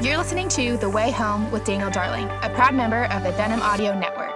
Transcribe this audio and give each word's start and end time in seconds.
You're 0.00 0.16
listening 0.16 0.48
to 0.50 0.76
The 0.76 0.88
Way 0.88 1.10
Home 1.10 1.50
with 1.50 1.64
Daniel 1.64 1.90
Darling, 1.90 2.28
a 2.42 2.48
proud 2.50 2.72
member 2.72 3.06
of 3.06 3.24
the 3.24 3.32
Denim 3.32 3.60
Audio 3.60 3.98
Network. 3.98 4.30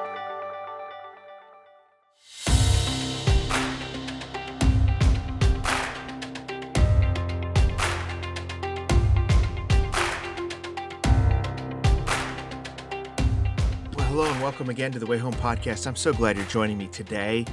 Well, 13.95 14.09
hello 14.09 14.33
and 14.33 14.43
welcome 14.43 14.69
again 14.69 14.91
to 14.91 14.99
the 14.99 15.07
Way 15.07 15.19
Home 15.19 15.35
podcast. 15.35 15.87
I'm 15.87 15.95
so 15.95 16.13
glad 16.13 16.37
you're 16.37 16.45
joining 16.47 16.77
me 16.77 16.89
today, 16.89 17.45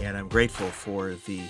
and 0.00 0.16
I'm 0.16 0.28
grateful 0.28 0.68
for 0.68 1.16
the 1.26 1.40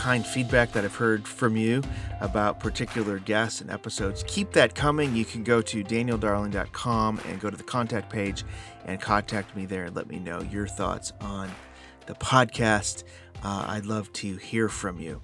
kind 0.00 0.24
feedback 0.24 0.72
that 0.72 0.82
I've 0.82 0.94
heard 0.94 1.28
from 1.28 1.58
you 1.58 1.82
about 2.22 2.58
particular 2.58 3.18
guests 3.18 3.60
and 3.60 3.70
episodes. 3.70 4.24
Keep 4.26 4.52
that 4.52 4.74
coming. 4.74 5.14
You 5.14 5.26
can 5.26 5.44
go 5.44 5.60
to 5.60 5.84
danieldarling.com 5.84 7.20
and 7.28 7.38
go 7.38 7.50
to 7.50 7.56
the 7.56 7.62
contact 7.62 8.08
page 8.08 8.42
and 8.86 8.98
contact 8.98 9.54
me 9.54 9.66
there 9.66 9.84
and 9.84 9.94
let 9.94 10.08
me 10.08 10.18
know 10.18 10.40
your 10.40 10.66
thoughts 10.66 11.12
on 11.20 11.50
the 12.06 12.14
podcast. 12.14 13.04
Uh, 13.44 13.66
I'd 13.68 13.84
love 13.84 14.10
to 14.14 14.36
hear 14.36 14.70
from 14.70 14.98
you. 14.98 15.20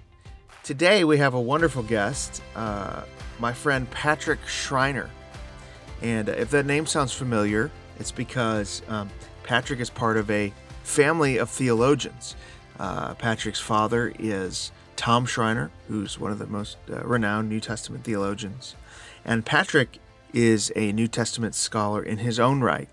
Today, 0.62 1.04
we 1.04 1.16
have 1.16 1.32
a 1.32 1.40
wonderful 1.40 1.82
guest, 1.82 2.42
uh, 2.54 3.04
my 3.38 3.54
friend 3.54 3.90
Patrick 3.90 4.46
Schreiner. 4.46 5.08
And 6.02 6.28
if 6.28 6.50
that 6.50 6.66
name 6.66 6.84
sounds 6.84 7.14
familiar, 7.14 7.70
it's 7.98 8.12
because 8.12 8.82
um, 8.88 9.08
Patrick 9.42 9.80
is 9.80 9.88
part 9.88 10.18
of 10.18 10.30
a 10.30 10.52
family 10.82 11.38
of 11.38 11.48
theologians. 11.48 12.36
Uh, 12.78 13.14
Patrick's 13.14 13.60
father 13.60 14.12
is 14.18 14.72
Tom 14.96 15.26
Schreiner, 15.26 15.70
who's 15.88 16.18
one 16.18 16.32
of 16.32 16.38
the 16.38 16.46
most 16.46 16.76
uh, 16.90 17.02
renowned 17.04 17.48
New 17.48 17.60
Testament 17.60 18.04
theologians. 18.04 18.74
And 19.24 19.44
Patrick 19.44 19.98
is 20.32 20.72
a 20.76 20.92
New 20.92 21.08
Testament 21.08 21.54
scholar 21.54 22.02
in 22.02 22.18
his 22.18 22.38
own 22.38 22.60
right. 22.60 22.88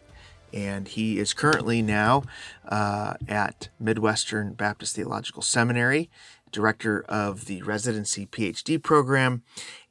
And 0.53 0.87
he 0.87 1.17
is 1.17 1.33
currently 1.33 1.81
now 1.81 2.23
uh, 2.67 3.15
at 3.27 3.69
Midwestern 3.79 4.53
Baptist 4.53 4.95
Theological 4.95 5.41
Seminary, 5.41 6.11
director 6.51 7.03
of 7.09 7.45
the 7.45 7.63
residency 7.63 8.27
PhD 8.27 8.81
program, 8.81 9.41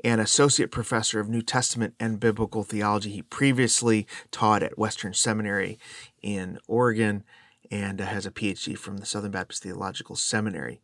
and 0.05 0.20
associate 0.20 0.70
professor 0.70 1.19
of 1.19 1.28
New 1.28 1.42
Testament 1.42 1.94
and 1.98 2.20
Biblical 2.20 2.62
Theology. 2.62 3.11
He 3.11 3.22
previously 3.22 4.06
taught 4.31 4.62
at 4.62 4.78
Western 4.78 5.14
Seminary 5.14 5.78
in 6.22 6.59
Oregon 6.69 7.25
and 7.73 7.98
has 7.98 8.27
a 8.27 8.31
PhD 8.31 8.77
from 8.77 8.98
the 8.98 9.06
Southern 9.06 9.31
Baptist 9.31 9.62
Theological 9.62 10.15
Seminary. 10.15 10.81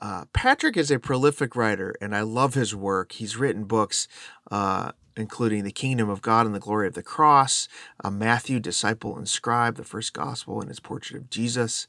Uh, 0.00 0.26
Patrick 0.32 0.76
is 0.76 0.90
a 0.92 0.98
prolific 1.00 1.56
writer, 1.56 1.94
and 2.00 2.14
I 2.14 2.20
love 2.20 2.54
his 2.54 2.76
work. 2.76 3.12
He's 3.12 3.36
written 3.36 3.64
books 3.64 4.06
uh, 4.50 4.92
including 5.16 5.64
The 5.64 5.72
Kingdom 5.72 6.08
of 6.08 6.22
God 6.22 6.46
and 6.46 6.54
the 6.54 6.60
Glory 6.60 6.86
of 6.86 6.94
the 6.94 7.02
Cross, 7.02 7.66
uh, 8.04 8.10
Matthew, 8.10 8.60
Disciple 8.60 9.16
and 9.16 9.28
Scribe, 9.28 9.74
the 9.76 9.82
First 9.82 10.12
Gospel, 10.12 10.60
and 10.60 10.68
his 10.68 10.80
portrait 10.80 11.16
of 11.16 11.30
Jesus. 11.30 11.88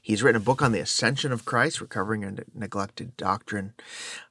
He's 0.00 0.22
written 0.22 0.40
a 0.40 0.44
book 0.44 0.62
on 0.62 0.72
the 0.72 0.80
ascension 0.80 1.30
of 1.30 1.44
Christ, 1.44 1.80
recovering 1.80 2.24
a 2.24 2.36
neglected 2.54 3.16
doctrine. 3.16 3.74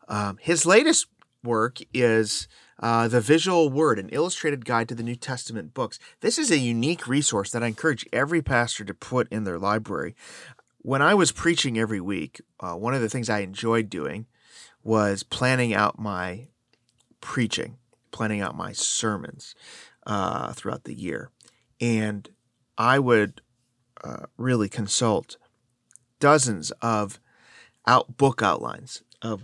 Um, 0.07 0.37
his 0.41 0.65
latest 0.65 1.07
work 1.43 1.77
is 1.93 2.47
uh, 2.79 3.07
The 3.07 3.21
Visual 3.21 3.69
Word, 3.69 3.99
an 3.99 4.09
illustrated 4.09 4.65
guide 4.65 4.89
to 4.89 4.95
the 4.95 5.03
New 5.03 5.15
Testament 5.15 5.73
books. 5.73 5.99
This 6.21 6.37
is 6.37 6.49
a 6.49 6.57
unique 6.57 7.07
resource 7.07 7.51
that 7.51 7.63
I 7.63 7.67
encourage 7.67 8.07
every 8.13 8.41
pastor 8.41 8.85
to 8.85 8.93
put 8.93 9.27
in 9.31 9.43
their 9.43 9.59
library. 9.59 10.15
When 10.81 11.01
I 11.01 11.13
was 11.13 11.31
preaching 11.31 11.77
every 11.77 11.99
week, 11.99 12.41
uh, 12.59 12.73
one 12.73 12.93
of 12.93 13.01
the 13.01 13.09
things 13.09 13.29
I 13.29 13.39
enjoyed 13.39 13.89
doing 13.89 14.27
was 14.83 15.23
planning 15.23 15.73
out 15.73 15.99
my 15.99 16.47
preaching, 17.19 17.77
planning 18.11 18.39
out 18.39 18.55
my 18.55 18.71
sermons 18.71 19.55
uh, 20.07 20.53
throughout 20.53 20.85
the 20.85 20.93
year. 20.93 21.31
And 21.81 22.29
I 22.77 22.97
would 22.97 23.41
uh, 24.03 24.27
really 24.37 24.69
consult 24.69 25.37
dozens 26.19 26.71
of 26.81 27.19
out 27.85 28.17
book 28.17 28.41
outlines 28.41 29.03
of 29.21 29.43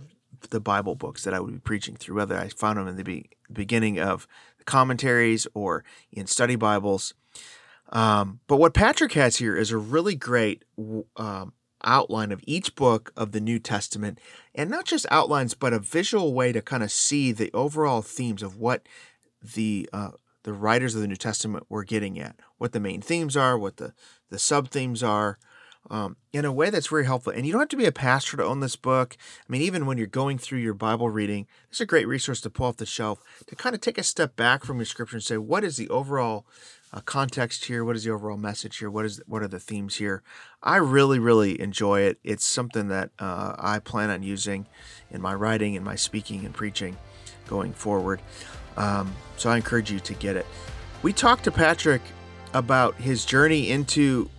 the 0.50 0.60
Bible 0.60 0.94
books 0.94 1.24
that 1.24 1.34
I 1.34 1.40
would 1.40 1.52
be 1.52 1.58
preaching 1.58 1.96
through, 1.96 2.16
whether 2.16 2.36
I 2.36 2.48
found 2.48 2.78
them 2.78 2.88
in 2.88 2.96
the 2.96 3.04
be- 3.04 3.30
beginning 3.52 3.98
of 3.98 4.26
the 4.58 4.64
commentaries 4.64 5.46
or 5.54 5.84
in 6.12 6.26
study 6.26 6.56
Bibles. 6.56 7.14
Um, 7.90 8.40
but 8.46 8.56
what 8.56 8.74
Patrick 8.74 9.12
has 9.12 9.36
here 9.36 9.56
is 9.56 9.70
a 9.70 9.78
really 9.78 10.14
great 10.14 10.64
um, 11.16 11.52
outline 11.84 12.32
of 12.32 12.42
each 12.46 12.74
book 12.74 13.12
of 13.16 13.32
the 13.32 13.40
New 13.40 13.58
Testament, 13.58 14.20
and 14.54 14.68
not 14.68 14.84
just 14.84 15.06
outlines, 15.10 15.54
but 15.54 15.72
a 15.72 15.78
visual 15.78 16.34
way 16.34 16.52
to 16.52 16.60
kind 16.60 16.82
of 16.82 16.90
see 16.90 17.32
the 17.32 17.50
overall 17.52 18.02
themes 18.02 18.42
of 18.42 18.56
what 18.56 18.86
the 19.54 19.88
uh, 19.92 20.10
the 20.42 20.52
writers 20.52 20.94
of 20.94 21.00
the 21.00 21.08
New 21.08 21.16
Testament 21.16 21.66
were 21.68 21.84
getting 21.84 22.18
at, 22.18 22.36
what 22.58 22.72
the 22.72 22.80
main 22.80 23.00
themes 23.00 23.36
are, 23.36 23.58
what 23.58 23.76
the 23.76 23.94
the 24.30 24.38
sub 24.38 24.70
themes 24.70 25.02
are, 25.02 25.38
um, 25.90 26.16
in 26.32 26.44
a 26.44 26.52
way 26.52 26.70
that's 26.70 26.88
very 26.88 27.04
helpful. 27.04 27.32
And 27.32 27.46
you 27.46 27.52
don't 27.52 27.60
have 27.60 27.68
to 27.70 27.76
be 27.76 27.86
a 27.86 27.92
pastor 27.92 28.36
to 28.36 28.44
own 28.44 28.60
this 28.60 28.76
book. 28.76 29.16
I 29.20 29.52
mean, 29.52 29.62
even 29.62 29.86
when 29.86 29.98
you're 29.98 30.06
going 30.06 30.38
through 30.38 30.58
your 30.58 30.74
Bible 30.74 31.10
reading, 31.10 31.46
it's 31.70 31.80
a 31.80 31.86
great 31.86 32.08
resource 32.08 32.40
to 32.42 32.50
pull 32.50 32.66
off 32.66 32.76
the 32.76 32.86
shelf 32.86 33.20
to 33.46 33.56
kind 33.56 33.74
of 33.74 33.80
take 33.80 33.98
a 33.98 34.02
step 34.02 34.36
back 34.36 34.64
from 34.64 34.78
your 34.78 34.86
scripture 34.86 35.16
and 35.16 35.24
say, 35.24 35.36
what 35.36 35.64
is 35.64 35.76
the 35.76 35.88
overall 35.88 36.46
uh, 36.92 37.00
context 37.00 37.66
here? 37.66 37.84
What 37.84 37.96
is 37.96 38.04
the 38.04 38.10
overall 38.10 38.36
message 38.36 38.78
here? 38.78 38.90
What 38.90 39.04
is 39.04 39.20
what 39.26 39.42
are 39.42 39.48
the 39.48 39.60
themes 39.60 39.96
here? 39.96 40.22
I 40.62 40.76
really, 40.76 41.18
really 41.18 41.60
enjoy 41.60 42.00
it. 42.00 42.18
It's 42.24 42.46
something 42.46 42.88
that 42.88 43.10
uh, 43.18 43.54
I 43.58 43.78
plan 43.78 44.10
on 44.10 44.22
using 44.22 44.66
in 45.10 45.20
my 45.20 45.34
writing, 45.34 45.74
in 45.74 45.84
my 45.84 45.96
speaking 45.96 46.44
and 46.44 46.54
preaching 46.54 46.96
going 47.46 47.72
forward. 47.72 48.20
Um, 48.76 49.14
so 49.36 49.50
I 49.50 49.56
encourage 49.56 49.90
you 49.90 50.00
to 50.00 50.14
get 50.14 50.36
it. 50.36 50.46
We 51.02 51.12
talked 51.12 51.44
to 51.44 51.50
Patrick 51.50 52.02
about 52.52 52.94
his 52.96 53.24
journey 53.24 53.70
into 53.70 54.30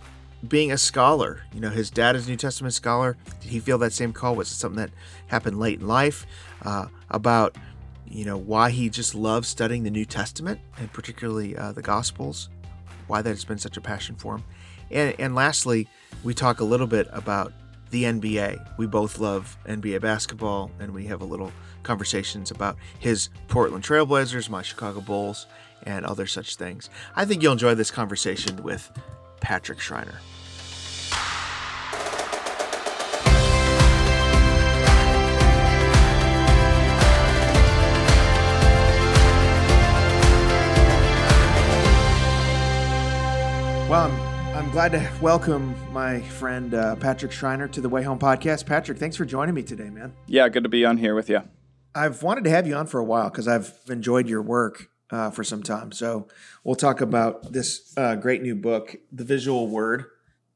being 0.46 0.70
a 0.70 0.78
scholar. 0.78 1.42
You 1.52 1.60
know, 1.60 1.70
his 1.70 1.90
dad 1.90 2.16
is 2.16 2.26
a 2.26 2.30
New 2.30 2.36
Testament 2.36 2.74
scholar. 2.74 3.16
Did 3.40 3.50
he 3.50 3.60
feel 3.60 3.78
that 3.78 3.92
same 3.92 4.12
call? 4.12 4.36
Was 4.36 4.50
it 4.50 4.54
something 4.54 4.78
that 4.78 4.90
happened 5.26 5.58
late 5.58 5.80
in 5.80 5.88
life? 5.88 6.26
Uh, 6.62 6.86
about, 7.10 7.56
you 8.06 8.24
know, 8.24 8.36
why 8.36 8.70
he 8.70 8.88
just 8.88 9.14
loves 9.14 9.48
studying 9.48 9.82
the 9.82 9.90
New 9.90 10.04
Testament 10.04 10.60
and 10.78 10.92
particularly 10.92 11.56
uh, 11.56 11.72
the 11.72 11.82
Gospels, 11.82 12.48
why 13.06 13.22
that 13.22 13.30
has 13.30 13.44
been 13.44 13.58
such 13.58 13.76
a 13.76 13.80
passion 13.80 14.16
for 14.16 14.36
him. 14.36 14.44
And, 14.90 15.14
and 15.18 15.34
lastly, 15.34 15.88
we 16.24 16.34
talk 16.34 16.60
a 16.60 16.64
little 16.64 16.86
bit 16.86 17.08
about 17.12 17.52
the 17.90 18.04
NBA. 18.04 18.76
We 18.76 18.86
both 18.86 19.18
love 19.18 19.56
NBA 19.66 20.00
basketball, 20.00 20.70
and 20.78 20.92
we 20.92 21.06
have 21.06 21.20
a 21.20 21.24
little 21.24 21.52
conversations 21.82 22.50
about 22.50 22.76
his 22.98 23.30
Portland 23.48 23.84
Trailblazers, 23.84 24.50
my 24.50 24.62
Chicago 24.62 25.00
Bulls, 25.00 25.46
and 25.84 26.04
other 26.04 26.26
such 26.26 26.56
things. 26.56 26.90
I 27.16 27.24
think 27.24 27.42
you'll 27.42 27.52
enjoy 27.52 27.74
this 27.74 27.90
conversation 27.90 28.62
with 28.62 28.90
Patrick 29.40 29.80
Schreiner. 29.80 30.20
Well, 43.88 44.04
I'm, 44.04 44.54
I'm 44.54 44.70
glad 44.70 44.92
to 44.92 45.10
welcome 45.22 45.74
my 45.94 46.20
friend 46.20 46.74
uh, 46.74 46.96
Patrick 46.96 47.32
Schreiner 47.32 47.66
to 47.68 47.80
the 47.80 47.88
Way 47.88 48.02
Home 48.02 48.18
podcast. 48.18 48.66
Patrick, 48.66 48.98
thanks 48.98 49.16
for 49.16 49.24
joining 49.24 49.54
me 49.54 49.62
today, 49.62 49.88
man. 49.88 50.12
Yeah, 50.26 50.46
good 50.50 50.64
to 50.64 50.68
be 50.68 50.84
on 50.84 50.98
here 50.98 51.14
with 51.14 51.30
you. 51.30 51.40
I've 51.94 52.22
wanted 52.22 52.44
to 52.44 52.50
have 52.50 52.66
you 52.66 52.74
on 52.74 52.86
for 52.86 53.00
a 53.00 53.04
while 53.04 53.30
because 53.30 53.48
I've 53.48 53.72
enjoyed 53.88 54.28
your 54.28 54.42
work 54.42 54.90
uh, 55.10 55.30
for 55.30 55.44
some 55.44 55.62
time. 55.62 55.92
So 55.92 56.28
we'll 56.64 56.74
talk 56.74 57.00
about 57.00 57.52
this 57.52 57.92
uh, 57.96 58.16
great 58.16 58.42
new 58.42 58.54
book, 58.54 58.96
The 59.12 59.24
Visual 59.24 59.68
Word: 59.68 60.06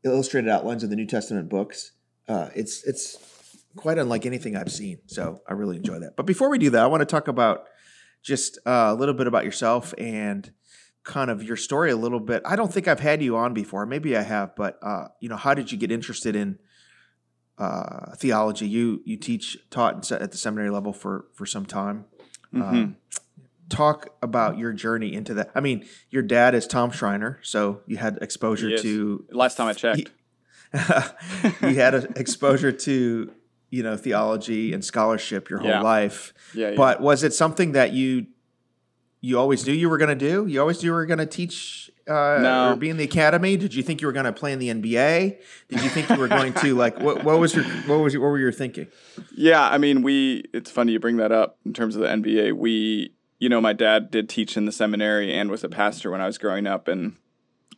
Illustrated 0.05 0.51
Outlines 0.51 0.83
of 0.83 0.91
the 0.91 0.97
New 0.97 1.07
Testament 1.07 1.49
Books. 1.49 1.93
Uh, 2.29 2.49
it's 2.55 2.85
it's 2.85 3.19
quite 3.77 3.99
unlike 3.99 4.27
anything 4.27 4.57
I've 4.57 4.73
seen, 4.73 4.99
so 5.07 5.43
I 5.49 5.55
really 5.55 5.77
enjoy 5.77 5.99
that. 6.01 6.17
But 6.17 6.27
before 6.27 6.51
we 6.51 6.59
do 6.59 6.71
that, 6.71 6.83
I 6.83 6.87
want 6.87 7.01
to 7.01 7.07
talk 7.07 7.29
about 7.29 7.67
just 8.23 8.59
uh, 8.67 8.89
a 8.91 8.95
little 8.95 9.15
bit 9.15 9.27
about 9.27 9.45
yourself 9.45 9.95
and 9.99 10.51
kind 11.05 11.31
of 11.31 11.43
your 11.43 11.57
story 11.57 11.91
a 11.91 11.97
little 11.97 12.21
bit. 12.21 12.43
I 12.45 12.55
don't 12.57 12.73
think 12.73 12.87
I've 12.87 13.01
had 13.01 13.23
you 13.23 13.37
on 13.37 13.55
before. 13.55 13.87
Maybe 13.87 14.17
I 14.17 14.23
have, 14.23 14.55
but 14.55 14.79
uh, 14.83 15.09
you 15.21 15.29
know, 15.29 15.37
how 15.37 15.55
did 15.55 15.73
you 15.73 15.79
get 15.79 15.91
interested 15.91 16.37
in 16.37 16.59
uh, 17.59 18.15
theology? 18.17 18.69
You 18.69 19.01
you 19.05 19.17
teach 19.17 19.59
taught 19.71 20.11
at 20.13 20.31
the 20.31 20.39
seminary 20.39 20.71
level 20.71 20.93
for 20.93 21.27
for 21.33 21.47
some 21.47 21.67
time. 21.67 22.05
Mm-hmm. 22.55 22.63
Um, 22.63 22.97
talk 23.73 24.15
about 24.23 24.59
your 24.59 24.73
journey 24.73 25.15
into 25.15 25.35
that. 25.35 25.51
I 25.55 25.61
mean, 25.61 25.87
your 26.11 26.23
dad 26.23 26.55
is 26.55 26.67
Tom 26.67 26.91
Schreiner, 26.91 27.39
so 27.43 27.81
you 27.87 27.97
had 27.97 28.19
exposure 28.21 28.79
to. 28.79 29.25
Last 29.31 29.57
time 29.57 29.69
I 29.69 29.73
checked, 29.73 30.11
you 31.63 31.75
had 31.75 31.95
exposure 32.17 32.73
to 32.73 33.33
you 33.71 33.83
know 33.83 33.97
theology 33.97 34.73
and 34.73 34.85
scholarship 34.85 35.49
your 35.49 35.61
whole 35.61 35.71
yeah. 35.71 35.81
life. 35.81 36.35
Yeah, 36.55 36.71
yeah. 36.71 36.77
But 36.77 37.01
was 37.01 37.23
it 37.23 37.33
something 37.33 37.73
that 37.73 37.93
you 37.93 38.27
you 39.23 39.39
always 39.39 39.67
knew 39.67 39.73
you 39.73 39.89
were 39.89 39.99
going 39.99 40.17
to 40.17 40.31
do? 40.31 40.47
You 40.47 40.61
always 40.61 40.83
knew 40.83 40.91
you 40.91 40.93
were 40.93 41.07
going 41.07 41.19
to 41.19 41.27
teach 41.27 41.91
uh, 42.09 42.39
no. 42.43 42.73
or 42.73 42.77
be 42.77 42.91
in 42.91 42.97
the 42.97 43.05
academy? 43.05 43.57
Did 43.57 43.75
you 43.75 43.83
think 43.83 44.01
you 44.01 44.07
were 44.07 44.13
going 44.13 44.27
to 44.27 44.33
play 44.33 44.53
in 44.53 44.59
the 44.59 44.69
NBA? 44.69 45.39
Did 45.69 45.83
you 45.83 45.89
think 45.89 46.11
you 46.11 46.17
were 46.17 46.29
going 46.29 46.53
to 46.55 46.75
like 46.75 47.01
what, 47.01 47.25
what 47.25 47.39
was 47.39 47.55
your 47.55 47.65
what 47.65 47.97
was 47.97 48.13
your, 48.13 48.23
what 48.23 48.29
were 48.29 48.39
your 48.39 48.53
thinking? 48.53 48.89
Yeah, 49.35 49.67
I 49.67 49.79
mean, 49.79 50.03
we. 50.03 50.45
It's 50.53 50.71
funny 50.71 50.93
you 50.93 51.01
bring 51.01 51.17
that 51.17 51.33
up 51.33 51.59
in 51.65 51.73
terms 51.73 51.97
of 51.97 52.03
the 52.03 52.09
NBA. 52.09 52.53
We 52.53 53.15
you 53.43 53.49
know, 53.49 53.61
my 53.61 53.73
dad 53.73 54.09
did 54.13 54.29
teach 54.29 54.57
in 54.57 54.67
the 54.67 54.71
seminary 54.71 55.35
and 55.35 55.51
was 55.51 55.65
a 55.65 55.69
pastor 55.69 56.13
when 56.13 56.21
I 56.21 56.27
was 56.27 56.39
growing 56.39 56.65
up. 56.65 56.87
And 56.87 57.17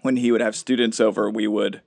when 0.03 0.17
he 0.17 0.31
would 0.31 0.43
have 0.43 0.55
students 0.55 1.01
over, 1.01 1.31
we 1.31 1.47
would 1.47 1.81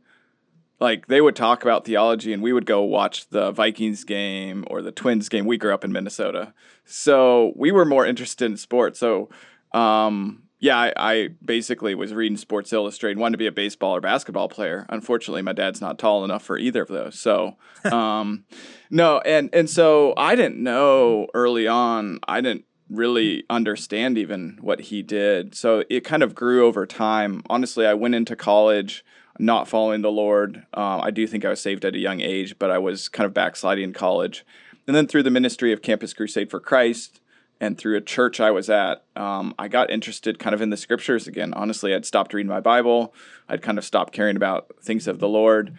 like 0.80 1.06
they 1.06 1.22
would 1.22 1.36
talk 1.36 1.62
about 1.62 1.86
theology 1.86 2.34
and 2.34 2.42
we 2.42 2.54
would 2.54 2.66
go 2.66 2.82
watch 2.82 3.30
the 3.30 3.52
Vikings 3.52 4.04
game 4.04 4.66
or 4.66 4.82
the 4.82 4.92
Twins 4.92 5.30
game. 5.30 5.46
We 5.46 5.60
grew 5.60 5.76
up 5.76 5.86
in 5.86 5.92
Minnesota. 5.92 6.56
So 6.86 7.54
we 7.56 7.72
were 7.72 7.86
more 7.86 8.04
interested 8.04 8.46
in 8.46 8.58
sports. 8.58 9.00
So 9.00 9.30
um, 9.74 10.42
yeah, 10.60 10.80
I, 10.80 10.94
I, 10.98 11.30
basically 11.46 11.94
was 11.94 12.16
reading 12.16 12.36
Sports 12.36 12.74
Illustrated, 12.74 13.20
wanted 13.20 13.34
to 13.34 13.38
be 13.38 13.46
a 13.46 13.52
baseball 13.52 13.96
or 13.96 14.02
basketball 14.02 14.50
player. 14.50 14.88
Unfortunately, 14.90 15.44
my 15.44 15.54
dad's 15.54 15.82
not 15.82 16.00
tall 16.00 16.26
enough 16.26 16.42
for 16.42 16.58
either 16.58 16.82
of 16.82 16.88
those. 16.88 17.20
So, 17.20 17.58
um, 17.92 18.46
no, 18.90 19.20
and 19.20 19.52
and 19.54 19.70
so 19.70 20.16
I 20.18 20.36
didn't 20.36 20.58
know 20.58 21.28
early 21.36 21.68
on. 21.68 22.22
I 22.28 22.42
didn't 22.42 22.66
really 22.89 23.44
understand 23.50 24.18
even 24.18 24.57
what 24.62 24.81
he 24.81 25.01
did. 25.01 25.56
So 25.56 25.84
it 25.89 26.01
kind 26.01 26.24
of 26.24 26.36
grew 26.36 26.66
over 26.66 26.86
time. 26.86 27.44
Honestly, 27.50 27.86
I 27.86 27.94
went 27.94 28.16
into 28.16 28.36
college 28.36 29.04
not 29.39 29.68
following 29.68 30.01
the 30.01 30.12
Lord. 30.12 30.66
Uh, 30.74 31.00
I 31.00 31.12
do 31.12 31.28
think 31.28 31.45
I 31.45 31.50
was 31.50 31.62
saved 31.62 31.86
at 31.86 31.95
a 31.95 32.00
young 32.00 32.22
age, 32.22 32.57
but 32.57 32.72
I 32.72 32.78
was 32.78 33.10
kind 33.10 33.25
of 33.25 33.34
backsliding 33.34 33.84
in 33.84 33.94
college. 33.94 34.45
And 34.88 34.95
then 34.95 35.07
through 35.07 35.24
the 35.24 35.30
ministry 35.30 35.74
of 35.74 35.81
Campus 35.81 36.13
Crusade 36.13 36.50
for 36.50 36.60
Christ 36.60 37.19
and 37.60 37.78
through 37.78 37.98
a 37.98 38.01
church 38.01 38.39
I 38.39 38.51
was 38.51 38.69
at, 38.69 39.04
um, 39.16 39.54
I 39.60 39.68
got 39.68 39.92
interested 39.92 40.40
kind 40.40 40.54
of 40.54 40.62
in 40.62 40.69
the 40.69 40.78
scriptures 40.78 41.28
again. 41.28 41.54
Honestly, 41.54 41.94
I'd 41.94 42.06
stopped 42.06 42.33
reading 42.33 42.50
my 42.50 42.62
Bible, 42.62 43.13
I'd 43.50 43.62
kind 43.62 43.78
of 43.78 43.86
stopped 43.86 44.13
caring 44.13 44.36
about 44.36 44.72
things 44.81 45.07
of 45.07 45.19
the 45.19 45.28
Lord. 45.28 45.75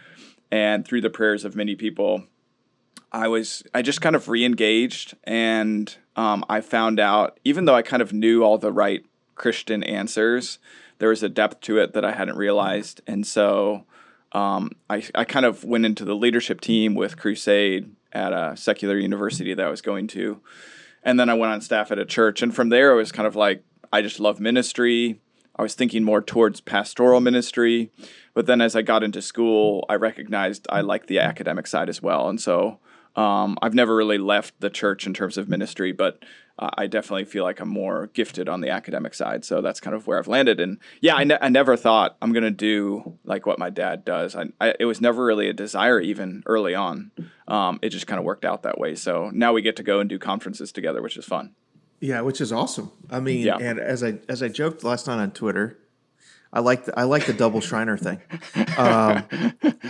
And 0.50 0.86
through 0.86 1.02
the 1.02 1.10
prayers 1.10 1.44
of 1.44 1.56
many 1.56 1.74
people, 1.74 2.24
I 3.12 3.28
was 3.28 3.62
I 3.74 3.82
just 3.82 4.00
kind 4.00 4.16
of 4.16 4.28
re-engaged, 4.28 5.16
and 5.24 5.94
um, 6.18 6.44
I 6.48 6.60
found 6.62 6.98
out 6.98 7.38
even 7.44 7.64
though 7.64 7.76
I 7.76 7.82
kind 7.82 8.02
of 8.02 8.12
knew 8.12 8.42
all 8.42 8.58
the 8.58 8.72
right 8.72 9.06
Christian 9.36 9.84
answers, 9.84 10.58
there 10.98 11.10
was 11.10 11.22
a 11.22 11.28
depth 11.28 11.60
to 11.60 11.78
it 11.78 11.92
that 11.92 12.04
I 12.04 12.10
hadn't 12.10 12.36
realized, 12.36 13.00
and 13.06 13.24
so 13.24 13.84
um, 14.32 14.72
I 14.90 15.04
I 15.14 15.24
kind 15.24 15.46
of 15.46 15.62
went 15.62 15.86
into 15.86 16.04
the 16.04 16.16
leadership 16.16 16.60
team 16.60 16.96
with 16.96 17.16
Crusade 17.16 17.94
at 18.12 18.32
a 18.32 18.56
secular 18.56 18.98
university 18.98 19.54
that 19.54 19.64
I 19.64 19.70
was 19.70 19.80
going 19.80 20.08
to, 20.08 20.40
and 21.04 21.20
then 21.20 21.30
I 21.30 21.34
went 21.34 21.52
on 21.52 21.60
staff 21.60 21.92
at 21.92 22.00
a 22.00 22.04
church, 22.04 22.42
and 22.42 22.52
from 22.52 22.70
there 22.70 22.90
it 22.90 22.96
was 22.96 23.12
kind 23.12 23.28
of 23.28 23.36
like 23.36 23.62
I 23.92 24.02
just 24.02 24.18
love 24.18 24.40
ministry. 24.40 25.20
I 25.54 25.62
was 25.62 25.74
thinking 25.74 26.02
more 26.02 26.20
towards 26.20 26.60
pastoral 26.60 27.20
ministry, 27.20 27.92
but 28.34 28.46
then 28.46 28.60
as 28.60 28.74
I 28.74 28.82
got 28.82 29.04
into 29.04 29.22
school, 29.22 29.86
I 29.88 29.94
recognized 29.94 30.66
I 30.68 30.80
liked 30.80 31.06
the 31.06 31.20
academic 31.20 31.68
side 31.68 31.88
as 31.88 32.02
well, 32.02 32.28
and 32.28 32.40
so 32.40 32.80
um, 33.16 33.58
I've 33.62 33.74
never 33.74 33.96
really 33.96 34.18
left 34.18 34.60
the 34.60 34.70
church 34.70 35.06
in 35.06 35.14
terms 35.14 35.36
of 35.36 35.48
ministry, 35.48 35.92
but 35.92 36.22
uh, 36.58 36.70
I 36.76 36.86
definitely 36.86 37.24
feel 37.24 37.44
like 37.44 37.60
I'm 37.60 37.68
more 37.68 38.10
gifted 38.14 38.48
on 38.48 38.60
the 38.60 38.70
academic 38.70 39.14
side. 39.14 39.44
So 39.44 39.60
that's 39.60 39.80
kind 39.80 39.94
of 39.94 40.06
where 40.06 40.18
I've 40.18 40.28
landed. 40.28 40.60
And 40.60 40.78
yeah, 41.00 41.14
I, 41.14 41.24
ne- 41.24 41.38
I 41.40 41.48
never 41.48 41.76
thought 41.76 42.16
I'm 42.20 42.32
going 42.32 42.44
to 42.44 42.50
do 42.50 43.18
like 43.24 43.46
what 43.46 43.58
my 43.58 43.70
dad 43.70 44.04
does. 44.04 44.34
I, 44.34 44.46
I, 44.60 44.74
it 44.80 44.84
was 44.84 45.00
never 45.00 45.24
really 45.24 45.48
a 45.48 45.52
desire, 45.52 46.00
even 46.00 46.42
early 46.46 46.74
on. 46.74 47.12
Um, 47.46 47.78
it 47.82 47.90
just 47.90 48.06
kind 48.06 48.18
of 48.18 48.24
worked 48.24 48.44
out 48.44 48.62
that 48.64 48.78
way. 48.78 48.94
So 48.94 49.30
now 49.32 49.52
we 49.52 49.62
get 49.62 49.76
to 49.76 49.82
go 49.82 50.00
and 50.00 50.08
do 50.08 50.18
conferences 50.18 50.72
together, 50.72 51.00
which 51.00 51.16
is 51.16 51.24
fun. 51.24 51.54
Yeah, 52.00 52.20
which 52.20 52.40
is 52.40 52.52
awesome. 52.52 52.92
I 53.10 53.20
mean, 53.20 53.44
yeah. 53.44 53.56
and 53.60 53.80
as 53.80 54.04
I 54.04 54.18
as 54.28 54.40
I 54.40 54.48
joked 54.48 54.84
last 54.84 55.08
night 55.08 55.20
on 55.20 55.32
Twitter, 55.32 55.78
I 56.50 56.60
like 56.60 56.86
the, 56.86 56.98
I 56.98 57.02
like 57.02 57.26
the 57.26 57.34
double 57.34 57.60
Schreiner 57.60 57.98
thing. 57.98 58.20
Um, 58.78 59.24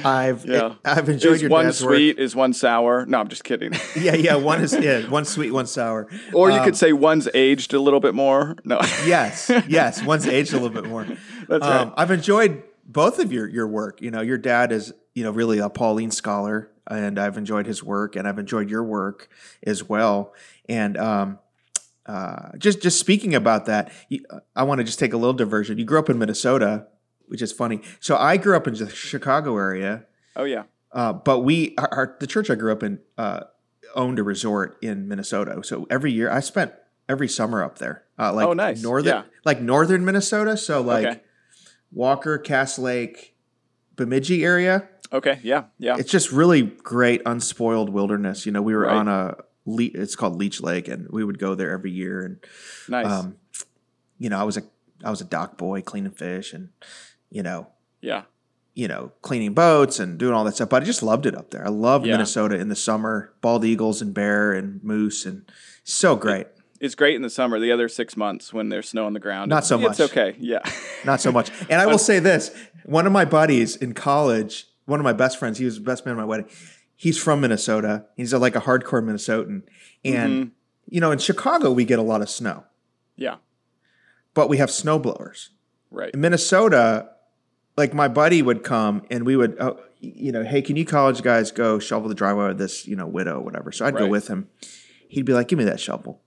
I've 0.05 0.45
yeah. 0.45 0.75
I've 0.85 1.09
enjoyed 1.09 1.35
is 1.35 1.43
your 1.43 1.51
one 1.51 1.73
sweet 1.73 2.17
work. 2.17 2.25
is 2.25 2.35
one 2.35 2.53
sour. 2.53 3.07
No, 3.07 3.21
I'm 3.21 3.29
just 3.29 3.45
kidding. 3.45 3.73
yeah, 3.97 4.15
yeah. 4.15 4.35
One 4.35 4.61
is 4.61 4.73
yeah, 4.73 5.09
one 5.09 5.25
sweet, 5.25 5.53
one 5.53 5.67
sour. 5.67 6.09
Or 6.33 6.51
you 6.51 6.59
um, 6.59 6.65
could 6.65 6.77
say 6.77 6.93
one's 6.93 7.29
aged 7.33 7.75
a 7.75 7.81
little 7.81 8.01
bit 8.01 8.15
more. 8.15 8.57
No. 8.65 8.81
yes, 9.07 9.51
yes. 9.69 10.03
One's 10.03 10.27
aged 10.27 10.53
a 10.53 10.59
little 10.59 10.83
bit 10.83 10.89
more. 10.89 11.07
That's 11.49 11.65
um, 11.65 11.89
right. 11.89 11.95
I've 11.97 12.11
enjoyed 12.11 12.65
both 12.85 13.21
of 13.21 13.33
your 13.33 13.47
your 13.47 13.69
work. 13.69 14.03
You 14.03 14.11
know, 14.11 14.21
your 14.21 14.39
dad 14.39 14.73
is 14.73 14.93
you 15.15 15.23
know 15.23 15.31
really 15.31 15.59
a 15.59 15.71
Pauline 15.71 16.11
scholar, 16.11 16.73
and 16.89 17.21
I've 17.21 17.39
enjoyed 17.39 17.67
his 17.67 17.85
work, 17.85 18.17
and 18.17 18.27
I've 18.27 18.39
enjoyed 18.39 18.69
your 18.69 18.83
work 18.83 19.29
as 19.63 19.89
well. 19.89 20.35
And 20.69 20.97
um, 20.97 21.39
uh, 22.09 22.57
just 22.57 22.81
just 22.83 22.99
speaking 22.99 23.35
about 23.35 23.67
that, 23.67 23.93
I 24.57 24.63
want 24.63 24.79
to 24.79 24.85
just 24.85 24.99
take 24.99 25.13
a 25.13 25.17
little 25.17 25.35
diversion. 25.35 25.79
You 25.79 25.85
grew 25.85 25.99
up 25.99 26.09
in 26.09 26.19
Minnesota, 26.19 26.87
which 27.27 27.43
is 27.43 27.53
funny. 27.53 27.83
So 28.01 28.17
I 28.17 28.39
grew 28.39 28.57
up 28.57 28.67
in 28.67 28.75
the 28.75 28.89
Chicago 28.89 29.57
area. 29.57 30.07
Oh 30.35 30.45
yeah. 30.45 30.65
Uh, 30.91 31.13
but 31.13 31.41
we, 31.41 31.75
our, 31.77 31.89
our, 31.93 32.17
the 32.19 32.27
church 32.27 32.49
I 32.49 32.55
grew 32.55 32.73
up 32.73 32.83
in, 32.83 32.99
uh, 33.19 33.41
owned 33.95 34.19
a 34.19 34.23
resort 34.23 34.79
in 34.81 35.07
Minnesota. 35.07 35.63
So 35.63 35.87
every 35.91 36.11
year 36.11 36.31
I 36.31 36.41
spent 36.41 36.73
every 37.11 37.29
summer 37.29 37.63
up 37.63 37.79
there. 37.79 38.05
Uh, 38.19 38.33
like 38.33 38.47
oh, 38.47 38.55
nice. 38.55 38.83
northern, 38.83 39.15
yeah. 39.15 39.23
like 39.45 39.61
northern 39.61 40.05
Minnesota. 40.05 40.57
So 40.57 40.81
like 40.81 41.07
okay. 41.07 41.21
Walker, 41.93 42.39
Cass 42.39 42.79
Lake, 42.79 43.37
Bemidji 43.97 44.45
area. 44.45 44.89
Okay. 45.13 45.41
Yeah. 45.43 45.65
Yeah. 45.79 45.97
It's 45.99 46.11
just 46.11 46.33
really 46.33 46.63
great, 46.63 47.21
unspoiled 47.27 47.91
wilderness. 47.91 48.47
You 48.47 48.53
know, 48.53 48.63
we 48.63 48.75
were 48.75 48.83
right. 48.83 48.97
on 48.97 49.09
a 49.09 49.37
Le- 49.69 49.91
it's 49.95 50.17
called 50.17 50.37
Leech 50.37 50.61
Lake, 50.61 50.89
and 50.89 51.09
we 51.11 51.23
would 51.23 51.39
go 51.39 51.55
there 51.55 51.71
every 51.71 51.91
year. 51.91 52.25
And 52.25 52.39
nice. 52.89 53.07
Um, 53.07 53.37
you 54.19 54.31
know, 54.31 54.39
I 54.39 54.43
was 54.43 54.57
a 54.57 54.63
I 55.05 55.11
was 55.11 55.21
a 55.21 55.25
dock 55.25 55.59
boy 55.59 55.83
cleaning 55.83 56.13
fish, 56.13 56.53
and 56.53 56.71
you 57.31 57.43
know, 57.43 57.69
yeah, 58.01 58.23
you 58.75 58.89
know, 58.89 59.13
cleaning 59.23 59.53
boats 59.53 60.01
and 60.01 60.19
doing 60.19 60.35
all 60.35 60.45
that 60.45 60.55
stuff. 60.55 60.71
But 60.71 60.83
I 60.83 60.87
just 60.87 61.03
loved 61.03 61.27
it 61.27 61.37
up 61.37 61.51
there. 61.51 61.65
I 61.65 61.69
loved 61.69 62.07
yeah. 62.07 62.13
Minnesota 62.13 62.57
in 62.57 62.69
the 62.69 62.77
summer, 62.77 63.35
bald 63.41 63.65
eagles 63.65 64.01
and 64.01 64.15
bear 64.15 64.53
and 64.53 64.83
moose, 64.83 65.27
and 65.27 65.51
so 65.85 66.17
great. 66.17 66.47
It, 66.47 66.59
it's 66.81 66.95
great 66.95 67.17
in 67.17 67.23
the 67.23 67.31
summer. 67.31 67.61
The 67.61 67.73
other 67.73 67.89
six 67.89 68.17
months 68.17 68.53
when 68.53 68.71
there's 68.71 68.89
snow 68.89 69.07
on 69.07 69.13
the 69.13 69.21
ground, 69.21 69.51
not 69.51 69.67
so 69.67 69.77
much. 69.77 70.01
It's 70.01 70.13
okay. 70.13 70.35
Yeah, 70.39 70.61
not 71.05 71.21
so 71.21 71.31
much. 71.31 71.51
And 71.69 71.81
I 71.81 71.87
will 71.87 71.99
say 71.99 72.21
this: 72.21 72.51
one 72.85 73.07
of 73.07 73.13
my 73.13 73.27
buddies 73.27 73.77
in 73.77 73.93
college, 73.93 74.67
one 74.87 74.99
of 74.99 75.05
my 75.05 75.13
best 75.13 75.39
friends, 75.39 75.59
he 75.59 75.67
was 75.67 75.75
the 75.75 75.85
best 75.85 76.07
man 76.07 76.15
at 76.15 76.19
my 76.19 76.25
wedding 76.25 76.49
he's 76.99 77.17
from 77.17 77.41
Minnesota. 77.41 78.05
He's 78.17 78.35
a, 78.35 78.39
like 78.39 78.57
a 78.57 78.61
hardcore 78.61 79.03
Minnesotan. 79.03 79.63
And, 80.05 80.33
mm-hmm. 80.33 80.49
you 80.91 81.01
know, 81.01 81.13
in 81.13 81.19
Chicago, 81.19 81.71
we 81.71 81.85
get 81.87 81.99
a 81.99 82.03
lot 82.03 82.21
of 82.21 82.29
snow. 82.29 82.65
Yeah. 83.17 83.37
But 84.35 84.49
we 84.49 84.59
have 84.59 84.71
snow 84.71 84.99
blowers. 84.99 85.51
Right. 85.91 86.13
In 86.13 86.21
Minnesota, 86.21 87.09
like 87.77 87.95
my 87.95 88.09
buddy 88.09 88.43
would 88.43 88.65
come 88.65 89.03
and 89.11 89.25
we 89.25 89.37
would, 89.37 89.57
oh, 89.61 89.81
you 90.01 90.33
know, 90.33 90.43
hey, 90.45 90.61
can 90.61 90.77
you 90.77 90.85
college 90.85 91.23
guys 91.23 91.53
go 91.53 91.79
shovel 91.79 92.09
the 92.09 92.15
driveway 92.15 92.51
of 92.51 92.59
this, 92.59 92.87
you 92.87 92.97
know, 92.97 93.07
widow 93.07 93.39
or 93.39 93.43
whatever? 93.43 93.73
So 93.73 93.87
I'd 93.87 93.95
right. 93.95 94.01
go 94.01 94.09
with 94.09 94.27
him. 94.27 94.49
He'd 95.09 95.25
be 95.25 95.33
like, 95.33 95.49
give 95.49 95.59
me 95.59 95.65
that 95.65 95.81
shovel. 95.81 96.21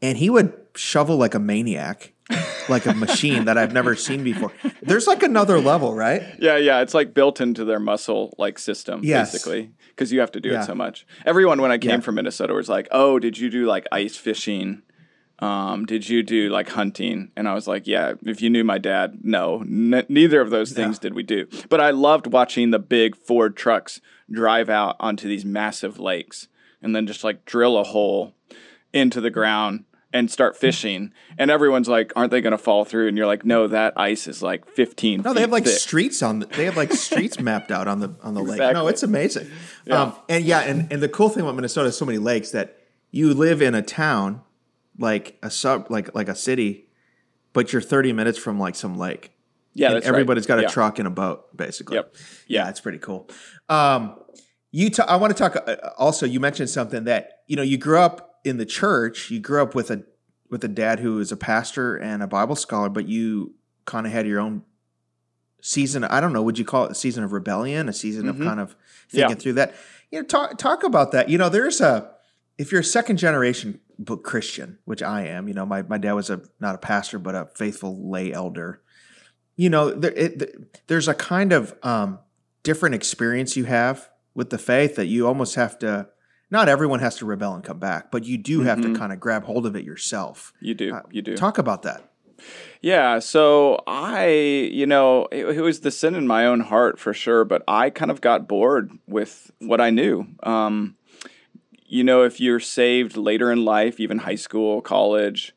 And 0.00 0.16
he 0.16 0.30
would 0.30 0.54
shovel 0.76 1.16
like 1.16 1.34
a 1.34 1.40
maniac 1.40 2.13
like 2.68 2.86
a 2.86 2.94
machine 2.94 3.44
that 3.46 3.58
I've 3.58 3.72
never 3.72 3.94
seen 3.94 4.24
before. 4.24 4.52
There's 4.82 5.06
like 5.06 5.22
another 5.22 5.60
level, 5.60 5.94
right? 5.94 6.22
Yeah, 6.38 6.56
yeah. 6.56 6.80
It's 6.80 6.94
like 6.94 7.14
built 7.14 7.40
into 7.40 7.64
their 7.64 7.80
muscle 7.80 8.34
like 8.38 8.58
system, 8.58 9.00
yes. 9.02 9.32
basically, 9.32 9.72
because 9.88 10.12
you 10.12 10.20
have 10.20 10.32
to 10.32 10.40
do 10.40 10.50
yeah. 10.50 10.62
it 10.62 10.66
so 10.66 10.74
much. 10.74 11.06
Everyone 11.24 11.60
when 11.60 11.70
I 11.70 11.78
came 11.78 11.90
yeah. 11.90 12.00
from 12.00 12.16
Minnesota 12.16 12.54
was 12.54 12.68
like, 12.68 12.88
"Oh, 12.90 13.18
did 13.18 13.38
you 13.38 13.50
do 13.50 13.66
like 13.66 13.86
ice 13.92 14.16
fishing? 14.16 14.82
Um, 15.40 15.84
did 15.86 16.08
you 16.08 16.22
do 16.22 16.50
like 16.50 16.70
hunting?" 16.70 17.30
And 17.36 17.48
I 17.48 17.54
was 17.54 17.66
like, 17.66 17.86
"Yeah." 17.86 18.14
If 18.22 18.42
you 18.42 18.50
knew 18.50 18.64
my 18.64 18.78
dad, 18.78 19.18
no, 19.22 19.60
n- 19.60 20.06
neither 20.08 20.40
of 20.40 20.50
those 20.50 20.72
things 20.72 20.98
did 20.98 21.14
we 21.14 21.22
do. 21.22 21.46
But 21.68 21.80
I 21.80 21.90
loved 21.90 22.26
watching 22.26 22.70
the 22.70 22.78
big 22.78 23.16
Ford 23.16 23.56
trucks 23.56 24.00
drive 24.30 24.68
out 24.70 24.96
onto 25.00 25.28
these 25.28 25.44
massive 25.44 25.98
lakes 25.98 26.48
and 26.82 26.94
then 26.94 27.06
just 27.06 27.24
like 27.24 27.44
drill 27.44 27.78
a 27.78 27.84
hole 27.84 28.34
into 28.92 29.20
the 29.20 29.30
ground 29.30 29.84
and 30.14 30.30
start 30.30 30.56
fishing, 30.56 31.12
and 31.36 31.50
everyone's 31.50 31.88
like, 31.88 32.12
"Aren't 32.14 32.30
they 32.30 32.40
going 32.40 32.52
to 32.52 32.58
fall 32.58 32.84
through?" 32.84 33.08
And 33.08 33.18
you're 33.18 33.26
like, 33.26 33.44
"No, 33.44 33.66
that 33.66 33.92
ice 33.96 34.28
is 34.28 34.42
like 34.42 34.66
15." 34.66 35.22
No, 35.22 35.34
they 35.34 35.40
have 35.40 35.50
like 35.50 35.64
thick. 35.64 35.78
streets 35.78 36.22
on. 36.22 36.38
The, 36.38 36.46
they 36.46 36.64
have 36.64 36.76
like 36.76 36.92
streets 36.92 37.40
mapped 37.40 37.72
out 37.72 37.88
on 37.88 37.98
the 37.98 38.14
on 38.22 38.34
the 38.34 38.40
exactly. 38.40 38.66
lake. 38.66 38.74
No, 38.74 38.86
it's 38.86 39.02
amazing. 39.02 39.50
Yeah. 39.84 40.02
Um, 40.02 40.16
and 40.28 40.44
yeah, 40.44 40.60
and 40.60 40.90
and 40.90 41.02
the 41.02 41.08
cool 41.08 41.28
thing 41.28 41.42
about 41.42 41.56
Minnesota 41.56 41.88
is 41.88 41.98
so 41.98 42.06
many 42.06 42.18
lakes 42.18 42.52
that 42.52 42.78
you 43.10 43.34
live 43.34 43.60
in 43.60 43.74
a 43.74 43.82
town 43.82 44.40
like 44.98 45.36
a 45.42 45.50
sub 45.50 45.90
like 45.90 46.14
like 46.14 46.28
a 46.28 46.36
city, 46.36 46.88
but 47.52 47.72
you're 47.72 47.82
30 47.82 48.12
minutes 48.12 48.38
from 48.38 48.58
like 48.58 48.76
some 48.76 48.96
lake. 48.96 49.32
Yeah, 49.74 49.98
everybody's 50.04 50.44
right. 50.44 50.56
got 50.56 50.58
a 50.60 50.62
yeah. 50.62 50.68
truck 50.68 51.00
and 51.00 51.08
a 51.08 51.10
boat, 51.10 51.56
basically. 51.56 51.96
Yep. 51.96 52.14
Yeah, 52.46 52.62
yeah 52.62 52.70
it's 52.70 52.80
pretty 52.80 52.98
cool. 52.98 53.28
Um, 53.68 54.16
you, 54.70 54.88
t- 54.88 55.02
I 55.02 55.16
want 55.16 55.36
to 55.36 55.38
talk. 55.38 55.56
Uh, 55.68 55.76
also, 55.98 56.26
you 56.26 56.38
mentioned 56.38 56.70
something 56.70 57.04
that 57.04 57.42
you 57.48 57.56
know 57.56 57.62
you 57.62 57.76
grew 57.76 57.98
up 57.98 58.33
in 58.44 58.58
the 58.58 58.66
church, 58.66 59.30
you 59.30 59.40
grew 59.40 59.62
up 59.62 59.74
with 59.74 59.90
a 59.90 60.04
with 60.50 60.62
a 60.62 60.68
dad 60.68 61.00
who 61.00 61.18
is 61.18 61.32
a 61.32 61.36
pastor 61.36 61.96
and 61.96 62.22
a 62.22 62.26
Bible 62.26 62.54
scholar, 62.54 62.88
but 62.88 63.08
you 63.08 63.54
kind 63.86 64.06
of 64.06 64.12
had 64.12 64.26
your 64.26 64.40
own 64.40 64.62
season. 65.60 66.04
I 66.04 66.20
don't 66.20 66.32
know. 66.32 66.42
Would 66.42 66.58
you 66.58 66.64
call 66.64 66.84
it 66.84 66.92
a 66.92 66.94
season 66.94 67.24
of 67.24 67.32
rebellion? 67.32 67.88
A 67.88 67.92
season 67.92 68.26
mm-hmm. 68.26 68.42
of 68.42 68.46
kind 68.46 68.60
of 68.60 68.76
thinking 69.08 69.30
yeah. 69.30 69.42
through 69.42 69.52
that. 69.54 69.74
You 70.10 70.20
know, 70.20 70.26
talk 70.26 70.58
talk 70.58 70.84
about 70.84 71.12
that. 71.12 71.28
You 71.28 71.38
know, 71.38 71.48
there's 71.48 71.80
a 71.80 72.10
if 72.58 72.70
you're 72.70 72.82
a 72.82 72.84
second 72.84 73.16
generation 73.16 73.80
Christian, 74.22 74.78
which 74.84 75.02
I 75.02 75.26
am. 75.26 75.48
You 75.48 75.54
know, 75.54 75.66
my 75.66 75.82
my 75.82 75.98
dad 75.98 76.12
was 76.12 76.30
a 76.30 76.42
not 76.60 76.74
a 76.74 76.78
pastor, 76.78 77.18
but 77.18 77.34
a 77.34 77.48
faithful 77.54 78.10
lay 78.10 78.32
elder. 78.32 78.80
You 79.56 79.70
know, 79.70 79.90
there, 79.90 80.12
it, 80.12 80.86
there's 80.88 81.06
a 81.06 81.14
kind 81.14 81.52
of 81.52 81.74
um, 81.82 82.18
different 82.64 82.96
experience 82.96 83.56
you 83.56 83.64
have 83.64 84.10
with 84.34 84.50
the 84.50 84.58
faith 84.58 84.96
that 84.96 85.06
you 85.06 85.28
almost 85.28 85.54
have 85.54 85.78
to 85.78 86.08
not 86.54 86.68
everyone 86.68 87.00
has 87.00 87.16
to 87.16 87.26
rebel 87.26 87.52
and 87.52 87.64
come 87.64 87.80
back, 87.80 88.12
but 88.12 88.24
you 88.24 88.38
do 88.38 88.60
have 88.60 88.80
to 88.80 88.94
kind 88.94 89.12
of 89.12 89.18
grab 89.18 89.42
hold 89.42 89.66
of 89.66 89.74
it 89.74 89.84
yourself. 89.84 90.52
You 90.60 90.74
do. 90.74 90.94
Uh, 90.94 91.02
you 91.10 91.20
do. 91.20 91.36
Talk 91.36 91.58
about 91.58 91.82
that. 91.82 92.08
Yeah, 92.80 93.18
so 93.18 93.82
I, 93.88 94.28
you 94.70 94.86
know, 94.86 95.26
it, 95.32 95.46
it 95.46 95.60
was 95.62 95.80
the 95.80 95.90
sin 95.90 96.14
in 96.14 96.28
my 96.28 96.46
own 96.46 96.60
heart 96.60 97.00
for 97.00 97.12
sure, 97.12 97.44
but 97.44 97.64
I 97.66 97.90
kind 97.90 98.10
of 98.10 98.20
got 98.20 98.46
bored 98.46 98.92
with 99.08 99.50
what 99.58 99.80
I 99.80 99.90
knew. 99.90 100.28
Um, 100.44 100.96
you 101.86 102.04
know, 102.04 102.22
if 102.22 102.40
you're 102.40 102.60
saved 102.60 103.16
later 103.16 103.50
in 103.50 103.64
life, 103.64 103.98
even 103.98 104.18
high 104.18 104.34
school, 104.36 104.80
college, 104.80 105.56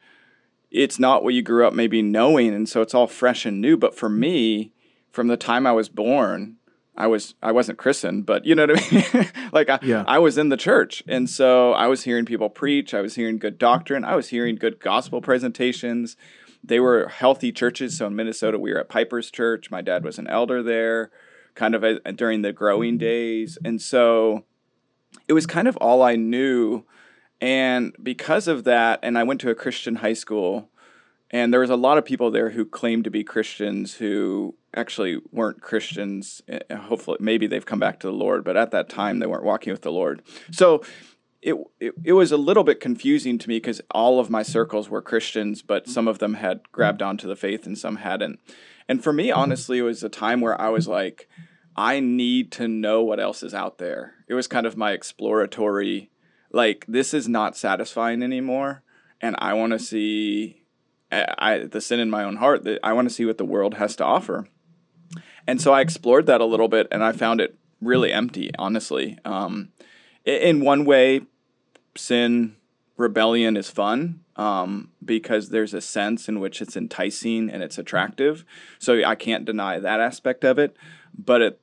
it's 0.72 0.98
not 0.98 1.24
what 1.24 1.36
you 1.36 1.44
grew 1.44 1.68
up 1.68 1.74
maybe 1.74 2.02
knowing, 2.02 2.56
and 2.56 2.68
so 2.68 2.82
it's 2.82 2.96
all 2.96 3.08
fresh 3.08 3.46
and 3.46 3.62
new. 3.62 3.78
But 3.78 3.96
for 3.96 4.10
me, 4.10 4.74
from 5.12 5.28
the 5.28 5.38
time 5.38 5.68
I 5.68 5.74
was 5.74 5.90
born, 5.90 6.57
I 6.98 7.08
was 7.08 7.36
I 7.42 7.52
wasn't 7.52 7.78
christened, 7.78 8.26
but 8.26 8.46
you 8.46 8.56
know 8.56 8.66
what 8.66 8.82
I 8.82 8.96
mean. 8.96 9.32
like 9.52 9.70
I, 9.70 9.80
Yeah. 9.82 10.04
I 10.08 10.20
was 10.20 10.38
in 10.38 10.50
the 10.50 10.58
church, 10.58 11.04
and 11.08 11.30
so 11.30 11.74
I 11.74 11.88
was 11.88 12.04
hearing 12.04 12.26
people 12.26 12.50
preach. 12.50 12.94
I 12.94 13.02
was 13.02 13.16
hearing 13.16 13.38
good 13.38 13.58
doctrine. 13.58 14.04
I 14.04 14.16
was 14.16 14.30
hearing 14.30 14.56
good 14.56 14.80
gospel 14.80 15.22
presentations. 15.22 16.18
They 16.64 16.80
were 16.80 17.08
healthy 17.08 17.52
churches. 17.52 17.98
So 17.98 18.08
in 18.08 18.16
Minnesota, 18.16 18.58
we 18.58 18.74
were 18.74 18.80
at 18.80 18.90
Piper's 18.90 19.30
Church. 19.30 19.70
My 19.70 19.82
dad 19.82 20.04
was 20.04 20.18
an 20.18 20.28
elder 20.28 20.64
there, 20.64 21.12
kind 21.56 21.76
of 21.76 21.84
a, 21.84 22.00
during 22.12 22.42
the 22.42 22.52
growing 22.52 22.94
mm-hmm. 22.94 23.06
days, 23.06 23.58
and 23.64 23.82
so 23.82 24.44
it 25.28 25.34
was 25.34 25.46
kind 25.46 25.68
of 25.68 25.78
all 25.78 26.02
I 26.02 26.16
knew. 26.16 26.84
And 27.40 27.96
because 28.02 28.48
of 28.48 28.64
that, 28.64 29.00
and 29.04 29.16
I 29.16 29.24
went 29.24 29.40
to 29.42 29.52
a 29.52 29.56
Christian 29.56 29.98
high 29.98 30.14
school, 30.14 30.72
and 31.30 31.52
there 31.52 31.60
was 31.60 31.70
a 31.70 31.76
lot 31.76 31.98
of 31.98 32.06
people 32.06 32.32
there 32.32 32.52
who 32.52 32.66
claimed 32.66 33.04
to 33.04 33.12
be 33.12 33.24
Christians 33.24 33.96
who 33.96 34.56
actually 34.74 35.20
weren't 35.32 35.62
Christians. 35.62 36.42
Uh, 36.52 36.76
Hopefully, 36.76 37.18
maybe 37.20 37.48
they've 37.48 37.66
come 37.66 37.80
back 37.80 38.00
to 38.00 38.08
the 38.08 38.14
Lord, 38.14 38.44
but 38.44 38.56
at 38.56 38.72
that 38.72 38.90
time 38.90 39.20
they 39.20 39.26
weren't 39.26 39.44
walking 39.44 39.72
with 39.72 39.82
the 39.82 39.92
Lord. 39.92 40.22
So 40.52 40.84
it 41.42 41.56
it, 41.80 41.94
it 42.04 42.14
was 42.14 42.32
a 42.32 42.38
little 42.38 42.64
bit 42.64 42.80
confusing 42.80 43.38
to 43.40 43.50
me 43.50 43.58
because 43.58 43.82
all 43.92 44.20
of 44.20 44.30
my 44.30 44.44
circles 44.44 44.90
were 44.90 45.02
Christians, 45.02 45.62
but 45.62 45.90
some 45.90 46.08
of 46.08 46.20
them 46.20 46.36
had 46.36 46.72
grabbed 46.72 47.02
onto 47.02 47.28
the 47.28 47.36
faith 47.36 47.66
and 47.66 47.78
some 47.78 47.98
hadn't. 47.98 48.40
And 48.88 49.04
for 49.04 49.12
me, 49.12 49.32
honestly, 49.32 49.80
it 49.80 49.84
was 49.84 50.04
a 50.04 50.10
time 50.10 50.40
where 50.40 50.60
I 50.60 50.70
was 50.70 50.88
like, 50.88 51.28
I 51.76 52.00
need 52.00 52.52
to 52.54 52.68
know 52.68 53.04
what 53.04 53.20
else 53.20 53.44
is 53.44 53.54
out 53.54 53.78
there. 53.78 54.16
It 54.28 54.34
was 54.34 54.48
kind 54.48 54.66
of 54.66 54.78
my 54.78 54.94
exploratory, 54.94 56.10
like 56.52 56.86
this 56.88 57.14
is 57.14 57.28
not 57.28 57.58
satisfying 57.58 58.24
anymore, 58.24 58.82
and 59.22 59.36
I 59.40 59.54
want 59.54 59.74
to 59.74 59.80
see 59.80 60.64
I, 61.12 61.60
the 61.60 61.82
sin 61.82 62.00
in 62.00 62.10
my 62.10 62.24
own 62.24 62.38
heart 62.38 62.64
that 62.66 62.80
I 62.84 62.94
want 62.94 63.08
to 63.08 63.14
see 63.14 63.26
what 63.26 63.38
the 63.38 63.46
world 63.46 63.76
has 63.76 63.96
to 63.98 64.04
offer. 64.04 64.48
And 65.46 65.62
so 65.62 65.74
I 65.74 65.82
explored 65.82 66.26
that 66.26 66.42
a 66.42 66.46
little 66.46 66.68
bit, 66.68 66.88
and 66.92 67.04
I 67.04 67.14
found 67.14 67.40
it 67.40 67.58
really 67.82 68.12
empty, 68.12 68.52
honestly. 68.60 69.18
Um, 69.24 69.70
in 70.26 70.60
one 70.62 70.84
way, 70.84 71.22
sin 71.96 72.58
rebellion 72.98 73.56
is 73.56 73.70
fun 73.70 74.22
um, 74.36 74.92
because 75.04 75.50
there's 75.50 75.74
a 75.74 75.82
sense 75.82 76.28
in 76.28 76.40
which 76.40 76.62
it's 76.62 76.76
enticing 76.76 77.50
and 77.50 77.64
it's 77.64 77.78
attractive. 77.78 78.44
So 78.80 79.04
I 79.04 79.16
can't 79.16 79.46
deny 79.46 79.80
that 79.80 80.00
aspect 80.00 80.44
of 80.44 80.60
it. 80.60 80.76
But 81.18 81.42
it 81.42 81.62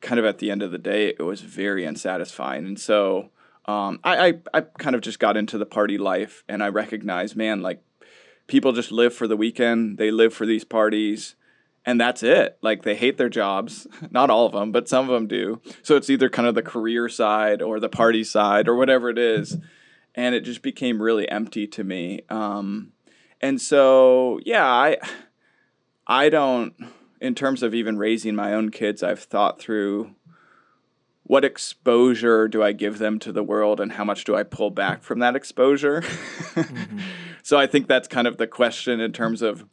kind 0.00 0.18
of 0.18 0.24
at 0.24 0.38
the 0.38 0.50
end 0.50 0.62
of 0.62 0.70
the 0.70 0.78
day, 0.78 1.08
it 1.08 1.22
was 1.22 1.40
very 1.40 1.84
unsatisfying. 1.84 2.66
And 2.66 2.78
so 2.78 3.30
um, 3.66 4.00
I, 4.02 4.28
I, 4.28 4.34
I 4.54 4.60
kind 4.62 4.96
of 4.96 5.02
just 5.02 5.18
got 5.18 5.36
into 5.36 5.58
the 5.58 5.66
party 5.66 5.98
life 5.98 6.44
and 6.48 6.62
I 6.62 6.68
recognized, 6.68 7.36
man, 7.36 7.60
like 7.60 7.82
people 8.48 8.72
just 8.72 8.90
live 8.90 9.14
for 9.14 9.28
the 9.28 9.36
weekend, 9.36 9.98
they 9.98 10.10
live 10.10 10.34
for 10.34 10.44
these 10.44 10.64
parties. 10.64 11.36
And 11.86 11.98
that's 11.98 12.22
it. 12.22 12.58
Like 12.60 12.82
they 12.82 12.96
hate 12.96 13.16
their 13.16 13.30
jobs. 13.30 13.86
Not 14.10 14.28
all 14.28 14.44
of 14.44 14.52
them, 14.52 14.72
but 14.72 14.88
some 14.88 15.08
of 15.08 15.14
them 15.14 15.26
do. 15.26 15.62
So 15.82 15.96
it's 15.96 16.10
either 16.10 16.28
kind 16.28 16.46
of 16.48 16.54
the 16.54 16.62
career 16.62 17.08
side 17.08 17.62
or 17.62 17.80
the 17.80 17.88
party 17.88 18.24
side 18.24 18.68
or 18.68 18.74
whatever 18.74 19.08
it 19.08 19.16
is 19.16 19.56
and 20.18 20.34
it 20.34 20.40
just 20.40 20.62
became 20.62 21.00
really 21.00 21.28
empty 21.28 21.68
to 21.68 21.84
me. 21.84 22.22
Um, 22.28 22.90
and 23.40 23.60
so, 23.60 24.40
yeah, 24.44 24.66
I, 24.66 24.96
I 26.08 26.28
don't, 26.28 26.74
in 27.20 27.36
terms 27.36 27.62
of 27.62 27.72
even 27.72 27.98
raising 27.98 28.34
my 28.34 28.52
own 28.52 28.70
kids, 28.70 29.04
I've 29.04 29.20
thought 29.22 29.60
through 29.60 30.16
what 31.22 31.44
exposure 31.44 32.48
do 32.48 32.64
I 32.64 32.72
give 32.72 32.98
them 32.98 33.20
to 33.20 33.30
the 33.30 33.44
world 33.44 33.78
and 33.80 33.92
how 33.92 34.04
much 34.04 34.24
do 34.24 34.34
I 34.34 34.42
pull 34.42 34.70
back 34.70 35.04
from 35.04 35.20
that 35.20 35.36
exposure. 35.36 36.02
So 37.48 37.56
I 37.56 37.66
think 37.66 37.88
that's 37.88 38.06
kind 38.08 38.26
of 38.26 38.36
the 38.36 38.46
question 38.46 39.00
in 39.00 39.10
terms 39.10 39.40
of 39.40 39.64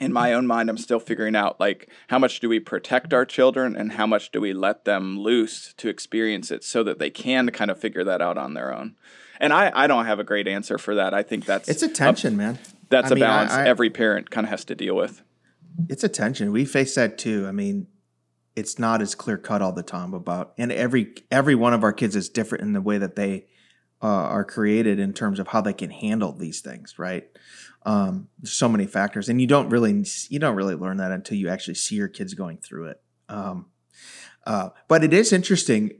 in 0.00 0.12
my 0.12 0.32
own 0.32 0.44
mind 0.44 0.68
I'm 0.68 0.76
still 0.76 0.98
figuring 0.98 1.36
out 1.36 1.60
like 1.60 1.88
how 2.08 2.18
much 2.18 2.40
do 2.40 2.48
we 2.48 2.58
protect 2.58 3.14
our 3.14 3.24
children 3.24 3.76
and 3.76 3.92
how 3.92 4.08
much 4.08 4.32
do 4.32 4.40
we 4.40 4.52
let 4.52 4.84
them 4.84 5.16
loose 5.16 5.72
to 5.76 5.88
experience 5.88 6.50
it 6.50 6.64
so 6.64 6.82
that 6.82 6.98
they 6.98 7.10
can 7.10 7.50
kind 7.52 7.70
of 7.70 7.78
figure 7.78 8.02
that 8.02 8.20
out 8.20 8.36
on 8.36 8.54
their 8.54 8.74
own. 8.74 8.96
And 9.38 9.52
I, 9.52 9.70
I 9.72 9.86
don't 9.86 10.06
have 10.06 10.18
a 10.18 10.24
great 10.24 10.48
answer 10.48 10.78
for 10.78 10.96
that. 10.96 11.14
I 11.14 11.22
think 11.22 11.44
that's 11.44 11.68
It's 11.68 11.84
a 11.84 11.88
tension, 11.88 12.36
man. 12.36 12.58
that's 12.88 13.12
I 13.12 13.14
a 13.14 13.14
mean, 13.14 13.22
I- 13.22 13.26
balance 13.28 13.52
I- 13.52 13.68
every 13.68 13.88
parent 13.90 14.30
kind 14.32 14.44
of 14.44 14.50
has 14.50 14.64
to 14.64 14.74
deal 14.74 14.96
with. 14.96 15.22
It's 15.88 16.02
a 16.02 16.08
tension. 16.08 16.50
We 16.50 16.64
face 16.64 16.96
that 16.96 17.18
too. 17.18 17.46
I 17.46 17.52
mean, 17.52 17.86
it's 18.56 18.80
not 18.80 19.00
as 19.00 19.14
clear 19.14 19.38
cut 19.38 19.62
all 19.62 19.70
the 19.72 19.84
time 19.84 20.12
about, 20.12 20.54
and 20.58 20.72
every 20.72 21.14
every 21.30 21.54
one 21.54 21.72
of 21.72 21.84
our 21.84 21.92
kids 21.92 22.16
is 22.16 22.28
different 22.28 22.62
in 22.64 22.72
the 22.72 22.80
way 22.80 22.98
that 22.98 23.14
they 23.14 23.46
uh, 24.06 24.28
are 24.28 24.44
created 24.44 25.00
in 25.00 25.12
terms 25.12 25.40
of 25.40 25.48
how 25.48 25.60
they 25.60 25.72
can 25.72 25.90
handle 25.90 26.32
these 26.32 26.60
things. 26.60 26.96
Right? 26.96 27.26
Um, 27.84 28.28
there's 28.38 28.52
so 28.52 28.68
many 28.68 28.86
factors, 28.86 29.28
and 29.28 29.40
you 29.40 29.48
don't 29.48 29.68
really 29.68 30.04
you 30.28 30.38
don't 30.38 30.54
really 30.54 30.76
learn 30.76 30.98
that 30.98 31.10
until 31.10 31.36
you 31.36 31.48
actually 31.48 31.74
see 31.74 31.96
your 31.96 32.08
kids 32.08 32.34
going 32.34 32.58
through 32.58 32.86
it. 32.86 33.00
Um, 33.28 33.66
uh, 34.46 34.68
but 34.86 35.02
it 35.02 35.12
is 35.12 35.32
interesting, 35.32 35.98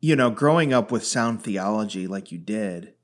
you 0.00 0.16
know, 0.16 0.30
growing 0.30 0.72
up 0.72 0.90
with 0.90 1.04
sound 1.04 1.44
theology 1.44 2.08
like 2.08 2.32
you 2.32 2.38
did. 2.38 2.94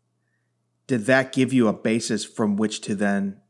Did 0.88 1.06
that 1.06 1.32
give 1.32 1.52
you 1.52 1.68
a 1.68 1.72
basis 1.72 2.24
from 2.24 2.56
which 2.56 2.80
to 2.82 2.96
then 2.96 3.40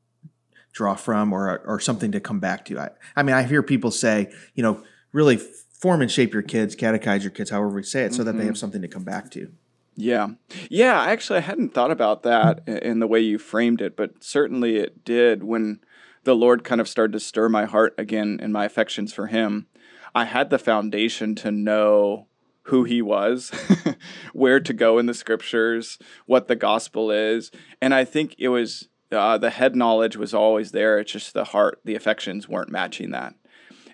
draw 0.75 0.95
from 0.95 1.33
or 1.33 1.61
or 1.65 1.81
something 1.81 2.13
to 2.13 2.21
come 2.21 2.41
back 2.41 2.67
to. 2.67 2.79
I, 2.79 2.91
I 3.17 3.23
mean, 3.23 3.35
I 3.35 3.45
hear 3.45 3.63
people 3.63 3.91
say, 3.91 4.31
you 4.55 4.63
know, 4.63 4.83
really 5.13 5.39
form 5.39 6.03
and 6.03 6.11
shape 6.11 6.35
your 6.35 6.43
kids, 6.43 6.77
catechize 6.77 7.23
your 7.23 7.31
kids, 7.31 7.49
however 7.49 7.71
we 7.71 7.83
say 7.83 8.05
it, 8.05 8.13
so 8.13 8.23
that 8.25 8.37
they 8.37 8.45
have 8.45 8.59
something 8.59 8.83
to 8.83 8.89
come 8.89 9.05
back 9.05 9.31
to. 9.31 9.53
Yeah. 9.97 10.29
Yeah, 10.71 11.01
actually 11.03 11.39
I 11.39 11.43
hadn't 11.43 11.75
thought 11.75 11.91
about 11.91 12.23
that 12.25 12.67
in 12.67 12.99
the 12.99 13.07
way 13.07 13.21
you 13.21 13.39
framed 13.39 13.81
it, 13.81 13.97
but 13.97 14.23
certainly 14.23 14.77
it 14.77 15.05
did 15.05 15.45
when 15.45 15.81
the 16.25 16.35
Lord 16.35 16.65
kind 16.65 16.81
of 16.81 16.89
started 16.89 17.13
to 17.13 17.21
stir 17.21 17.49
my 17.49 17.65
heart 17.65 17.95
again 17.99 18.39
and 18.43 18.53
my 18.53 18.65
affections 18.65 19.13
for 19.13 19.29
him. 19.29 19.67
I 20.15 20.25
had 20.25 20.51
the 20.51 20.59
foundation 20.59 21.35
to 21.37 21.51
know 21.51 22.27
who 22.69 22.85
he 22.85 23.03
was, 23.03 23.51
where 24.33 24.59
to 24.59 24.73
go 24.73 24.99
in 24.99 25.07
the 25.07 25.15
scriptures, 25.15 25.99
what 26.27 26.49
the 26.49 26.57
gospel 26.57 27.11
is, 27.11 27.51
and 27.81 27.93
I 27.95 28.05
think 28.05 28.35
it 28.39 28.49
was 28.49 28.89
uh, 29.13 29.39
the 29.39 29.51
head 29.51 29.77
knowledge 29.77 30.17
was 30.17 30.35
always 30.35 30.73
there. 30.73 30.99
It's 30.99 31.13
just 31.13 31.35
the 31.35 31.45
heart, 31.45 31.81
the 31.85 31.95
affections 31.95 32.49
weren't 32.49 32.71
matching 32.71 33.11
that. 33.11 33.35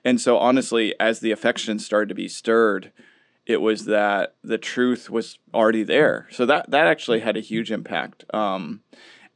And 0.05 0.21
so, 0.21 0.39
honestly, 0.39 0.95
as 0.99 1.21
the 1.21 1.33
affections 1.33 1.85
started 1.85 2.09
to 2.09 2.15
be 2.15 2.29
stirred, 2.29 2.93
it 3.51 3.61
was 3.61 3.85
that 3.87 4.37
the 4.43 4.59
truth 4.59 5.11
was 5.11 5.39
already 5.53 5.83
there. 5.83 6.29
So 6.31 6.47
that 6.47 6.71
that 6.71 6.87
actually 6.87 7.21
had 7.21 7.37
a 7.37 7.41
huge 7.41 7.71
impact. 7.71 8.25
Um, 8.33 8.83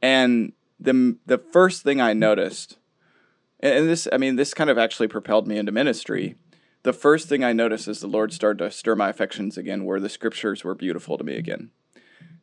and 0.01 0.53
the 0.79 1.17
the 1.25 1.37
first 1.37 1.83
thing 1.83 2.01
I 2.01 2.13
noticed, 2.13 2.77
and 3.59 3.89
this, 3.89 4.07
I 4.11 4.17
mean, 4.17 4.35
this 4.35 4.53
kind 4.53 4.69
of 4.69 4.77
actually 4.77 5.07
propelled 5.07 5.47
me 5.47 5.57
into 5.57 5.71
ministry. 5.71 6.35
The 6.83 6.93
first 6.93 7.27
thing 7.27 7.43
I 7.43 7.51
noticed 7.51 7.87
as 7.87 7.99
the 7.99 8.07
Lord 8.07 8.31
started 8.31 8.63
to 8.63 8.71
stir 8.71 8.95
my 8.95 9.09
affections 9.09 9.57
again 9.57 9.85
were 9.85 9.99
the 9.99 10.09
scriptures 10.09 10.63
were 10.63 10.75
beautiful 10.75 11.17
to 11.17 11.23
me 11.23 11.35
again. 11.35 11.71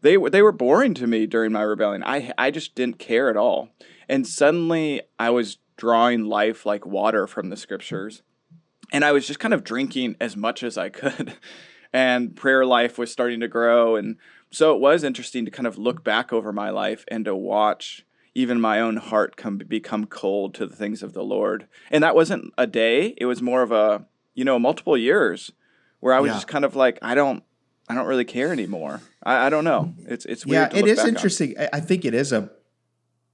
They 0.01 0.17
were 0.17 0.31
they 0.31 0.43
were 0.43 0.53
boring 0.53 0.95
to 0.95 1.07
me 1.07 1.27
during 1.27 1.53
my 1.53 1.63
rebellion. 1.63 2.03
I 2.05 2.33
I 2.37 2.51
just 2.51 2.75
didn't 2.75 2.99
care 2.99 3.31
at 3.31 3.37
all. 3.37 3.71
And 4.09 4.27
suddenly 4.27 5.03
I 5.19 5.31
was 5.31 5.59
drawing 5.77 6.25
life 6.25 6.67
like 6.67 6.85
water 6.85 7.27
from 7.27 7.51
the 7.51 7.57
scriptures 7.57 8.23
and 8.93 9.05
I 9.05 9.11
was 9.13 9.27
just 9.27 9.41
kind 9.41 9.55
of 9.55 9.65
drinking 9.65 10.17
as 10.21 10.37
much 10.37 10.63
as 10.63 10.77
I 10.79 10.89
could. 10.89 11.35
And 11.95 12.35
prayer 12.35 12.65
life 12.65 12.97
was 12.97 13.13
starting 13.13 13.41
to 13.41 13.49
grow. 13.49 13.97
And 13.97 14.17
so 14.51 14.75
it 14.75 14.81
was 14.81 15.05
interesting 15.05 15.45
to 15.45 15.51
kind 15.51 15.67
of 15.67 15.77
look 15.77 16.03
back 16.03 16.33
over 16.33 16.51
my 16.51 16.71
life 16.71 17.05
and 17.09 17.23
to 17.27 17.37
watch 17.37 18.07
even 18.35 18.59
my 18.63 18.81
own 18.81 18.97
heart 18.97 19.37
come 19.37 19.59
become 19.59 20.07
cold 20.07 20.55
to 20.55 20.67
the 20.67 20.75
things 20.75 21.03
of 21.03 21.13
the 21.13 21.23
Lord. 21.23 21.69
And 21.91 22.03
that 22.03 22.15
wasn't 22.15 22.51
a 22.57 22.67
day, 22.67 23.13
it 23.19 23.27
was 23.27 23.43
more 23.43 23.61
of 23.61 23.73
a, 23.73 24.07
you 24.35 24.43
know, 24.43 24.59
multiple 24.59 24.97
years 24.97 25.51
where 26.01 26.15
I 26.15 26.21
was 26.21 26.31
Yeah. 26.31 26.37
just 26.37 26.49
kind 26.49 26.65
of 26.65 26.75
like, 26.75 26.99
I 27.03 27.15
don't 27.15 27.45
I 27.91 27.95
don't 27.95 28.07
really 28.07 28.25
care 28.25 28.53
anymore. 28.53 29.03
I, 29.23 29.49
I 29.49 29.51
don't 29.51 29.65
know. 29.65 29.93
It's 30.09 30.25
it's 30.25 30.47
Yeah, 30.47 30.61
weird. 30.61 30.71
to 30.71 30.79
it 30.79 30.87
is 30.89 30.99
on. 31.01 31.09
interesting. 31.09 31.55
I, 31.59 31.69
I 31.75 31.81
think 31.81 32.07
it 32.07 32.15
is 32.15 32.33
a 32.33 32.51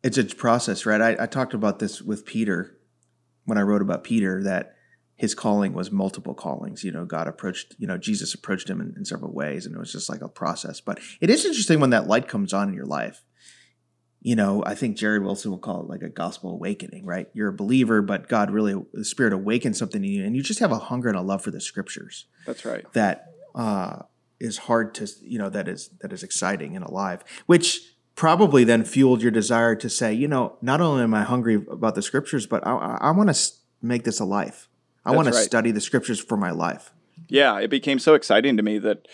it's 0.02 0.18
a 0.18 0.24
process, 0.24 0.84
right? 0.84 1.00
I, 1.00 1.22
I 1.22 1.26
talked 1.26 1.54
about 1.54 1.78
this 1.78 2.02
with 2.02 2.26
Peter 2.26 2.76
when 3.44 3.56
I 3.56 3.60
wrote 3.62 3.82
about 3.82 4.02
Peter 4.02 4.42
that 4.42 4.74
his 5.18 5.34
calling 5.34 5.74
was 5.74 5.90
multiple 5.90 6.32
callings. 6.32 6.84
You 6.84 6.92
know, 6.92 7.04
God 7.04 7.26
approached, 7.26 7.74
you 7.76 7.88
know, 7.88 7.98
Jesus 7.98 8.32
approached 8.34 8.70
him 8.70 8.80
in, 8.80 8.94
in 8.96 9.04
several 9.04 9.32
ways, 9.32 9.66
and 9.66 9.74
it 9.74 9.78
was 9.78 9.92
just 9.92 10.08
like 10.08 10.22
a 10.22 10.28
process. 10.28 10.80
But 10.80 11.00
it 11.20 11.28
is 11.28 11.44
interesting 11.44 11.80
when 11.80 11.90
that 11.90 12.06
light 12.06 12.28
comes 12.28 12.52
on 12.52 12.68
in 12.68 12.74
your 12.74 12.86
life. 12.86 13.24
You 14.22 14.36
know, 14.36 14.62
I 14.64 14.76
think 14.76 14.96
Jared 14.96 15.24
Wilson 15.24 15.50
will 15.50 15.58
call 15.58 15.80
it 15.80 15.88
like 15.88 16.02
a 16.02 16.08
gospel 16.08 16.52
awakening, 16.52 17.04
right? 17.04 17.28
You're 17.34 17.48
a 17.48 17.52
believer, 17.52 18.00
but 18.00 18.28
God 18.28 18.52
really, 18.52 18.80
the 18.92 19.04
Spirit 19.04 19.32
awakens 19.32 19.78
something 19.78 20.04
in 20.04 20.10
you, 20.10 20.24
and 20.24 20.36
you 20.36 20.42
just 20.42 20.60
have 20.60 20.72
a 20.72 20.78
hunger 20.78 21.08
and 21.08 21.18
a 21.18 21.20
love 21.20 21.42
for 21.42 21.50
the 21.50 21.60
scriptures 21.60 22.26
That's 22.46 22.64
right. 22.64 22.90
that 22.92 23.32
uh, 23.56 24.02
is 24.38 24.58
hard 24.58 24.94
to 24.94 25.08
you 25.20 25.38
know 25.38 25.50
that 25.50 25.66
is 25.66 25.90
that 26.00 26.12
is 26.12 26.22
exciting 26.22 26.76
and 26.76 26.84
alive, 26.84 27.24
which 27.46 27.80
probably 28.14 28.62
then 28.62 28.84
fueled 28.84 29.22
your 29.22 29.30
desire 29.30 29.74
to 29.76 29.88
say, 29.88 30.12
you 30.12 30.28
know, 30.28 30.56
not 30.60 30.80
only 30.80 31.02
am 31.02 31.14
I 31.14 31.22
hungry 31.22 31.54
about 31.70 31.94
the 31.94 32.02
scriptures, 32.02 32.46
but 32.46 32.66
I, 32.66 32.98
I 33.00 33.10
want 33.12 33.32
to 33.32 33.52
make 33.80 34.02
this 34.04 34.18
a 34.18 34.24
life. 34.24 34.68
I 35.08 35.12
want 35.12 35.24
That's 35.24 35.38
to 35.38 35.44
study 35.44 35.70
the 35.70 35.80
scriptures 35.80 36.20
for 36.20 36.36
my 36.36 36.50
life. 36.50 36.92
Yeah, 37.28 37.58
it 37.58 37.68
became 37.68 37.98
so 37.98 38.14
exciting 38.14 38.58
to 38.58 38.62
me 38.62 38.78
that 38.78 39.08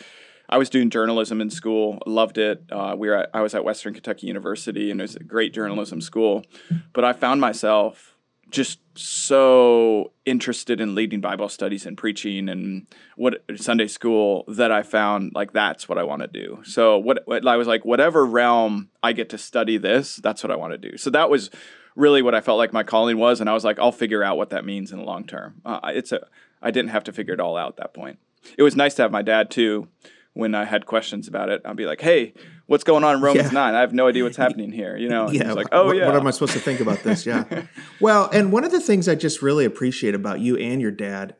I 0.48 0.58
was 0.58 0.68
doing 0.68 0.90
journalism 0.90 1.40
in 1.40 1.50
school, 1.50 2.00
loved 2.04 2.36
it. 2.36 2.64
Uh, 2.70 2.96
we 2.98 3.08
were 3.08 3.18
at, 3.18 3.30
I 3.32 3.42
was 3.42 3.54
at 3.54 3.64
Western 3.64 3.94
Kentucky 3.94 4.26
University, 4.26 4.90
and 4.90 5.00
it 5.00 5.04
was 5.04 5.14
a 5.14 5.22
great 5.22 5.54
journalism 5.54 6.00
school. 6.00 6.44
But 6.92 7.04
I 7.04 7.12
found 7.12 7.40
myself 7.40 8.16
just 8.50 8.80
so 8.96 10.12
interested 10.24 10.80
in 10.80 10.96
leading 10.96 11.20
Bible 11.20 11.48
studies 11.48 11.86
and 11.86 11.96
preaching 11.96 12.48
and 12.48 12.86
what 13.16 13.42
Sunday 13.56 13.86
school 13.86 14.44
that 14.48 14.70
I 14.70 14.82
found 14.82 15.32
like 15.34 15.52
that's 15.52 15.88
what 15.88 15.98
I 15.98 16.02
want 16.02 16.22
to 16.22 16.28
do. 16.28 16.60
So 16.64 16.98
what, 16.98 17.22
what 17.26 17.46
I 17.46 17.56
was 17.56 17.66
like, 17.66 17.84
whatever 17.84 18.26
realm 18.26 18.90
I 19.02 19.12
get 19.12 19.28
to 19.30 19.38
study 19.38 19.76
this, 19.78 20.16
that's 20.16 20.42
what 20.42 20.50
I 20.50 20.56
want 20.56 20.72
to 20.72 20.90
do. 20.90 20.96
So 20.96 21.10
that 21.10 21.30
was 21.30 21.50
really 21.96 22.22
what 22.22 22.34
I 22.34 22.40
felt 22.40 22.58
like 22.58 22.72
my 22.72 22.82
calling 22.82 23.18
was, 23.18 23.40
and 23.40 23.48
I 23.48 23.52
was 23.54 23.64
like, 23.64 23.78
I'll 23.78 23.92
figure 23.92 24.22
out 24.22 24.36
what 24.36 24.50
that 24.50 24.64
means 24.64 24.92
in 24.92 24.98
the 24.98 25.04
long 25.04 25.24
term. 25.26 25.60
Uh, 25.64 25.80
it's 25.86 26.12
a 26.12 26.26
I 26.62 26.70
didn't 26.70 26.90
have 26.90 27.04
to 27.04 27.12
figure 27.12 27.34
it 27.34 27.40
all 27.40 27.56
out 27.56 27.68
at 27.70 27.76
that 27.76 27.94
point. 27.94 28.18
It 28.58 28.62
was 28.62 28.74
nice 28.76 28.94
to 28.94 29.02
have 29.02 29.10
my 29.12 29.22
dad 29.22 29.50
too. 29.50 29.88
When 30.32 30.54
I 30.56 30.64
had 30.64 30.84
questions 30.86 31.28
about 31.28 31.48
it, 31.48 31.62
I'd 31.64 31.76
be 31.76 31.86
like, 31.86 32.00
"Hey, 32.00 32.34
what's 32.66 32.82
going 32.82 33.04
on 33.04 33.16
in 33.16 33.22
Romans 33.22 33.46
Yeah. 33.46 33.52
nine? 33.52 33.74
I 33.74 33.80
have 33.80 33.92
no 33.94 34.08
idea 34.08 34.24
what's 34.24 34.36
happening 34.46 34.72
here." 34.72 34.96
You 34.96 35.08
know, 35.08 35.26
and 35.26 35.34
yeah. 35.34 35.52
like, 35.52 35.68
"Oh 35.70 35.86
what, 35.86 35.96
yeah, 35.96 36.06
What 36.06 36.16
am 36.16 36.26
I 36.26 36.32
supposed 36.32 36.54
to 36.54 36.58
think 36.58 36.80
about 36.80 37.04
this? 37.04 37.24
Yeah. 37.24 37.44
well, 38.00 38.28
and 38.32 38.50
one 38.50 38.64
of 38.64 38.72
the 38.72 38.80
things 38.80 39.08
I 39.08 39.14
just 39.14 39.42
really 39.42 39.64
appreciate 39.64 40.14
about 40.14 40.40
you 40.40 40.56
and 40.56 40.80
your 40.80 40.90
dad 40.90 41.36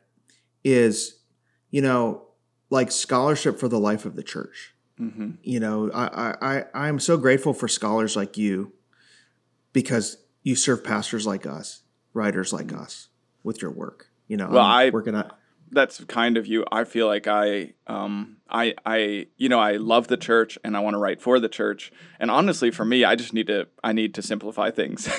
is, 0.63 1.19
you 1.71 1.81
know, 1.81 2.27
like 2.69 2.91
scholarship 2.91 3.59
for 3.59 3.67
the 3.67 3.79
life 3.79 4.05
of 4.05 4.15
the 4.15 4.23
church. 4.23 4.73
hmm 4.97 5.31
You 5.43 5.59
know, 5.59 5.91
I 5.93 6.05
I 6.41 6.55
I 6.57 6.87
I'm 6.87 6.99
so 6.99 7.17
grateful 7.17 7.53
for 7.53 7.67
scholars 7.67 8.15
like 8.15 8.37
you 8.37 8.71
because 9.73 10.17
you 10.45 10.55
serve 10.55 10.83
pastors 10.83 11.25
like 11.27 11.45
us, 11.45 11.81
writers 12.13 12.53
like 12.53 12.71
us 12.71 13.09
with 13.43 13.61
your 13.61 13.71
work. 13.71 14.07
You 14.29 14.37
know, 14.37 14.47
Well, 14.47 14.63
I'm 14.63 14.87
I- 14.87 14.89
working 14.91 15.15
on 15.15 15.31
that's 15.71 16.01
kind 16.05 16.37
of 16.37 16.45
you. 16.45 16.63
I 16.71 16.83
feel 16.83 17.07
like 17.07 17.27
I, 17.27 17.73
um, 17.87 18.37
I, 18.47 18.75
I, 18.85 19.25
you 19.35 19.49
know, 19.49 19.59
I 19.59 19.73
love 19.77 20.07
the 20.07 20.15
church 20.15 20.59
and 20.63 20.77
I 20.77 20.79
want 20.79 20.93
to 20.93 20.99
write 20.99 21.19
for 21.19 21.39
the 21.39 21.49
church. 21.49 21.91
And 22.19 22.29
honestly, 22.29 22.69
for 22.69 22.85
me, 22.85 23.03
I 23.03 23.15
just 23.15 23.33
need 23.33 23.47
to, 23.47 23.67
I 23.83 23.91
need 23.91 24.13
to 24.13 24.21
simplify 24.21 24.69
things. 24.69 25.09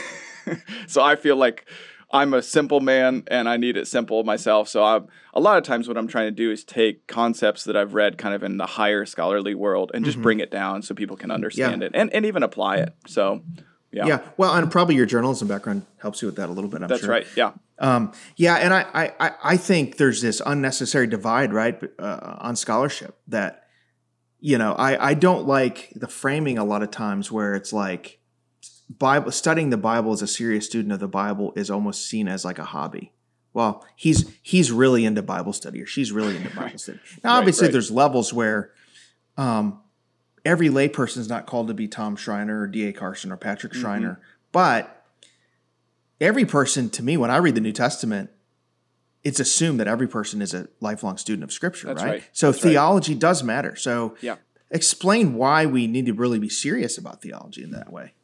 so 0.87 1.03
I 1.03 1.17
feel 1.17 1.35
like 1.37 1.67
I'm 2.13 2.33
a 2.33 2.43
simple 2.43 2.79
man 2.81 3.25
and 3.27 3.49
I 3.49 3.57
need 3.57 3.77
it 3.77 3.89
simple 3.89 4.23
myself. 4.23 4.69
So 4.69 4.85
I'm, 4.85 5.09
a 5.35 5.41
lot 5.41 5.59
of 5.59 5.65
times, 5.65 5.89
what 5.89 5.99
I'm 5.99 6.07
trying 6.07 6.29
to 6.29 6.31
do 6.31 6.53
is 6.53 6.63
take 6.63 7.09
concepts 7.09 7.65
that 7.65 7.77
I've 7.77 7.95
read 7.95 8.17
kind 8.17 8.35
of 8.35 8.45
in 8.45 8.57
the 8.57 8.67
higher 8.67 9.05
scholarly 9.05 9.55
world 9.57 9.91
and 9.93 10.05
just 10.05 10.23
bring 10.23 10.39
it 10.39 10.51
down 10.53 10.81
so 10.81 10.95
people 10.95 11.17
can 11.17 11.33
understand 11.33 11.83
it 11.83 11.91
and, 11.93 12.11
and 12.15 12.25
even 12.25 12.45
apply 12.45 12.77
it. 12.77 12.95
So, 13.09 13.43
yeah, 13.97 14.07
yeah. 14.07 14.23
Well, 14.37 14.55
and 14.55 14.71
probably 14.71 14.95
your 14.95 15.07
journalism 15.07 15.49
background 15.49 15.87
helps 15.99 16.23
you 16.23 16.27
with 16.27 16.37
that 16.37 16.49
a 16.49 16.53
little 16.53 16.71
bit. 16.71 16.83
I'm 16.83 16.89
that's 16.89 17.01
sure. 17.03 17.11
right. 17.11 17.27
Yeah. 17.37 17.53
Um, 17.79 18.13
yeah, 18.37 18.55
and 18.57 18.73
I, 18.73 18.87
I, 18.95 19.13
I- 19.27 19.35
I 19.53 19.57
think 19.57 19.97
there's 19.97 20.23
this 20.23 20.41
unnecessary 20.45 21.07
divide, 21.07 21.53
right, 21.53 21.81
uh, 21.99 22.37
on 22.39 22.57
scholarship 22.57 23.17
that, 23.29 23.65
you 24.41 24.59
know, 24.59 24.73
I, 24.75 25.11
I 25.11 25.15
don't 25.15 25.47
like 25.47 25.93
the 25.95 26.09
framing 26.09 26.59
a 26.59 26.65
lot 26.65 26.83
of 26.83 26.91
times 26.91 27.31
where 27.33 27.55
it's 27.55 27.73
like 27.73 28.19
Bible 28.89 29.31
studying 29.33 29.71
the 29.71 29.77
Bible 29.77 30.13
as 30.13 30.23
a 30.23 30.27
serious 30.27 30.67
student 30.67 30.93
of 30.93 31.01
the 31.01 31.09
Bible 31.09 31.53
is 31.57 31.71
almost 31.71 32.07
seen 32.07 32.29
as 32.29 32.45
like 32.45 32.59
a 32.59 32.65
hobby. 32.65 33.13
Well, 33.53 33.85
he's 33.97 34.31
he's 34.43 34.71
really 34.71 35.05
into 35.07 35.23
Bible 35.23 35.53
study 35.55 35.83
or 35.83 35.87
she's 35.87 36.13
really 36.13 36.37
into 36.37 36.55
Bible 36.55 36.79
study. 36.85 37.01
Now, 37.25 37.33
Right, 37.33 37.39
obviously, 37.39 37.67
right. 37.67 37.73
there's 37.73 37.91
levels 37.91 38.33
where 38.33 38.71
um, 39.39 39.81
every 40.47 40.69
layperson 40.71 41.19
is 41.19 41.29
not 41.29 41.45
called 41.47 41.69
to 41.69 41.75
be 41.75 41.87
Tom 41.89 42.17
Schreiner 42.17 42.63
or 42.63 42.67
D.A. 42.67 42.93
Carson 42.93 43.31
or 43.33 43.37
Patrick 43.37 43.73
Mm-hmm. 43.73 43.83
Schreiner, 43.83 44.21
but 44.53 45.05
every 46.21 46.47
person 46.47 46.89
to 46.89 47.03
me 47.03 47.17
when 47.19 47.31
i 47.31 47.37
read 47.37 47.55
the 47.55 47.61
new 47.61 47.73
testament 47.73 48.31
it's 49.23 49.39
assumed 49.41 49.79
that 49.81 49.87
every 49.89 50.07
person 50.09 50.41
is 50.41 50.55
a 50.55 50.67
lifelong 50.81 51.19
student 51.19 51.45
of 51.45 51.53
scripture 51.53 51.89
right? 51.89 51.97
right. 51.99 52.25
so 52.33 52.51
That's 52.51 52.65
right. 52.65 52.71
theology 52.71 53.15
does 53.15 53.43
matter 53.43 53.77
so 53.77 54.15
Yeah. 54.23 54.37
explain 54.71 55.35
why 55.35 55.67
we 55.67 55.87
need 55.87 56.07
to 56.07 56.15
really 56.15 56.39
be 56.39 56.49
serious 56.49 56.97
about 56.97 57.21
theology 57.21 57.63
in 57.63 57.71
that 57.73 57.93
way 57.93 58.15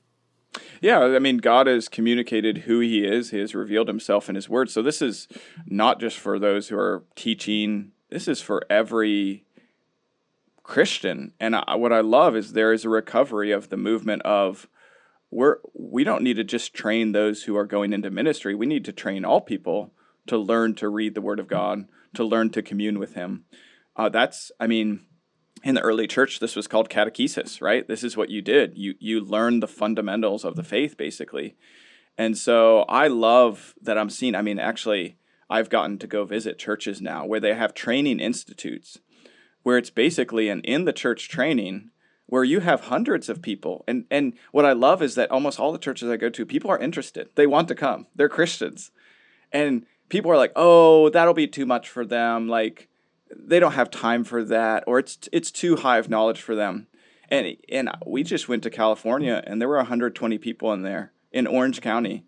Yeah, 0.80 1.00
I 1.00 1.18
mean, 1.18 1.38
God 1.38 1.66
has 1.66 1.88
communicated 1.88 2.58
who 2.66 2.80
He 2.80 3.04
is. 3.06 3.30
He 3.30 3.38
has 3.38 3.54
revealed 3.54 3.88
Himself 3.88 4.28
in 4.28 4.34
His 4.34 4.48
Word. 4.50 4.68
So 4.70 4.82
this 4.82 5.00
is 5.00 5.26
not 5.66 5.98
just 6.00 6.18
for 6.18 6.38
those 6.38 6.68
who 6.68 6.76
are 6.76 7.04
teaching. 7.16 7.92
This 8.10 8.28
is 8.28 8.42
for 8.42 8.62
every 8.68 9.44
Christian. 10.62 11.32
And 11.40 11.56
I, 11.56 11.74
what 11.74 11.92
I 11.92 12.00
love 12.00 12.36
is 12.36 12.52
there 12.52 12.72
is 12.72 12.84
a 12.84 12.88
recovery 12.88 13.50
of 13.50 13.68
the 13.68 13.76
movement 13.76 14.22
of 14.22 14.68
we're 15.30 15.56
we 15.74 16.04
don't 16.04 16.22
need 16.22 16.36
to 16.36 16.44
just 16.44 16.74
train 16.74 17.12
those 17.12 17.44
who 17.44 17.56
are 17.56 17.66
going 17.66 17.92
into 17.92 18.10
ministry. 18.10 18.54
We 18.54 18.66
need 18.66 18.84
to 18.84 18.92
train 18.92 19.24
all 19.24 19.40
people 19.40 19.92
to 20.26 20.36
learn 20.36 20.74
to 20.76 20.88
read 20.88 21.14
the 21.14 21.22
Word 21.22 21.40
of 21.40 21.48
God, 21.48 21.86
to 22.14 22.24
learn 22.24 22.50
to 22.50 22.62
commune 22.62 22.98
with 22.98 23.14
Him. 23.14 23.44
Uh, 23.96 24.08
that's, 24.08 24.52
I 24.60 24.66
mean, 24.66 25.06
in 25.62 25.74
the 25.74 25.80
early 25.80 26.06
church 26.06 26.40
this 26.40 26.56
was 26.56 26.66
called 26.66 26.90
catechesis 26.90 27.60
right 27.60 27.86
this 27.86 28.02
is 28.02 28.16
what 28.16 28.30
you 28.30 28.42
did 28.42 28.76
you 28.76 28.94
you 28.98 29.20
learned 29.20 29.62
the 29.62 29.68
fundamentals 29.68 30.44
of 30.44 30.56
the 30.56 30.64
faith 30.64 30.96
basically 30.96 31.56
and 32.18 32.36
so 32.36 32.80
i 32.88 33.06
love 33.06 33.74
that 33.80 33.96
i'm 33.96 34.10
seeing 34.10 34.34
i 34.34 34.42
mean 34.42 34.58
actually 34.58 35.16
i've 35.48 35.70
gotten 35.70 35.98
to 35.98 36.06
go 36.06 36.24
visit 36.24 36.58
churches 36.58 37.00
now 37.00 37.24
where 37.24 37.40
they 37.40 37.54
have 37.54 37.74
training 37.74 38.18
institutes 38.18 38.98
where 39.62 39.78
it's 39.78 39.90
basically 39.90 40.48
an 40.48 40.60
in 40.62 40.84
the 40.84 40.92
church 40.92 41.28
training 41.28 41.90
where 42.26 42.44
you 42.44 42.60
have 42.60 42.82
hundreds 42.82 43.28
of 43.28 43.42
people. 43.42 43.84
And 43.86 44.06
and 44.10 44.34
what 44.52 44.64
i 44.64 44.72
love 44.72 45.02
is 45.02 45.14
that 45.16 45.30
almost 45.30 45.60
all 45.60 45.72
the 45.72 45.78
churches 45.78 46.08
i 46.08 46.16
go 46.16 46.30
to 46.30 46.46
people 46.46 46.70
are 46.70 46.78
interested. 46.78 47.28
They 47.34 47.46
want 47.46 47.68
to 47.68 47.74
come. 47.74 48.06
They're 48.14 48.28
christians. 48.28 48.90
And 49.52 49.86
people 50.08 50.30
are 50.30 50.36
like 50.36 50.52
oh 50.56 51.10
that'll 51.10 51.34
be 51.34 51.46
too 51.46 51.66
much 51.66 51.88
for 51.88 52.04
them. 52.04 52.48
Like 52.48 52.88
they 53.34 53.60
don't 53.60 53.72
have 53.72 53.90
time 53.90 54.24
for 54.24 54.44
that 54.44 54.84
or 54.86 54.98
it's 54.98 55.28
it's 55.32 55.50
too 55.50 55.76
high 55.76 55.98
of 55.98 56.08
knowledge 56.08 56.40
for 56.40 56.54
them. 56.54 56.86
And 57.28 57.56
and 57.68 57.90
we 58.06 58.22
just 58.22 58.48
went 58.48 58.62
to 58.62 58.70
California 58.70 59.42
and 59.46 59.60
there 59.60 59.68
were 59.68 59.76
120 59.76 60.38
people 60.38 60.72
in 60.72 60.82
there 60.82 61.12
in 61.32 61.46
Orange 61.46 61.80
County 61.80 62.24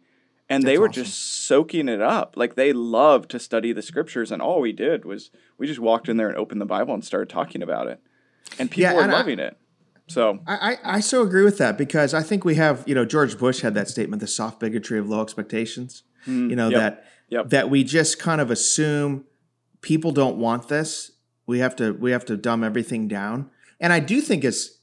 and 0.48 0.62
they 0.64 0.76
were 0.78 0.88
awesome. 0.88 1.04
just 1.04 1.46
soaking 1.46 1.88
it 1.88 2.00
up 2.02 2.34
like 2.36 2.54
they 2.54 2.72
loved 2.72 3.30
to 3.30 3.38
study 3.38 3.72
the 3.72 3.82
scriptures 3.82 4.30
and 4.30 4.42
all 4.42 4.60
we 4.60 4.72
did 4.72 5.04
was 5.04 5.30
we 5.58 5.66
just 5.66 5.80
walked 5.80 6.08
in 6.08 6.16
there 6.16 6.28
and 6.28 6.36
opened 6.36 6.60
the 6.60 6.66
Bible 6.66 6.92
and 6.94 7.04
started 7.04 7.28
talking 7.28 7.62
about 7.62 7.86
it 7.86 8.00
and 8.58 8.70
people 8.70 8.82
Yeah, 8.82 8.94
were 8.94 9.02
and 9.02 9.12
I- 9.12 9.14
loving 9.18 9.38
it 9.38 9.56
so 10.06 10.40
I, 10.46 10.54
I, 10.84 10.96
I 10.96 11.00
so 11.00 11.22
agree 11.22 11.44
with 11.44 11.56
that 11.58 11.78
because 11.78 12.12
I 12.12 12.22
think 12.22 12.44
we 12.44 12.56
have, 12.56 12.84
you 12.86 12.94
know, 12.94 13.06
George 13.06 13.38
Bush 13.38 13.62
had 13.62 13.72
that 13.72 13.88
statement, 13.88 14.20
the 14.20 14.26
soft 14.26 14.60
bigotry 14.60 14.98
of 14.98 15.08
low 15.08 15.22
expectations. 15.22 16.02
you 16.26 16.54
know, 16.54 16.68
Mm, 16.68 16.72
yep, 16.72 16.80
that 16.80 17.04
yep. 17.30 17.48
that 17.48 17.70
we 17.70 17.84
just 17.84 18.18
kind 18.18 18.40
of 18.42 18.50
assume 18.50 19.24
people 19.80 20.12
don't 20.12 20.36
want 20.36 20.68
this. 20.68 21.12
We 21.46 21.60
have 21.60 21.74
to 21.76 21.92
we 21.92 22.10
have 22.10 22.26
to 22.26 22.36
dumb 22.36 22.62
everything 22.62 23.08
down. 23.08 23.50
And 23.80 23.94
I 23.94 24.00
do 24.00 24.20
think 24.20 24.44
as 24.44 24.76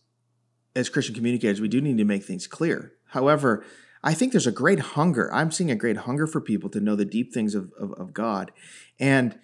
as 0.76 0.90
Christian 0.90 1.14
communicators, 1.14 1.62
we 1.62 1.68
do 1.68 1.82
need 1.82 2.00
to 2.00 2.04
make 2.04 2.24
things 2.24 2.48
clear. 2.48 2.94
However, 3.10 3.64
I 4.04 4.14
think 4.14 4.32
there's 4.32 4.48
a 4.48 4.52
great 4.52 4.80
hunger. 4.80 5.32
I'm 5.34 5.52
seeing 5.52 5.70
a 5.70 5.76
great 5.76 5.98
hunger 5.98 6.26
for 6.26 6.42
people 6.42 6.70
to 6.72 6.80
know 6.80 6.96
the 6.96 7.06
deep 7.06 7.34
things 7.34 7.54
of, 7.54 7.72
of, 7.80 7.94
of 7.94 8.14
God. 8.14 8.52
And, 9.00 9.38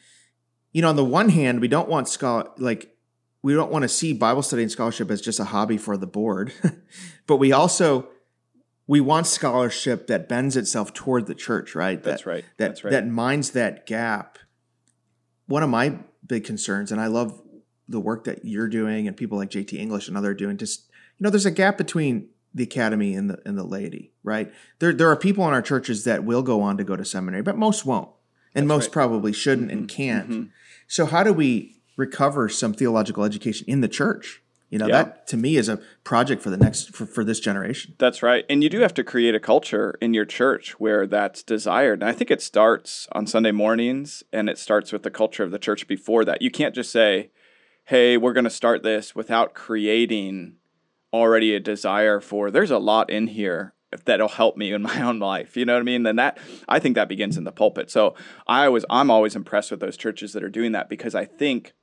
you 0.72 0.82
know, 0.82 0.90
on 0.90 0.96
the 0.96 1.06
one 1.06 1.30
hand, 1.30 1.62
we 1.62 1.68
don't 1.68 1.90
want 1.90 2.10
scholar 2.10 2.50
like 2.58 2.96
we 3.44 3.54
don't 3.54 3.72
want 3.72 3.84
to 3.84 3.90
see 3.90 4.14
Bible 4.14 4.42
study 4.42 4.64
and 4.64 4.72
scholarship 4.72 5.12
as 5.12 5.22
just 5.22 5.40
a 5.40 5.46
hobby 5.46 5.78
for 5.78 5.96
the 5.96 6.08
bored, 6.08 6.52
but 7.28 7.38
we 7.38 7.52
also 7.52 8.10
we 8.88 9.00
want 9.02 9.28
scholarship 9.28 10.08
that 10.08 10.28
bends 10.28 10.56
itself 10.56 10.94
toward 10.94 11.28
the 11.28 11.36
church, 11.36 11.76
right? 11.76 12.02
That's 12.02 12.24
that, 12.24 12.30
right. 12.30 12.46
That 12.58 12.68
That's 12.70 12.84
right. 12.84 12.92
that 12.92 13.08
minds 13.08 13.52
that 13.52 13.86
gap. 13.86 14.40
One 15.46 15.64
of 15.64 15.70
my 15.70 16.00
big 16.26 16.46
concerns, 16.46 16.92
and 16.92 17.00
I 17.00 17.08
love 17.08 17.42
the 17.88 18.00
work 18.00 18.26
that 18.26 18.44
you're 18.44 18.68
doing 18.68 19.08
and 19.08 19.16
people 19.16 19.38
like 19.38 19.50
JT 19.50 19.74
English 19.74 20.08
and 20.08 20.18
other 20.18 20.32
are 20.32 20.34
doing, 20.34 20.58
just 20.58 20.90
you 21.18 21.24
know, 21.24 21.30
there's 21.30 21.46
a 21.46 21.52
gap 21.52 21.78
between 21.78 22.30
the 22.54 22.64
academy 22.64 23.14
and 23.16 23.30
the 23.30 23.40
and 23.46 23.58
the 23.58 23.64
laity, 23.64 24.12
right? 24.24 24.52
There 24.80 24.94
there 24.94 25.10
are 25.10 25.16
people 25.16 25.48
in 25.48 25.54
our 25.54 25.62
churches 25.62 26.04
that 26.06 26.24
will 26.24 26.42
go 26.44 26.62
on 26.62 26.78
to 26.78 26.84
go 26.84 26.96
to 26.96 27.06
seminary, 27.06 27.44
but 27.44 27.58
most 27.58 27.86
won't. 27.86 28.10
And 28.56 28.68
most 28.68 28.86
right. 28.88 28.94
probably 28.94 29.34
shouldn't 29.34 29.72
and 29.72 29.88
can't. 29.88 30.30
mhm. 30.30 30.50
So 30.88 31.06
how 31.06 31.24
do 31.24 31.32
we 31.34 31.76
recover 31.96 32.50
some 32.50 32.74
theological 32.74 33.24
education 33.24 33.66
in 33.68 33.82
the 33.82 33.88
church? 33.88 34.42
You 34.70 34.80
know, 34.80 34.88
Yeah. 34.88 35.04
that 35.04 35.28
to 35.28 35.38
me 35.38 35.56
is 35.56 35.70
a 35.70 35.80
project 36.04 36.42
for 36.42 36.50
the 36.50 36.58
next 36.58 36.94
for, 36.94 37.06
for 37.06 37.24
this 37.24 37.40
generation. 37.40 37.94
That's 38.00 38.22
right. 38.22 38.44
And 38.50 38.62
you 38.64 38.70
do 38.70 38.80
have 38.82 38.94
to 38.96 39.04
create 39.04 39.34
a 39.36 39.40
culture 39.40 39.98
in 40.02 40.14
your 40.14 40.26
church 40.26 40.78
where 40.80 41.08
that's 41.08 41.42
desired. 41.44 42.02
And 42.02 42.10
I 42.10 42.14
think 42.14 42.32
it 42.32 42.42
starts 42.42 43.08
on 43.14 43.28
Sunday 43.28 43.52
mornings 43.52 44.24
and 44.34 44.50
it 44.50 44.58
starts 44.58 44.92
with 44.92 45.04
the 45.04 45.12
culture 45.12 45.44
of 45.44 45.52
the 45.52 45.60
church 45.60 45.88
before 45.88 46.26
that. 46.26 46.42
You 46.42 46.52
can't 46.52 46.76
just 46.76 46.92
say, 46.92 47.30
hey, 47.86 48.18
we're 48.18 48.34
going 48.34 48.44
to 48.44 48.50
start 48.50 48.84
this 48.84 49.16
without 49.16 49.54
creating 49.54 50.57
already 51.18 51.54
a 51.54 51.60
desire 51.60 52.20
for, 52.20 52.52
there's 52.52 52.72
a 52.72 52.78
lot 52.78 53.10
in 53.10 53.28
here 53.28 53.74
that'll 54.06 54.28
help 54.28 54.58
me 54.58 54.72
in 54.72 54.82
my 54.84 55.02
own 55.02 55.20
life. 55.20 55.58
You 55.58 55.66
know 55.66 55.74
what 55.74 55.82
I 55.82 55.84
mean? 55.84 56.04
Then 56.04 56.18
that, 56.18 56.38
I 56.68 56.80
think 56.80 56.96
that 56.96 57.10
begins 57.10 57.38
in 57.38 57.44
the 57.44 57.52
pulpit. 57.52 57.90
So 57.90 58.16
I 58.48 58.70
was, 58.70 58.86
I'm 58.90 59.12
always 59.12 59.36
impressed 59.36 59.72
with 59.72 59.80
those 59.80 59.98
churches 59.98 60.34
that 60.34 60.44
are 60.44 60.50
doing 60.50 60.72
that 60.74 60.90
because 60.90 61.16
I 61.16 61.26
think 61.26 61.74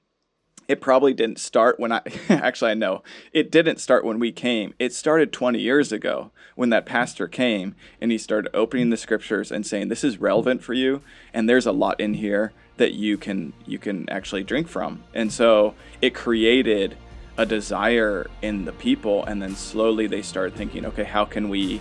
it 0.68 0.81
probably 0.81 1.12
didn't 1.12 1.38
start 1.38 1.79
when 1.79 1.92
I 1.92 2.01
actually 2.29 2.70
I 2.70 2.75
know 2.75 3.03
it 3.33 3.51
didn't 3.51 3.81
start 3.81 4.05
when 4.05 4.18
we 4.18 4.33
came. 4.33 4.75
It 4.79 4.92
started 4.94 5.33
20 5.33 5.59
years 5.59 5.92
ago 5.92 6.33
when 6.55 6.70
that 6.70 6.87
pastor 6.87 7.29
came 7.29 7.75
and 8.01 8.11
he 8.11 8.18
started 8.18 8.51
opening 8.55 8.90
the 8.90 8.97
scriptures 8.97 9.53
and 9.53 9.66
saying 9.66 9.88
this 9.88 10.05
is 10.05 10.18
relevant 10.18 10.62
for 10.62 10.75
you 10.75 11.03
and 11.33 11.49
there's 11.49 11.66
a 11.66 11.73
lot 11.73 12.01
in 12.01 12.14
here 12.14 12.53
that 12.77 12.92
you 12.92 13.16
can 13.16 13.53
you 13.66 13.79
can 13.79 14.09
actually 14.09 14.42
drink 14.42 14.68
from. 14.68 15.05
And 15.14 15.33
so 15.33 15.75
it 16.01 16.14
created 16.14 16.97
a 17.37 17.47
desire 17.47 18.27
in 18.42 18.64
the 18.64 18.73
people 18.73 19.25
and 19.25 19.42
then 19.42 19.55
slowly 19.57 20.07
they 20.07 20.23
start 20.23 20.55
thinking, 20.55 20.87
okay, 20.87 21.05
how 21.05 21.25
can 21.25 21.49
we 21.49 21.81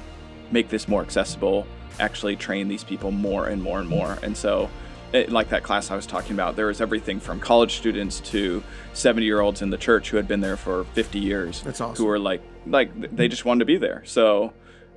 make 0.52 0.70
this 0.70 0.88
more 0.88 1.02
accessible? 1.02 1.68
Actually 2.00 2.36
train 2.36 2.68
these 2.68 2.84
people 2.84 3.12
more 3.12 3.48
and 3.48 3.62
more 3.62 3.80
and 3.80 3.88
more. 3.88 4.18
And 4.24 4.36
so 4.36 4.70
it, 5.14 5.32
like 5.32 5.50
that 5.50 5.64
class 5.64 5.92
I 5.92 5.96
was 5.96 6.08
talking 6.08 6.34
about, 6.34 6.56
there 6.56 6.66
was 6.66 6.82
everything 6.82 7.20
from 7.20 7.40
college 7.40 7.76
students 7.76 8.20
to 8.22 8.64
70 8.94 9.26
year 9.26 9.42
olds 9.42 9.62
in 9.62 9.70
the 9.70 9.78
church 9.78 10.10
who 10.10 10.18
had 10.18 10.28
been 10.28 10.42
there 10.42 10.58
for 10.58 10.86
50 10.86 11.20
years. 11.20 11.62
That's 11.62 11.80
awesome. 11.80 12.04
Who 12.04 12.10
were 12.10 12.20
like, 12.20 12.42
like 12.66 13.16
they 13.16 13.28
just 13.28 13.46
wanted 13.46 13.60
to 13.60 13.66
be 13.66 13.78
there. 13.78 14.04
So 14.06 14.54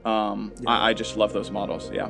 um, 0.06 0.52
yeah. 0.60 0.70
I, 0.70 0.90
I 0.90 0.92
just 0.94 1.16
love 1.16 1.32
those 1.34 1.50
models. 1.50 1.90
Yeah. 1.92 2.08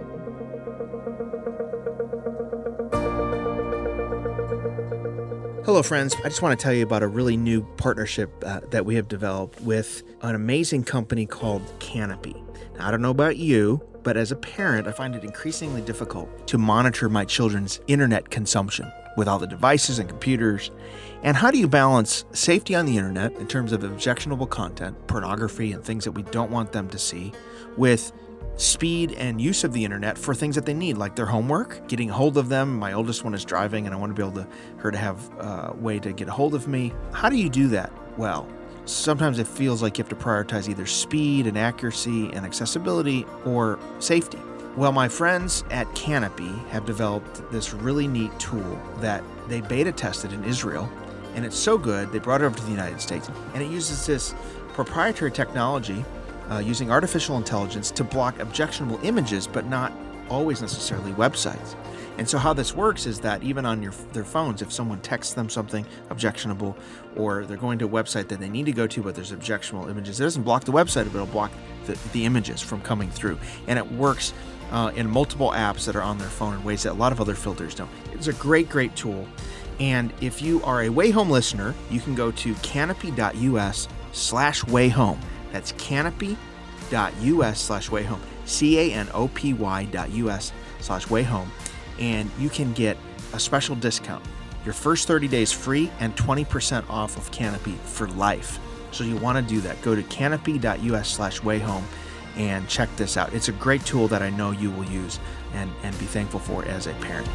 Hello, 5.67 5.83
friends. 5.83 6.15
I 6.25 6.29
just 6.29 6.43
want 6.43 6.57
to 6.57 6.63
tell 6.63 6.73
you 6.73 6.85
about 6.85 7.03
a 7.03 7.09
really 7.09 7.37
new 7.37 7.63
partnership 7.77 8.31
uh, 8.47 8.61
that 8.71 8.87
we 8.87 8.95
have 8.95 9.09
developed 9.09 9.61
with 9.63 10.05
an 10.23 10.37
amazing 10.37 10.85
company 10.85 11.27
called 11.27 11.61
Canopy. 11.81 12.37
Now, 12.79 12.87
I 12.87 12.91
don't 12.93 13.03
know 13.03 13.11
about 13.11 13.37
you, 13.37 13.83
but 14.05 14.17
as 14.17 14.31
a 14.31 14.37
parent, 14.37 14.87
I 14.87 14.93
find 14.93 15.17
it 15.17 15.25
increasingly 15.25 15.83
difficult 15.83 16.47
to 16.47 16.57
monitor 16.57 17.09
my 17.09 17.25
children's 17.25 17.81
internet 17.89 18.31
consumption 18.31 18.93
with 19.17 19.27
all 19.27 19.41
the 19.41 19.47
devices 19.49 19.99
and 19.99 20.09
computers. 20.09 20.71
And 21.25 21.37
how 21.37 21.51
do 21.51 21.59
you 21.59 21.67
balance 21.67 22.27
safety 22.31 22.77
on 22.77 22.87
the 22.87 22.97
internet 22.97 23.33
in 23.33 23.49
terms 23.49 23.73
of 23.73 23.83
objectionable 23.83 24.47
content, 24.47 25.09
pornography, 25.09 25.73
and 25.73 25.83
things 25.83 26.05
that 26.05 26.13
we 26.13 26.23
don't 26.23 26.53
want 26.53 26.71
them 26.71 26.89
to 26.91 26.99
see, 26.99 27.33
with 27.77 28.13
speed 28.57 29.13
and 29.13 29.41
use 29.41 29.65
of 29.65 29.73
the 29.73 29.85
internet 29.85 30.17
for 30.17 30.35
things 30.35 30.55
that 30.55 30.65
they 30.65 30.75
need, 30.75 30.97
like 30.97 31.15
their 31.15 31.27
homework, 31.27 31.87
getting 31.89 32.09
hold 32.09 32.39
of 32.39 32.49
them. 32.49 32.79
My 32.79 32.95
oldest 32.95 33.23
one 33.23 33.35
is 33.35 33.45
driving, 33.45 33.87
and 33.87 33.95
I 33.95 33.99
want 33.99 34.11
to 34.11 34.15
be 34.15 34.27
able 34.27 34.43
to 34.43 34.49
her 34.79 34.91
to 34.91 34.99
have 34.99 35.19
a 35.39 35.75
way 35.79 35.99
to 35.99 36.13
get 36.13 36.29
a 36.29 36.33
hold 36.33 36.55
of 36.55 36.67
me. 36.67 36.93
How 37.13 37.29
do 37.29 37.37
you 37.37 37.51
do 37.51 37.69
that 37.69 37.93
well? 38.17 38.49
Sometimes 38.87 39.39
it 39.39 39.47
feels 39.47 39.83
like 39.83 39.99
you 39.99 40.05
have 40.05 40.09
to 40.11 40.17
prioritize 40.17 40.69
either 40.69 40.87
speed 40.87 41.47
and 41.47 41.59
accuracy 41.59 42.31
and 42.33 42.47
accessibility 42.47 43.27
or 43.45 43.79
safety. 43.99 44.39
Well, 44.77 44.93
my 44.93 45.09
friends 45.09 45.65
at 45.71 45.93
Canopy 45.95 46.53
have 46.71 46.87
developed 46.87 47.51
this 47.51 47.73
really 47.75 48.07
neat 48.07 48.39
tool 48.39 48.81
that 49.01 49.25
they 49.49 49.61
beta 49.61 49.91
tested 49.91 50.33
in 50.33 50.45
Israel, 50.45 50.89
and 51.35 51.45
it's 51.45 51.59
so 51.59 51.77
good 51.77 52.13
they 52.13 52.19
brought 52.21 52.43
it 52.43 52.45
over 52.45 52.57
to 52.57 52.65
the 52.65 52.71
United 52.71 53.01
States, 53.01 53.29
and 53.55 53.63
it 53.63 53.71
uses 53.71 54.07
this 54.07 54.35
proprietary 54.69 55.33
technology 55.33 56.05
uh, 56.51 56.59
using 56.59 56.91
artificial 56.91 57.37
intelligence 57.37 57.91
to 57.93 58.05
block 58.05 58.39
objectionable 58.39 58.99
images, 59.03 59.47
but 59.47 59.67
not 59.67 59.93
always 60.29 60.61
necessarily 60.61 61.13
websites. 61.13 61.77
And 62.19 62.29
so 62.29 62.39
how 62.39 62.53
this 62.53 62.75
works 62.75 63.07
is 63.07 63.21
that 63.21 63.43
even 63.43 63.67
on 63.67 63.83
your 63.83 63.93
their 64.13 64.25
phones, 64.25 64.63
if 64.63 64.73
someone 64.73 65.01
texts 65.01 65.35
them 65.35 65.51
something 65.51 65.85
objectionable, 66.09 66.77
or 67.15 67.45
they're 67.45 67.57
going 67.57 67.79
to 67.81 67.85
a 67.85 67.89
website 67.89 68.29
that 68.29 68.41
they 68.41 68.49
need 68.49 68.67
to 68.67 68.73
go 68.73 68.87
to, 68.87 69.03
but 69.03 69.15
there's 69.15 69.33
objectionable 69.33 69.89
images, 69.89 70.19
it 70.19 70.25
doesn't 70.25 70.43
block 70.43 70.65
the 70.65 70.73
website, 70.73 71.05
but 71.05 71.15
it'll 71.15 71.27
block 71.27 71.53
the, 71.85 71.99
the 72.13 72.25
images 72.25 72.61
from 72.63 72.81
coming 72.81 73.11
through. 73.11 73.39
And 73.67 73.79
it 73.79 73.93
works 73.93 74.33
uh, 74.71 74.93
in 74.97 75.09
multiple 75.11 75.51
apps 75.51 75.85
that 75.85 75.95
are 75.95 76.03
on 76.03 76.19
their 76.19 76.29
phone 76.29 76.55
in 76.55 76.65
ways 76.65 76.83
that 76.85 76.93
a 76.93 76.95
lot 76.95 77.13
of 77.13 77.21
other 77.21 77.35
filters 77.35 77.75
don't. 77.75 77.91
It's 78.13 78.29
a 78.29 78.33
great, 78.35 78.69
great 78.69 78.97
tool. 78.97 79.27
And 79.79 80.13
if 80.23 80.41
you 80.41 80.63
are 80.65 80.85
a 80.85 80.89
Way 80.89 81.11
Home 81.11 81.29
listener, 81.29 81.75
you 81.91 82.01
can 82.01 82.15
go 82.15 82.31
to 82.31 82.55
canopy.us 82.57 83.89
slash 84.13 84.65
way 84.65 84.89
home. 84.89 85.21
That's 85.57 85.73
canopy.us 85.79 87.59
slash 87.59 87.91
way 87.91 88.03
home. 88.03 88.21
C 88.45 88.79
A 88.79 88.93
N 88.93 89.09
O 89.15 89.29
P 89.29 89.55
Y 89.55 89.85
dot 89.87 90.11
US 90.11 90.53
slash 90.81 91.09
way 91.09 91.23
home 91.23 91.51
and 91.99 92.31
you 92.39 92.51
can 92.51 92.75
get 92.75 92.99
a 93.33 93.41
special 93.41 93.75
discount. 93.75 94.23
Your 94.67 94.75
first 94.75 95.09
30 95.09 95.29
days 95.29 95.53
free 95.53 95.91
and 95.99 96.15
20% 96.15 96.91
off 96.91 97.17
of 97.17 97.33
Canopy 97.33 97.73
for 97.85 98.07
life. 98.09 98.59
So 98.91 99.03
you 99.03 99.17
want 99.17 99.39
to 99.39 99.55
do 99.55 99.63
that. 99.63 99.81
Go 99.81 99.95
to 99.95 100.03
canopy.us 100.03 101.09
slash 101.09 101.41
wayhome 101.41 101.85
and 102.37 102.69
check 102.69 102.95
this 102.97 103.17
out. 103.17 103.33
It's 103.33 103.49
a 103.49 103.53
great 103.53 103.83
tool 103.87 104.09
that 104.09 104.21
I 104.21 104.29
know 104.29 104.51
you 104.51 104.71
will 104.71 104.85
use 104.85 105.19
and, 105.55 105.73
and 105.83 105.99
be 105.99 106.05
thankful 106.05 106.41
for 106.41 106.67
as 106.67 106.87
a 106.87 106.93
parent. 106.95 107.29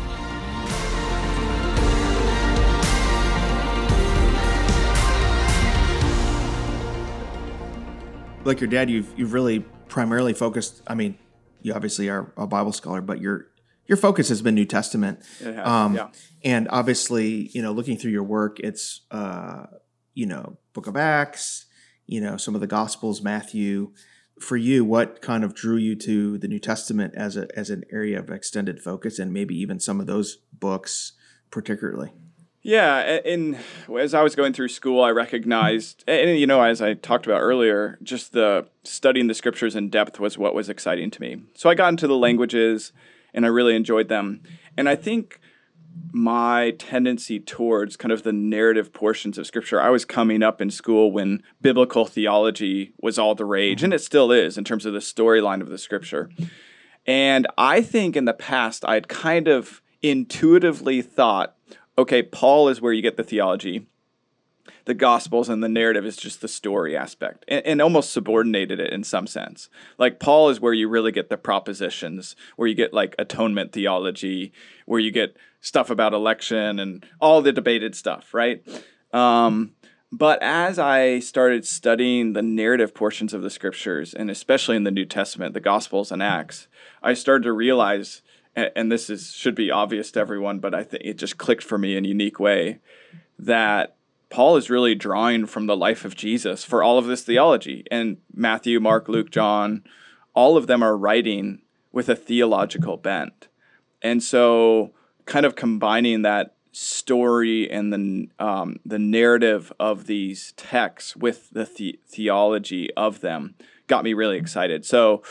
Like 8.43 8.59
your 8.59 8.69
dad, 8.69 8.89
you've 8.89 9.13
you've 9.17 9.33
really 9.33 9.59
primarily 9.87 10.33
focused. 10.33 10.81
I 10.87 10.95
mean, 10.95 11.17
you 11.61 11.73
obviously 11.73 12.09
are 12.09 12.31
a 12.37 12.47
Bible 12.47 12.73
scholar, 12.73 13.01
but 13.01 13.21
you're 13.21 13.47
your 13.85 13.97
focus 13.97 14.29
has 14.29 14.41
been 14.41 14.55
New 14.55 14.65
Testament. 14.65 15.19
Has, 15.43 15.67
um, 15.67 15.95
yeah. 15.95 16.07
And 16.43 16.67
obviously, 16.69 17.49
you 17.53 17.61
know, 17.61 17.71
looking 17.71 17.97
through 17.97 18.11
your 18.11 18.23
work, 18.23 18.59
it's 18.59 19.01
uh, 19.11 19.65
you 20.13 20.25
know, 20.25 20.57
Book 20.73 20.87
of 20.87 20.97
Acts, 20.97 21.65
you 22.07 22.19
know, 22.19 22.37
some 22.37 22.55
of 22.55 22.61
the 22.61 22.67
Gospels, 22.67 23.21
Matthew. 23.21 23.91
For 24.39 24.57
you, 24.57 24.83
what 24.83 25.21
kind 25.21 25.43
of 25.43 25.53
drew 25.53 25.77
you 25.77 25.95
to 25.97 26.39
the 26.39 26.47
New 26.47 26.57
Testament 26.57 27.13
as 27.15 27.37
a 27.37 27.47
as 27.55 27.69
an 27.69 27.83
area 27.91 28.17
of 28.17 28.31
extended 28.31 28.81
focus, 28.81 29.19
and 29.19 29.31
maybe 29.31 29.55
even 29.55 29.79
some 29.79 29.99
of 29.99 30.07
those 30.07 30.37
books 30.51 31.13
particularly? 31.51 32.11
Yeah, 32.63 33.19
and 33.25 33.57
as 33.99 34.13
I 34.13 34.21
was 34.21 34.35
going 34.35 34.53
through 34.53 34.67
school, 34.67 35.03
I 35.03 35.09
recognized, 35.09 36.03
and 36.07 36.37
you 36.37 36.45
know, 36.45 36.61
as 36.61 36.81
I 36.81 36.93
talked 36.93 37.25
about 37.25 37.41
earlier, 37.41 37.97
just 38.03 38.33
the 38.33 38.67
studying 38.83 39.27
the 39.27 39.33
scriptures 39.33 39.75
in 39.75 39.89
depth 39.89 40.19
was 40.19 40.37
what 40.37 40.53
was 40.53 40.69
exciting 40.69 41.09
to 41.11 41.21
me. 41.21 41.41
So 41.55 41.69
I 41.69 41.75
got 41.75 41.89
into 41.89 42.07
the 42.07 42.17
languages 42.17 42.93
and 43.33 43.45
I 43.45 43.49
really 43.49 43.75
enjoyed 43.75 44.09
them. 44.09 44.43
And 44.77 44.87
I 44.87 44.95
think 44.95 45.39
my 46.13 46.71
tendency 46.77 47.39
towards 47.39 47.95
kind 47.97 48.11
of 48.11 48.23
the 48.23 48.33
narrative 48.33 48.93
portions 48.93 49.37
of 49.37 49.47
scripture. 49.47 49.81
I 49.81 49.89
was 49.89 50.05
coming 50.05 50.43
up 50.43 50.61
in 50.61 50.69
school 50.69 51.11
when 51.11 51.43
biblical 51.61 52.05
theology 52.05 52.93
was 53.01 53.17
all 53.17 53.35
the 53.35 53.45
rage, 53.45 53.83
and 53.83 53.93
it 53.93 53.99
still 53.99 54.31
is 54.31 54.57
in 54.57 54.63
terms 54.63 54.85
of 54.85 54.93
the 54.93 54.99
storyline 54.99 55.61
of 55.61 55.69
the 55.69 55.77
scripture. 55.77 56.29
And 57.05 57.47
I 57.57 57.81
think 57.81 58.15
in 58.15 58.25
the 58.25 58.33
past, 58.33 58.85
I'd 58.85 59.07
kind 59.07 59.47
of 59.47 59.81
intuitively 60.01 61.01
thought, 61.01 61.55
okay, 61.97 62.23
Paul 62.23 62.69
is 62.69 62.81
where 62.81 62.93
you 62.93 63.01
get 63.01 63.17
the 63.17 63.23
theology, 63.23 63.85
the 64.85 64.93
gospels 64.93 65.49
and 65.49 65.63
the 65.63 65.69
narrative 65.69 66.05
is 66.05 66.17
just 66.17 66.41
the 66.41 66.47
story 66.47 66.95
aspect 66.95 67.45
and, 67.47 67.65
and, 67.65 67.81
almost 67.81 68.11
subordinated 68.11 68.79
it 68.79 68.93
in 68.93 69.03
some 69.03 69.27
sense. 69.27 69.69
Like 69.97 70.19
paul 70.19 70.49
is 70.49 70.59
where 70.59 70.73
you 70.73 70.87
really 70.87 71.11
get 71.11 71.29
the 71.29 71.37
propositions 71.37 72.35
where 72.55 72.67
you 72.67 72.75
get 72.75 72.93
like 72.93 73.15
atonement 73.17 73.71
theology 73.71 74.51
where 74.85 74.99
you 74.99 75.11
get 75.11 75.35
stuff 75.61 75.89
about 75.89 76.13
election 76.13 76.79
and 76.79 77.05
all 77.19 77.41
the 77.41 77.51
debated 77.51 77.95
stuff 77.95 78.33
right? 78.33 78.63
Um, 79.13 79.73
but 80.11 80.41
as 80.41 80.77
i 80.77 81.19
started 81.19 81.65
studying 81.65 82.33
the 82.33 82.41
narrative 82.41 82.93
portions 82.93 83.33
of 83.33 83.41
the 83.41 83.49
scriptures 83.49 84.13
and 84.13 84.29
especially 84.29 84.75
in 84.75 84.83
the 84.83 84.91
new 84.91 85.05
testament 85.05 85.53
the 85.53 85.61
gospels 85.61 86.11
and 86.11 86.21
acts 86.21 86.67
i 87.01 87.13
started 87.13 87.43
to 87.43 87.53
realize 87.53 88.21
and 88.55 88.91
this 88.91 89.09
is 89.09 89.31
should 89.31 89.55
be 89.55 89.71
obvious 89.71 90.11
to 90.11 90.19
everyone 90.19 90.59
but 90.59 90.73
i 90.73 90.83
think 90.83 91.03
it 91.03 91.17
just 91.17 91.37
clicked 91.37 91.63
for 91.63 91.77
me 91.77 91.95
in 91.95 92.05
a 92.05 92.07
unique 92.07 92.39
way 92.39 92.79
that 93.39 93.95
Paul 94.31 94.55
is 94.55 94.69
really 94.69 94.95
drawing 94.95 95.45
from 95.45 95.67
the 95.67 95.75
life 95.75 96.05
of 96.05 96.15
Jesus 96.15 96.63
for 96.63 96.81
all 96.81 96.97
of 96.97 97.05
this 97.05 97.21
theology. 97.21 97.83
And 97.91 98.17
Matthew, 98.33 98.79
Mark, 98.79 99.09
Luke, 99.09 99.29
John, 99.29 99.83
all 100.33 100.55
of 100.55 100.67
them 100.67 100.81
are 100.81 100.97
writing 100.97 101.61
with 101.91 102.07
a 102.07 102.15
theological 102.15 102.95
bent. 102.95 103.49
And 104.01 104.23
so, 104.23 104.93
kind 105.25 105.45
of 105.45 105.55
combining 105.55 106.21
that 106.21 106.55
story 106.71 107.69
and 107.69 107.91
the 107.91 108.29
um, 108.43 108.77
the 108.85 108.97
narrative 108.97 109.73
of 109.77 110.07
these 110.07 110.53
texts 110.53 111.15
with 111.15 111.49
the, 111.49 111.69
the 111.77 111.99
theology 112.07 112.89
of 112.95 113.19
them 113.19 113.55
got 113.87 114.05
me 114.05 114.13
really 114.13 114.37
excited. 114.37 114.85
So, 114.85 115.21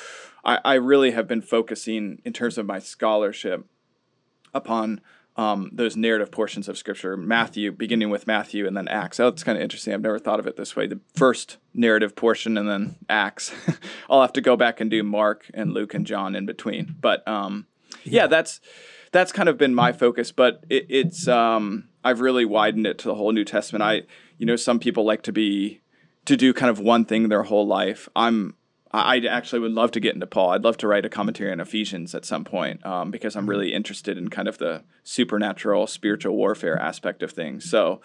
I, 0.45 0.59
I 0.65 0.75
really 0.75 1.13
have 1.13 1.27
been 1.27 1.43
focusing 1.43 2.21
in 2.25 2.33
terms 2.33 2.59
of 2.59 2.67
my 2.67 2.79
scholarship 2.79 3.67
upon 4.55 5.01
um, 5.37 5.71
those 5.73 5.97
narrative 5.97 6.31
portions 6.31 6.69
of 6.69 6.77
Scripture, 6.77 7.17
Matthew, 7.17 7.73
beginning 7.73 8.11
with 8.11 8.27
Matthew 8.27 8.67
and 8.67 8.77
then 8.77 8.89
Acts. 8.89 9.21
Oh, 9.21 9.31
that's 9.31 9.45
kind 9.45 9.57
of 9.57 9.63
interesting. 9.63 9.95
I've 9.95 10.03
never 10.03 10.19
thought 10.19 10.41
of 10.41 10.47
it 10.47 10.57
this 10.57 10.77
way. 10.77 10.87
The 10.87 11.01
first 11.15 11.57
narrative 11.73 12.17
portion 12.17 12.59
and 12.59 12.69
then 12.69 12.97
Acts. 13.09 13.53
I'll 14.11 14.21
have 14.21 14.33
to 14.35 14.41
go 14.41 14.57
back 14.57 14.81
and 14.81 14.91
do 14.91 15.03
Mark 15.03 15.51
and 15.55 15.73
Luke 15.73 15.95
and 15.95 16.07
John 16.07 16.35
in 16.35 16.47
between. 16.47 16.97
But 17.01 17.27
um, 17.27 17.67
yeah. 18.05 18.23
yeah. 18.23 18.27
that's 18.27 18.61
that's 19.13 19.33
kind 19.33 19.49
of 19.49 19.57
been 19.57 19.75
my 19.75 19.93
focus. 19.93 20.33
But 20.33 20.65
it, 20.69 20.87
it's 20.89 21.29
um, 21.29 21.89
I've 22.05 22.21
really 22.21 22.45
widened 22.45 22.87
it 22.87 22.99
to 22.99 23.09
the 23.09 23.15
whole 23.15 23.33
New 23.33 23.45
Testament. 23.45 23.83
I 23.83 24.03
you 24.37 24.47
know 24.47 24.57
some 24.57 24.79
people 24.79 25.05
like 25.05 25.23
to 25.23 25.33
be 25.33 25.81
to 26.27 26.37
do 26.37 26.53
kind 26.53 26.71
of 26.71 26.81
one 26.81 27.05
thing 27.05 27.29
their 27.29 27.45
whole 27.45 27.67
life. 27.67 28.09
I'm 28.15 28.57
I 28.93 29.19
actually 29.19 29.61
would 29.61 29.73
love 29.73 29.93
to 29.93 30.01
get 30.01 30.15
into 30.15 30.27
Paul. 30.27 30.51
I'd 30.51 30.65
love 30.65 30.77
to 30.79 30.89
write 30.89 31.05
a 31.05 31.09
commentary 31.09 31.53
on 31.53 31.61
Ephesians 31.61 32.15
at 32.15 32.25
some 32.25 32.45
point 32.45 32.85
um, 32.85 33.11
because 33.11 33.37
I'm 33.37 33.43
mm-hmm. 33.43 33.51
really 33.51 33.73
interested 33.73 34.19
in 34.19 34.29
kind 34.31 34.49
of 34.49 34.59
the 34.59 34.83
supernatural 35.05 35.87
spiritual 35.87 36.35
warfare 36.35 36.77
aspect 36.79 37.23
of 37.23 37.31
things. 37.31 37.71
So, 37.71 38.01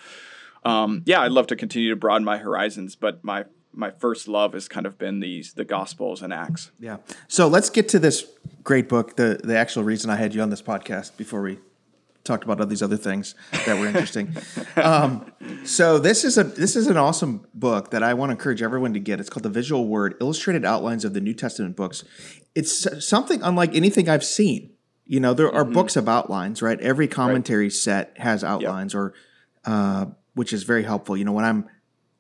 um, 0.64 1.02
yeah, 1.06 1.22
I'd 1.22 1.32
love 1.32 1.48
to 1.48 1.56
continue 1.56 1.90
to 1.90 1.96
broaden 1.96 2.24
my 2.24 2.38
horizons, 2.38 2.96
but 2.96 3.24
my 3.24 3.46
my 3.74 3.92
first 3.92 4.28
love 4.28 4.54
has 4.54 4.68
kind 4.70 4.86
of 4.86 4.98
been 4.98 5.20
these 5.20 5.54
the 5.54 5.66
Gospels 5.66 6.22
and 6.22 6.32
Acts. 6.32 6.72
Yeah. 6.80 6.98
So 7.28 7.48
let's 7.48 7.70
get 7.70 7.90
to 7.90 8.00
this 8.00 8.26
great 8.64 8.88
book. 8.88 9.16
The 9.16 9.40
the 9.44 9.58
actual 9.58 9.84
reason 9.84 10.10
I 10.10 10.18
had 10.18 10.36
you 10.36 10.42
on 10.42 10.50
this 10.50 10.62
podcast 10.62 11.18
before 11.18 11.42
we 11.42 11.60
talked 12.26 12.44
about 12.44 12.60
all 12.60 12.66
these 12.66 12.82
other 12.82 12.98
things 12.98 13.36
that 13.66 13.80
were 13.80 13.88
interesting. 13.88 14.36
um, 14.76 15.32
so 15.64 16.00
this 16.00 16.24
is 16.24 16.38
a 16.38 16.44
this 16.44 16.76
is 16.76 16.88
an 16.88 16.98
awesome 16.98 17.48
book 17.54 17.92
that 17.92 18.04
I 18.04 18.14
want 18.16 18.32
to 18.32 18.32
encourage 18.32 18.62
everyone 18.62 18.94
to 18.94 19.00
get. 19.00 19.20
It's 19.20 19.30
called 19.30 19.44
The 19.44 19.50
Visual 19.50 19.88
Word: 19.88 20.16
Illustrated 20.20 20.66
Outlines 20.66 21.06
of 21.06 21.14
the 21.14 21.22
New 21.22 21.34
Testament 21.34 21.76
Books. 21.76 22.04
It's 22.56 23.06
something 23.06 23.42
unlike 23.42 23.76
anything 23.76 24.10
I've 24.10 24.26
seen. 24.26 24.72
You 25.06 25.20
know, 25.20 25.34
there 25.34 25.54
are 25.54 25.64
mm-hmm. 25.64 25.74
books 25.74 25.96
of 25.96 26.10
outlines, 26.10 26.62
right? 26.62 26.80
Every 26.82 27.08
commentary 27.08 27.66
right. 27.66 27.74
set 27.74 28.14
has 28.18 28.44
outlines, 28.44 28.94
yep. 28.94 29.00
or 29.00 29.14
uh, 29.64 30.06
which 30.34 30.52
is 30.52 30.64
very 30.64 30.84
helpful. 30.84 31.16
You 31.16 31.26
know, 31.26 31.34
when 31.34 31.46
I'm 31.46 31.70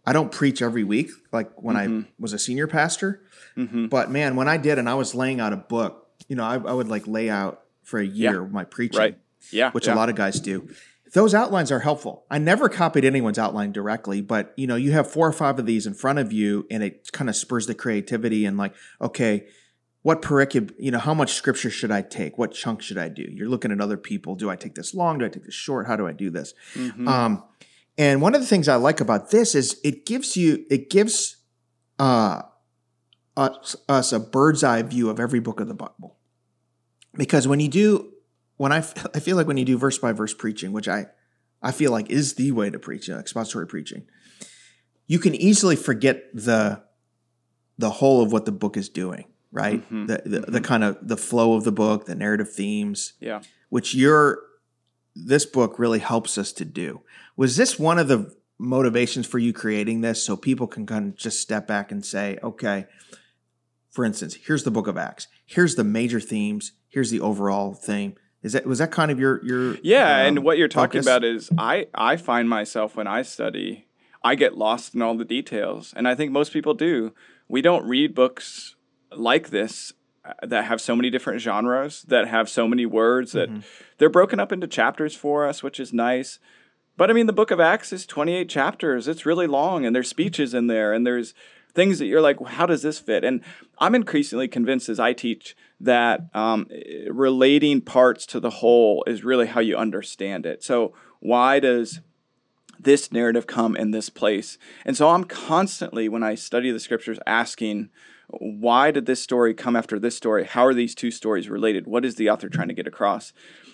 I 0.05 0.13
don't 0.13 0.31
preach 0.31 0.61
every 0.61 0.83
week 0.83 1.09
like 1.31 1.51
when 1.61 1.75
mm-hmm. 1.75 1.99
I 2.01 2.05
was 2.19 2.31
a 2.31 2.39
senior 2.39 2.67
pastor, 2.67 3.23
mm-hmm. 3.57 3.87
but 3.87 4.11
man, 4.11 4.35
when 4.35 4.47
I 4.47 4.57
did 4.57 4.77
and 4.77 4.87
I 4.87 4.93
was 4.93 5.15
laying 5.15 5.39
out 5.39 5.51
a 5.51 5.57
book, 5.57 6.07
you 6.27 6.35
know, 6.35 6.43
I, 6.43 6.55
I 6.55 6.73
would 6.73 6.87
like 6.87 7.07
lay 7.07 7.27
out 7.27 7.63
for 7.81 7.99
a 7.99 8.05
year 8.05 8.43
yeah. 8.43 8.49
my 8.51 8.65
preaching. 8.65 8.99
Right 8.99 9.17
yeah, 9.51 9.71
which 9.71 9.87
yeah. 9.87 9.93
a 9.93 9.95
lot 9.95 10.09
of 10.09 10.15
guys 10.15 10.39
do. 10.39 10.67
Those 11.13 11.33
outlines 11.33 11.71
are 11.71 11.79
helpful. 11.79 12.25
I 12.29 12.39
never 12.39 12.67
copied 12.67 13.05
anyone's 13.05 13.39
outline 13.39 13.71
directly, 13.71 14.21
but 14.21 14.53
you 14.57 14.67
know, 14.67 14.75
you 14.75 14.91
have 14.91 15.09
four 15.09 15.27
or 15.27 15.33
five 15.33 15.59
of 15.59 15.65
these 15.65 15.85
in 15.87 15.93
front 15.93 16.19
of 16.19 16.33
you, 16.33 16.65
and 16.69 16.83
it 16.83 17.11
kind 17.13 17.29
of 17.29 17.35
spurs 17.35 17.67
the 17.67 17.75
creativity 17.75 18.45
and 18.45 18.57
like, 18.57 18.73
okay, 18.99 19.47
what 20.05 20.21
pericope, 20.21 20.71
you 20.77 20.91
know, 20.91 20.99
how 20.99 21.15
much 21.15 21.33
scripture 21.33 21.71
should 21.71 21.89
I 21.89 22.03
take? 22.03 22.37
What 22.37 22.51
chunk 22.51 22.83
should 22.83 22.99
I 22.99 23.09
do? 23.09 23.23
You're 23.23 23.49
looking 23.49 23.71
at 23.71 23.81
other 23.81 23.97
people. 23.97 24.35
Do 24.35 24.51
I 24.51 24.55
take 24.55 24.75
this 24.75 24.93
long? 24.93 25.17
Do 25.17 25.25
I 25.25 25.29
take 25.29 25.45
this 25.45 25.55
short? 25.55 25.87
How 25.87 25.95
do 25.95 26.05
I 26.05 26.11
do 26.11 26.29
this? 26.29 26.53
Mm-hmm. 26.75 27.07
Um, 27.07 27.43
and 27.97 28.21
one 28.21 28.35
of 28.35 28.41
the 28.41 28.45
things 28.45 28.67
I 28.67 28.75
like 28.75 29.01
about 29.01 29.31
this 29.31 29.55
is 29.55 29.79
it 29.83 30.05
gives 30.05 30.37
you, 30.37 30.65
it 30.69 30.91
gives 30.91 31.37
uh, 31.97 32.43
us, 33.35 33.75
us 33.89 34.11
a 34.13 34.19
bird's 34.19 34.63
eye 34.63 34.83
view 34.83 35.09
of 35.09 35.19
every 35.19 35.39
book 35.39 35.59
of 35.59 35.67
the 35.67 35.73
Bible. 35.73 36.17
Because 37.15 37.47
when 37.47 37.59
you 37.59 37.67
do 37.67 38.11
when 38.57 38.71
I, 38.71 38.77
f- 38.77 39.05
I 39.13 39.19
feel 39.19 39.35
like 39.35 39.47
when 39.47 39.57
you 39.57 39.65
do 39.65 39.77
verse 39.77 39.97
by 39.97 40.11
verse 40.11 40.33
preaching, 40.33 40.71
which 40.71 40.87
I, 40.87 41.07
I 41.61 41.71
feel 41.71 41.91
like 41.91 42.09
is 42.09 42.35
the 42.35 42.51
way 42.51 42.69
to 42.69 42.79
preach, 42.79 43.09
uh, 43.09 43.17
expository 43.17 43.67
preaching, 43.67 44.07
you 45.07 45.19
can 45.19 45.35
easily 45.35 45.75
forget 45.75 46.23
the, 46.33 46.83
the 47.77 47.89
whole 47.89 48.21
of 48.21 48.31
what 48.31 48.45
the 48.45 48.51
book 48.51 48.77
is 48.77 48.89
doing, 48.89 49.25
right? 49.51 49.81
Mm-hmm. 49.81 50.05
The, 50.07 50.21
the, 50.25 50.39
mm-hmm. 50.39 50.51
the 50.51 50.61
kind 50.61 50.83
of 50.83 50.97
the 51.01 51.17
flow 51.17 51.53
of 51.53 51.63
the 51.63 51.71
book, 51.71 52.05
the 52.05 52.15
narrative 52.15 52.51
themes, 52.51 53.13
yeah, 53.19 53.41
which 53.69 53.93
your 53.93 54.39
this 55.15 55.45
book 55.45 55.79
really 55.79 55.99
helps 55.99 56.37
us 56.37 56.51
to 56.53 56.65
do. 56.65 57.01
Was 57.37 57.55
this 57.55 57.79
one 57.79 57.97
of 57.97 58.07
the 58.07 58.35
motivations 58.57 59.25
for 59.25 59.39
you 59.39 59.53
creating 59.53 60.01
this 60.01 60.23
so 60.23 60.35
people 60.35 60.67
can 60.67 60.85
kind 60.85 61.07
of 61.07 61.15
just 61.15 61.39
step 61.39 61.67
back 61.67 61.91
and 61.91 62.05
say, 62.05 62.37
okay, 62.43 62.85
for 63.91 64.05
instance, 64.05 64.35
here's 64.35 64.63
the 64.63 64.71
book 64.71 64.87
of 64.87 64.97
Acts. 64.97 65.27
Here's 65.45 65.75
the 65.75 65.83
major 65.83 66.19
themes. 66.19 66.73
Here's 66.89 67.11
the 67.11 67.21
overall 67.21 67.73
theme. 67.73 68.15
Is 68.45 68.53
that 68.53 68.67
was 68.67 68.77
that 68.77 68.91
kind 68.91 69.09
of 69.09 69.19
your 69.19 69.43
your 69.43 69.75
yeah? 69.81 70.19
Um, 70.19 70.27
and 70.27 70.39
what 70.43 70.59
you're 70.59 70.67
talking 70.67 71.01
focus? 71.01 71.07
about 71.07 71.23
is 71.23 71.49
I 71.57 71.87
I 71.95 72.15
find 72.15 72.47
myself 72.47 72.95
when 72.95 73.07
I 73.07 73.23
study, 73.23 73.87
I 74.23 74.35
get 74.35 74.55
lost 74.55 74.93
in 74.93 75.01
all 75.01 75.17
the 75.17 75.25
details, 75.25 75.95
and 75.97 76.07
I 76.07 76.13
think 76.13 76.31
most 76.31 76.53
people 76.53 76.75
do. 76.75 77.11
We 77.47 77.63
don't 77.63 77.87
read 77.87 78.13
books 78.13 78.75
like 79.11 79.49
this 79.49 79.93
uh, 80.23 80.33
that 80.43 80.65
have 80.65 80.79
so 80.79 80.95
many 80.95 81.09
different 81.09 81.41
genres 81.41 82.03
that 82.03 82.27
have 82.27 82.47
so 82.47 82.67
many 82.67 82.85
words 82.85 83.31
that 83.31 83.49
mm-hmm. 83.49 83.61
they're 83.97 84.09
broken 84.09 84.39
up 84.39 84.51
into 84.51 84.67
chapters 84.67 85.15
for 85.15 85.47
us, 85.47 85.63
which 85.63 85.79
is 85.79 85.91
nice. 85.91 86.37
But 86.97 87.09
I 87.09 87.13
mean, 87.13 87.25
the 87.25 87.33
book 87.33 87.49
of 87.49 87.59
Acts 87.59 87.91
is 87.91 88.05
28 88.05 88.47
chapters. 88.47 89.07
It's 89.07 89.25
really 89.25 89.47
long, 89.47 89.87
and 89.87 89.95
there's 89.95 90.07
speeches 90.07 90.53
in 90.53 90.67
there, 90.67 90.93
and 90.93 91.03
there's 91.05 91.33
things 91.75 91.99
that 91.99 92.05
you're 92.07 92.21
like, 92.21 92.41
how 92.47 92.65
does 92.65 92.81
this 92.81 92.99
fit? 92.99 93.23
And 93.23 93.41
I'm 93.77 93.93
increasingly 93.93 94.47
convinced 94.47 94.89
as 94.89 94.99
I 94.99 95.13
teach 95.13 95.55
that 95.79 96.21
um, 96.33 96.67
relating 97.09 97.81
parts 97.81 98.25
to 98.27 98.39
the 98.39 98.49
whole 98.49 99.03
is 99.05 99.23
really 99.23 99.47
how 99.47 99.59
you 99.59 99.75
understand 99.75 100.45
it. 100.45 100.63
So, 100.63 100.93
why 101.19 101.59
does 101.59 102.01
this 102.79 103.11
narrative 103.11 103.47
come 103.47 103.75
in 103.75 103.91
this 103.91 104.09
place? 104.09 104.57
And 104.85 104.95
so, 104.95 105.09
I'm 105.09 105.25
constantly, 105.25 106.07
when 106.07 106.23
I 106.23 106.35
study 106.35 106.71
the 106.71 106.79
scriptures, 106.79 107.19
asking, 107.27 107.89
why 108.27 108.89
did 108.89 109.05
this 109.05 109.21
story 109.21 109.53
come 109.53 109.75
after 109.75 109.99
this 109.99 110.17
story? 110.17 110.45
How 110.45 110.65
are 110.65 110.73
these 110.73 110.95
two 110.95 111.11
stories 111.11 111.49
related? 111.49 111.85
What 111.85 112.05
is 112.05 112.15
the 112.15 112.29
author 112.29 112.49
trying 112.49 112.69
to 112.69 112.73
get 112.73 112.87
across? 112.87 113.33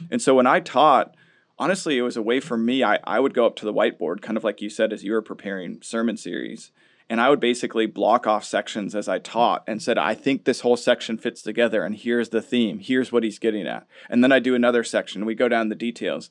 And 0.10 0.22
so, 0.22 0.34
when 0.34 0.48
I 0.48 0.60
taught, 0.60 1.16
honestly, 1.60 2.00
it 2.00 2.02
was 2.02 2.18
a 2.18 2.24
way 2.24 2.40
for 2.40 2.58
me. 2.58 2.84
I, 2.84 2.98
I 3.04 3.20
would 3.20 3.36
go 3.36 3.46
up 3.46 3.56
to 3.58 3.66
the 3.66 3.74
whiteboard, 3.74 4.22
kind 4.22 4.38
of 4.38 4.44
like 4.44 4.62
you 4.62 4.70
said, 4.70 4.92
as 4.92 5.04
you 5.04 5.12
were 5.12 5.22
preparing 5.22 5.82
sermon 5.84 6.18
series, 6.18 6.72
and 7.12 7.20
I 7.20 7.30
would 7.30 7.42
basically 7.42 7.88
block 7.88 8.26
off 8.26 8.46
sections 8.46 8.96
as 8.96 9.10
I 9.10 9.20
taught 9.20 9.66
and 9.68 9.84
said, 9.84 9.98
I 9.98 10.14
think 10.14 10.46
this 10.46 10.62
whole 10.62 10.78
section 10.78 11.18
fits 11.18 11.42
together, 11.42 11.84
and 11.84 11.94
here's 11.94 12.30
the 12.30 12.42
theme, 12.42 12.80
here's 12.80 13.12
what 13.12 13.24
he's 13.24 13.38
getting 13.38 13.68
at. 13.68 13.86
And 14.10 14.24
then 14.24 14.32
I 14.32 14.40
do 14.40 14.56
another 14.56 14.82
section, 14.86 15.26
we 15.26 15.36
go 15.36 15.50
down 15.50 15.68
the 15.68 15.76
details. 15.76 16.30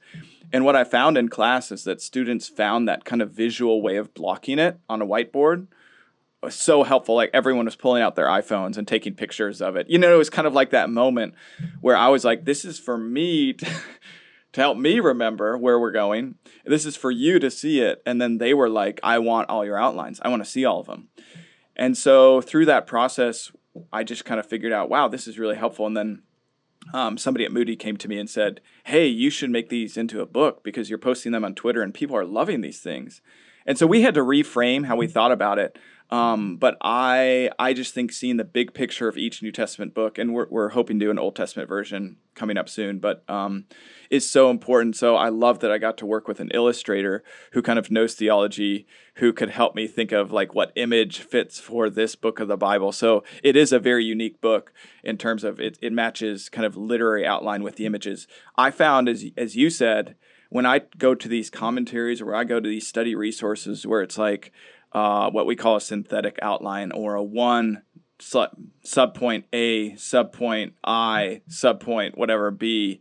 And 0.51 0.65
what 0.65 0.77
I 0.77 0.85
found 0.85 1.19
in 1.19 1.29
class 1.29 1.71
is 1.71 1.85
that 1.85 2.01
students 2.01 2.49
found 2.49 2.89
that 2.89 3.05
kind 3.05 3.21
of 3.21 3.31
visual 3.31 3.83
way 3.83 3.97
of 3.97 4.15
blocking 4.15 4.59
it 4.59 4.81
on 4.89 5.03
a 5.03 5.07
whiteboard 5.07 5.67
was 6.43 6.55
so 6.55 6.83
helpful. 6.83 7.15
Like 7.15 7.31
everyone 7.35 7.67
was 7.67 7.77
pulling 7.77 8.03
out 8.03 8.17
their 8.17 8.29
iPhones 8.29 8.79
and 8.79 8.89
taking 8.89 9.13
pictures 9.13 9.61
of 9.61 9.77
it. 9.77 9.91
You 9.91 9.99
know, 9.99 10.15
it 10.15 10.19
was 10.19 10.31
kind 10.31 10.47
of 10.47 10.55
like 10.55 10.71
that 10.71 10.89
moment 10.89 11.35
where 11.83 11.97
I 11.97 12.09
was 12.09 12.25
like, 12.25 12.47
this 12.47 12.65
is 12.65 12.79
for 12.79 12.97
me. 12.97 13.55
To, 14.53 14.61
help 14.61 14.79
me 14.79 15.01
remember 15.01 15.57
where 15.57 15.79
we're 15.79 15.91
going. 15.91 16.37
This 16.65 16.87
is 16.87 16.97
for 16.97 17.11
you 17.11 17.39
to 17.39 17.51
see 17.51 17.81
it. 17.81 18.03
And 18.05 18.21
then 18.21 18.39
they 18.39 18.55
were 18.55 18.69
like, 18.69 19.01
I 19.03 19.19
want 19.19 19.49
all 19.49 19.65
your 19.65 19.79
outlines. 19.79 20.21
I 20.23 20.29
want 20.29 20.45
to 20.45 20.51
see 20.51 20.65
all 20.65 20.81
of 20.81 20.87
them. 20.87 21.09
And 21.77 21.97
so 21.97 22.41
through 22.41 22.67
that 22.67 22.87
process, 22.87 23.53
I 23.93 24.05
just 24.05 24.25
kind 24.25 24.41
of 24.41 24.47
figured 24.47 24.73
out, 24.73 24.91
wow, 24.91 25.09
this 25.09 25.27
is 25.27 25.39
really 25.39 25.57
helpful. 25.57 25.87
And 25.87 25.97
then 25.97 26.23
um, 26.93 27.19
somebody 27.19 27.45
at 27.45 27.53
Moody 27.53 27.77
came 27.77 27.97
to 27.99 28.09
me 28.09 28.19
and 28.19 28.29
said, 28.29 28.61
Hey, 28.85 29.07
you 29.07 29.31
should 29.31 29.51
make 29.51 29.69
these 29.69 29.97
into 29.97 30.21
a 30.21 30.27
book 30.27 30.65
because 30.65 30.89
you're 30.89 30.99
posting 30.99 31.33
them 31.33 31.45
on 31.45 31.55
Twitter 31.55 31.83
and 31.83 31.95
people 31.95 32.17
are 32.17 32.25
loving 32.25 32.61
these 32.61 32.81
things. 32.81 33.21
And 33.67 33.79
so 33.79 33.87
we 33.87 34.03
had 34.03 34.15
to 34.15 34.21
reframe 34.21 34.87
how 34.87 34.97
we 34.97 35.07
thought 35.07 35.33
about 35.33 35.59
it. 35.59 35.79
Um, 36.11 36.57
but 36.57 36.77
I 36.81 37.51
I 37.59 37.73
just 37.73 37.95
think 37.95 38.13
seeing 38.13 38.37
the 38.37 38.45
big 38.45 38.75
picture 38.75 39.07
of 39.07 39.17
each 39.17 39.43
New 39.43 39.53
Testament 39.53 39.95
book, 39.95 40.19
and 40.19 40.35
we're, 40.35 40.49
we're 40.51 40.71
hoping 40.71 40.99
to 40.99 41.07
do 41.07 41.11
an 41.11 41.19
Old 41.19 41.37
Testament 41.37 41.69
version 41.69 42.17
coming 42.35 42.57
up 42.57 42.69
soon, 42.69 42.99
but 42.99 43.23
um, 43.29 43.67
is 44.11 44.29
so 44.29 44.51
important. 44.51 44.97
So 44.97 45.15
I 45.15 45.29
love 45.29 45.61
that 45.61 45.71
I 45.71 45.79
got 45.79 45.97
to 45.99 46.07
work 46.07 46.27
with 46.27 46.41
an 46.41 46.51
illustrator 46.53 47.23
who 47.53 47.63
kind 47.63 47.79
of 47.79 47.91
knows 47.91 48.15
theology, 48.15 48.87
who 49.17 49.33
could 49.33 49.51
help 49.51 49.77
me 49.77 49.87
think 49.87 50.11
of 50.11 50.33
like 50.33 50.53
what 50.55 50.73
image 50.75 51.21
fits 51.21 51.61
for 51.61 51.89
this 51.89 52.17
book 52.17 52.41
of 52.41 52.49
the 52.49 52.57
Bible. 52.57 52.91
So 52.91 53.23
it 53.45 53.57
is 53.57 53.73
a 53.73 53.79
very 53.79 54.05
unique 54.05 54.41
book 54.41 54.73
in 55.05 55.17
terms 55.17 55.45
of 55.45 55.61
it, 55.61 55.79
it 55.81 55.93
matches 55.93 56.49
kind 56.49 56.67
of 56.67 56.77
literary 56.77 57.25
outline 57.25 57.63
with 57.63 57.77
the 57.77 57.87
images. 57.87 58.27
I 58.57 58.73
found, 58.73 59.09
as 59.09 59.25
as 59.37 59.55
you 59.55 59.71
said, 59.71 60.17
when 60.49 60.67
I 60.67 60.81
go 60.99 61.15
to 61.15 61.29
these 61.29 61.49
commentaries 61.49 62.21
or 62.21 62.35
I 62.35 62.43
go 62.43 62.59
to 62.59 62.69
these 62.69 62.87
study 62.87 63.15
resources 63.15 63.87
where 63.87 64.03
it's 64.03 64.19
like 64.19 64.53
uh, 64.93 65.31
what 65.31 65.47
we 65.47 65.57
call 65.57 65.77
a 65.77 65.81
synthetic 65.81 66.39
outline 66.43 66.93
or 66.93 67.15
a 67.15 67.23
one 67.23 67.83
sub, 68.19 68.51
subpoint 68.85 69.45
A, 69.53 69.93
subpoint 69.93 70.73
I, 70.85 71.43
subpoint 71.49 72.17
whatever 72.17 72.51
B. 72.51 73.01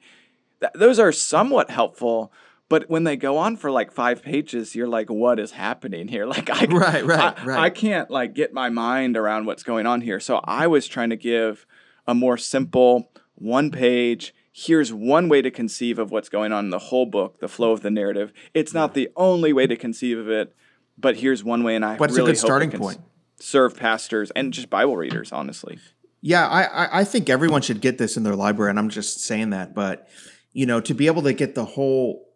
Th- 0.59 0.71
those 0.75 0.99
are 0.99 1.11
somewhat 1.11 1.69
helpful, 1.69 2.31
but 2.69 2.89
when 2.89 3.03
they 3.03 3.17
go 3.17 3.37
on 3.37 3.57
for 3.57 3.71
like 3.71 3.91
five 3.91 4.21
pages, 4.21 4.75
you're 4.75 4.87
like, 4.87 5.09
what 5.09 5.39
is 5.39 5.51
happening 5.51 6.07
here? 6.07 6.25
Like, 6.29 6.49
I, 6.49 6.65
right, 6.65 7.05
right, 7.05 7.39
I, 7.39 7.43
right. 7.43 7.59
I 7.59 7.69
can't 7.69 8.09
like 8.11 8.35
get 8.35 8.53
my 8.53 8.69
mind 8.69 9.17
around 9.17 9.45
what's 9.45 9.63
going 9.63 9.87
on 9.87 10.01
here. 10.01 10.19
So 10.19 10.41
I 10.43 10.67
was 10.67 10.87
trying 10.87 11.09
to 11.09 11.17
give 11.17 11.65
a 12.07 12.13
more 12.13 12.37
simple 12.37 13.11
one 13.35 13.71
page. 13.71 14.33
Here's 14.51 14.93
one 14.93 15.29
way 15.29 15.41
to 15.41 15.49
conceive 15.49 15.97
of 15.97 16.11
what's 16.11 16.29
going 16.29 16.51
on 16.51 16.65
in 16.65 16.69
the 16.69 16.79
whole 16.79 17.05
book, 17.05 17.39
the 17.39 17.47
flow 17.47 17.71
of 17.71 17.81
the 17.81 17.89
narrative. 17.89 18.31
It's 18.53 18.73
not 18.73 18.93
the 18.93 19.09
only 19.15 19.53
way 19.53 19.65
to 19.67 19.75
conceive 19.75 20.19
of 20.19 20.29
it, 20.29 20.53
but 20.99 21.15
here's 21.17 21.43
one 21.43 21.63
way, 21.63 21.75
and 21.75 21.85
I 21.85 21.97
but 21.97 22.11
really 22.11 22.31
it's 22.31 22.41
a 22.41 22.43
good 22.43 22.47
starting 22.47 22.71
point. 22.71 22.99
Serve 23.39 23.77
pastors 23.77 24.31
and 24.31 24.51
just 24.53 24.69
Bible 24.69 24.97
readers, 24.97 25.31
honestly. 25.31 25.79
Yeah, 26.21 26.45
I, 26.45 26.99
I 26.99 27.03
think 27.05 27.29
everyone 27.29 27.61
should 27.61 27.79
get 27.79 27.97
this 27.97 28.17
in 28.17 28.23
their 28.23 28.35
library, 28.35 28.71
and 28.71 28.79
I'm 28.79 28.89
just 28.89 29.21
saying 29.21 29.51
that. 29.51 29.73
But 29.73 30.09
you 30.51 30.65
know, 30.65 30.81
to 30.81 30.93
be 30.93 31.07
able 31.07 31.21
to 31.23 31.33
get 31.33 31.55
the 31.55 31.63
whole 31.63 32.27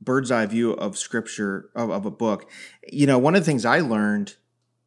bird's 0.00 0.30
eye 0.30 0.46
view 0.46 0.72
of 0.72 0.96
scripture 0.96 1.68
of, 1.74 1.90
of 1.90 2.06
a 2.06 2.10
book, 2.10 2.50
you 2.90 3.06
know, 3.06 3.18
one 3.18 3.34
of 3.34 3.42
the 3.42 3.46
things 3.46 3.64
I 3.64 3.80
learned 3.80 4.36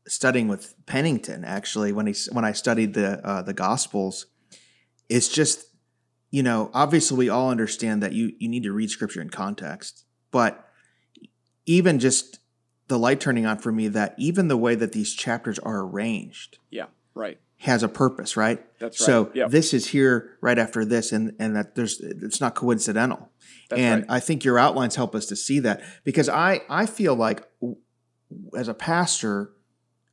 studying 0.08 0.48
with 0.48 0.74
Pennington 0.88 1.46
actually 1.46 1.92
when 1.92 2.08
he 2.08 2.16
when 2.32 2.44
I 2.44 2.54
studied 2.54 2.96
the 2.96 3.26
uh, 3.26 3.44
the 3.44 3.54
Gospels, 3.54 4.26
is 5.08 5.30
just 5.30 5.66
you 6.32 6.42
know 6.42 6.72
obviously 6.74 7.18
we 7.18 7.30
all 7.30 7.52
understand 7.52 8.02
that 8.02 8.14
you 8.14 8.34
you 8.40 8.50
need 8.50 8.64
to 8.64 8.72
read 8.72 8.90
scripture 8.90 9.22
in 9.22 9.30
context, 9.30 10.06
but 10.32 10.68
even 11.68 12.00
just 12.00 12.41
the 12.92 13.00
light 13.00 13.20
turning 13.20 13.46
on 13.46 13.58
for 13.58 13.72
me 13.72 13.88
that 13.88 14.14
even 14.18 14.48
the 14.50 14.58
way 14.58 14.76
that 14.76 14.92
these 14.92 15.14
chapters 15.16 15.58
are 15.60 15.80
arranged. 15.82 16.60
Yeah, 16.70 16.88
right. 17.16 17.40
has 17.60 17.84
a 17.84 17.88
purpose, 17.88 18.36
right? 18.36 18.60
That's 18.80 18.98
So 18.98 19.24
right. 19.26 19.36
Yep. 19.36 19.50
this 19.52 19.74
is 19.74 19.88
here 19.88 20.38
right 20.42 20.60
after 20.60 20.84
this, 20.86 21.12
and 21.12 21.34
and 21.40 21.56
that 21.56 21.76
there's 21.76 22.00
it's 22.02 22.42
not 22.42 22.54
coincidental. 22.54 23.30
That's 23.70 23.82
and 23.82 24.02
right. 24.02 24.18
I 24.18 24.20
think 24.20 24.44
your 24.44 24.60
outlines 24.60 24.96
help 24.98 25.16
us 25.16 25.26
to 25.28 25.36
see 25.36 25.60
that 25.60 25.82
because 26.04 26.28
I 26.30 26.62
I 26.70 26.86
feel 26.86 27.16
like 27.16 27.48
as 28.58 28.68
a 28.68 28.74
pastor, 28.74 29.54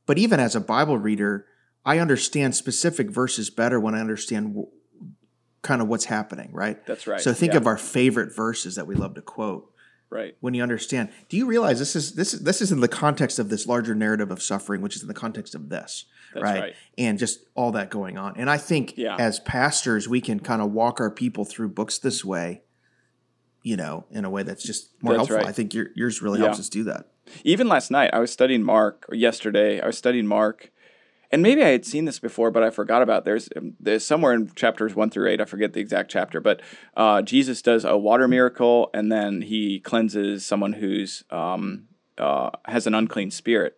but 0.05 0.17
even 0.17 0.39
as 0.39 0.55
a 0.55 0.61
Bible 0.61 0.97
reader, 0.97 1.45
I 1.85 1.99
understand 1.99 2.55
specific 2.55 3.09
verses 3.11 3.49
better 3.49 3.79
when 3.79 3.93
I 3.95 3.99
understand 3.99 4.49
w- 4.55 4.67
kind 5.61 5.81
of 5.81 5.87
what's 5.89 6.05
happening, 6.05 6.49
right? 6.53 6.85
That's 6.85 7.05
right. 7.07 7.19
So 7.19 7.33
think 7.33 7.51
Yeah. 7.53 7.57
of 7.57 7.67
our 7.67 7.77
favorite 7.77 8.33
verses 8.35 8.75
that 8.75 8.87
we 8.87 8.95
love 8.95 9.15
to 9.15 9.21
quote 9.21 9.69
right. 10.09 10.35
when 10.39 10.53
you 10.53 10.63
understand. 10.63 11.09
Do 11.29 11.37
you 11.37 11.45
realize 11.45 11.79
this 11.79 11.95
is 11.95 12.15
this 12.15 12.33
is 12.33 12.41
this 12.41 12.61
is 12.61 12.71
in 12.71 12.79
the 12.79 12.87
context 12.87 13.39
of 13.39 13.49
this 13.49 13.67
larger 13.67 13.95
narrative 13.95 14.31
of 14.31 14.41
suffering, 14.41 14.81
which 14.81 14.95
is 14.95 15.01
in 15.01 15.07
the 15.07 15.13
context 15.13 15.55
of 15.55 15.69
this, 15.69 16.05
That's 16.33 16.43
right? 16.43 16.59
right. 16.61 16.73
And 16.97 17.17
just 17.19 17.39
all 17.55 17.71
that 17.73 17.89
going 17.89 18.17
on. 18.17 18.35
And 18.37 18.49
I 18.49 18.57
think 18.57 18.97
Yeah. 18.97 19.15
as 19.19 19.39
pastors, 19.39 20.07
we 20.07 20.21
can 20.21 20.39
kind 20.39 20.61
of 20.61 20.71
walk 20.71 20.99
our 20.99 21.11
people 21.11 21.45
through 21.45 21.69
books 21.69 21.97
this 21.99 22.23
way, 22.25 22.61
you 23.63 23.77
know, 23.77 24.05
in 24.11 24.25
a 24.25 24.29
way 24.29 24.43
that's 24.43 24.63
just 24.63 24.91
more 25.01 25.13
That's 25.13 25.27
helpful. 25.27 25.37
right. 25.37 25.47
I 25.47 25.51
think 25.51 25.73
your, 25.73 25.87
yours 25.95 26.21
really 26.21 26.39
Yeah. 26.39 26.45
helps 26.47 26.59
us 26.59 26.69
do 26.69 26.83
that. 26.85 27.07
Even 27.43 27.67
last 27.67 27.91
night, 27.91 28.09
I 28.11 28.19
was 28.19 28.31
studying 28.31 28.63
Mark, 28.63 29.05
or 29.09 29.15
yesterday, 29.15 29.79
I 29.79 29.85
was 29.85 29.97
studying 29.97 30.25
Mark, 30.25 30.71
and 31.31 31.41
maybe 31.41 31.63
I 31.63 31.69
had 31.69 31.85
seen 31.85 32.05
this 32.05 32.19
before, 32.19 32.51
but 32.51 32.63
I 32.63 32.69
forgot 32.69 33.01
about. 33.01 33.25
There's 33.25 33.49
there's 33.79 34.05
somewhere 34.05 34.33
in 34.33 34.51
chapters 34.55 34.95
one 34.95 35.09
through 35.09 35.29
eight, 35.29 35.41
I 35.41 35.45
forget 35.45 35.73
the 35.73 35.81
exact 35.81 36.11
chapter, 36.11 36.39
but 36.39 36.61
uh, 36.97 37.21
Jesus 37.21 37.61
does 37.61 37.85
a 37.85 37.97
water 37.97 38.27
miracle, 38.27 38.89
and 38.93 39.11
then 39.11 39.41
he 39.41 39.79
cleanses 39.79 40.45
someone 40.45 40.73
who's 40.73 41.23
um, 41.29 41.87
uh, 42.17 42.49
has 42.65 42.87
an 42.87 42.95
unclean 42.95 43.31
spirit. 43.31 43.77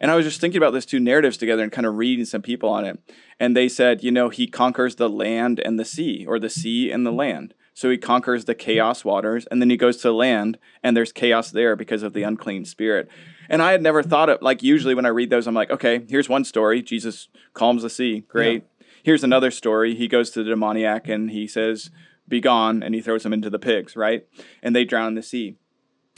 And 0.00 0.10
I 0.10 0.16
was 0.16 0.26
just 0.26 0.40
thinking 0.40 0.58
about 0.58 0.72
those 0.72 0.86
two 0.86 0.98
narratives 0.98 1.36
together 1.36 1.62
and 1.62 1.70
kind 1.70 1.86
of 1.86 1.96
reading 1.96 2.24
some 2.24 2.42
people 2.42 2.68
on 2.68 2.84
it. 2.84 2.98
And 3.38 3.56
they 3.56 3.68
said, 3.68 4.02
you 4.02 4.10
know, 4.10 4.30
he 4.30 4.48
conquers 4.48 4.96
the 4.96 5.08
land 5.08 5.60
and 5.60 5.78
the 5.78 5.84
sea, 5.84 6.26
or 6.26 6.40
the 6.40 6.50
sea 6.50 6.90
and 6.90 7.06
the 7.06 7.12
land. 7.12 7.54
So 7.74 7.88
he 7.88 7.96
conquers 7.96 8.44
the 8.44 8.54
chaos 8.54 9.04
waters, 9.04 9.46
and 9.50 9.62
then 9.62 9.70
he 9.70 9.76
goes 9.76 9.96
to 9.98 10.12
land, 10.12 10.58
and 10.82 10.96
there's 10.96 11.12
chaos 11.12 11.50
there 11.50 11.74
because 11.76 12.02
of 12.02 12.12
the 12.12 12.22
unclean 12.22 12.64
spirit. 12.64 13.08
And 13.52 13.60
I 13.60 13.72
had 13.72 13.82
never 13.82 14.02
thought 14.02 14.30
of 14.30 14.40
like 14.40 14.62
usually 14.62 14.94
when 14.94 15.04
I 15.04 15.10
read 15.10 15.28
those, 15.28 15.46
I'm 15.46 15.54
like, 15.54 15.70
okay, 15.70 16.02
here's 16.08 16.28
one 16.28 16.44
story. 16.44 16.80
Jesus 16.80 17.28
calms 17.52 17.82
the 17.82 17.90
sea. 17.90 18.20
Great. 18.20 18.64
Here's 19.02 19.22
another 19.22 19.50
story. 19.50 19.94
He 19.94 20.08
goes 20.08 20.30
to 20.30 20.42
the 20.42 20.50
demoniac 20.50 21.06
and 21.06 21.30
he 21.30 21.46
says, 21.46 21.90
Be 22.26 22.40
gone, 22.40 22.82
and 22.82 22.94
he 22.94 23.02
throws 23.02 23.26
him 23.26 23.32
into 23.32 23.50
the 23.50 23.58
pigs, 23.58 23.94
right? 23.94 24.26
And 24.62 24.74
they 24.74 24.86
drown 24.86 25.08
in 25.08 25.14
the 25.16 25.22
sea. 25.22 25.56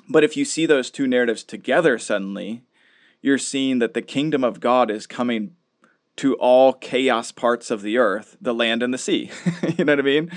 But 0.08 0.22
if 0.22 0.36
you 0.36 0.44
see 0.44 0.64
those 0.64 0.90
two 0.90 1.08
narratives 1.08 1.42
together 1.42 1.98
suddenly, 1.98 2.62
you're 3.20 3.38
seeing 3.38 3.80
that 3.80 3.94
the 3.94 4.02
kingdom 4.02 4.44
of 4.44 4.60
God 4.60 4.90
is 4.90 5.06
coming 5.06 5.56
to 6.16 6.34
all 6.34 6.72
chaos 6.72 7.32
parts 7.32 7.70
of 7.70 7.82
the 7.82 7.98
earth, 7.98 8.36
the 8.40 8.54
land 8.54 8.80
and 8.80 8.94
the 8.94 8.98
sea. 8.98 9.32
you 9.76 9.84
know 9.84 9.94
what 9.94 9.98
I 10.00 10.02
mean? 10.02 10.30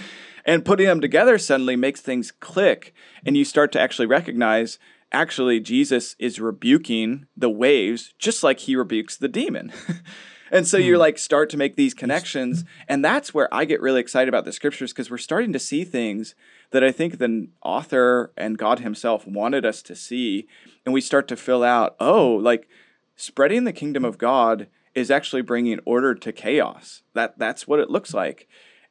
And 0.46 0.66
putting 0.66 0.88
them 0.88 1.02
together 1.02 1.38
suddenly 1.38 1.76
makes 1.76 2.02
things 2.02 2.32
click, 2.32 2.94
and 3.26 3.38
you 3.38 3.46
start 3.46 3.72
to 3.74 3.80
actually 3.80 4.08
recognize 4.08 4.80
actually 5.12 5.60
Jesus 5.60 6.16
is 6.20 6.40
rebuking 6.40 7.28
the 7.36 7.50
waves 7.50 8.14
just 8.20 8.44
like 8.44 8.60
he 8.62 8.76
rebukes 8.76 9.18
the 9.18 9.28
demon. 9.28 9.72
and 10.52 10.68
so 10.68 10.78
you 10.78 10.96
hmm. 10.96 11.00
like 11.00 11.18
start 11.18 11.50
to 11.52 11.58
make 11.58 11.76
these 11.76 11.94
connections, 11.94 12.64
and 12.88 13.04
that's 13.04 13.34
where 13.34 13.54
I 13.54 13.66
get 13.66 13.82
really 13.82 14.02
excited 14.02 14.30
about 14.30 14.46
the 14.46 14.54
scriptures 14.54 14.92
because 14.92 15.12
we're 15.12 15.18
starting 15.18 15.54
to 15.54 15.60
see 15.60 15.84
things 15.84 16.36
that 16.72 16.84
I 16.84 16.92
think 16.92 17.18
the 17.18 17.48
author 17.64 18.34
and 18.36 18.58
God 18.58 18.80
himself 18.80 19.26
wanted 19.26 19.66
us 19.66 19.82
to 19.84 19.96
see, 19.96 20.48
and 20.86 20.94
we 20.94 21.02
start 21.02 21.28
to 21.30 21.36
fill 21.36 21.64
out, 21.64 21.96
oh, 22.00 22.36
like 22.36 22.68
spreading 23.16 23.64
the 23.64 23.74
kingdom 23.74 24.04
of 24.04 24.18
God 24.18 24.68
is 24.94 25.12
actually 25.12 25.44
bringing 25.44 25.80
order 25.86 26.16
to 26.16 26.32
chaos. 26.32 27.04
That 27.14 27.38
that's 27.38 27.68
what 27.68 27.80
it 27.80 27.90
looks 27.90 28.14
like. 28.14 28.48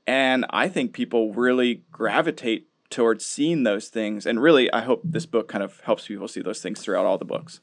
And 0.07 0.47
I 0.51 0.69
think 0.69 0.93
people 0.93 1.33
really 1.35 1.83
gravitate 1.91 2.69
towards 2.91 3.25
seeing 3.25 3.63
those 3.65 3.89
things. 3.89 4.27
And 4.27 4.41
really, 4.41 4.73
I 4.73 4.81
hope 4.83 5.01
this 5.05 5.27
book 5.27 5.49
kind 5.49 5.65
of 5.65 5.81
helps 5.81 6.07
people 6.07 6.29
see 6.29 6.43
those 6.43 6.61
things 6.61 6.81
throughout 6.81 7.07
all 7.07 7.19
the 7.19 7.25
books. 7.25 7.61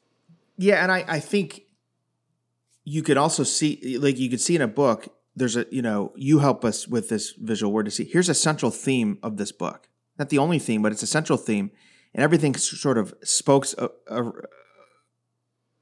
Yeah, 0.57 0.83
and 0.83 0.91
I, 0.91 1.03
I 1.07 1.19
think 1.19 1.63
you 2.83 3.01
could 3.01 3.17
also 3.17 3.43
see 3.43 3.97
like 3.99 4.17
you 4.19 4.29
could 4.29 4.41
see 4.41 4.55
in 4.55 4.62
a 4.62 4.67
book, 4.67 5.07
there's 5.36 5.55
a 5.55 5.65
you 5.71 5.81
know, 5.81 6.12
you 6.15 6.39
help 6.39 6.63
us 6.63 6.88
with 6.88 7.09
this 7.09 7.31
visual 7.31 7.71
word 7.71 7.86
to 7.86 7.91
see. 7.91 8.05
Here's 8.05 8.29
a 8.29 8.33
central 8.33 8.71
theme 8.71 9.17
of 9.23 9.38
this 9.38 9.51
book. 9.51 9.88
Not 10.19 10.29
the 10.29 10.38
only 10.38 10.59
theme, 10.59 10.81
but 10.81 10.91
it's 10.91 11.03
a 11.03 11.07
central 11.07 11.38
theme. 11.38 11.71
And 12.13 12.23
everything 12.23 12.53
sort 12.55 12.99
of 12.99 13.15
spokes 13.23 13.73
a, 13.79 13.89
a, 14.07 14.31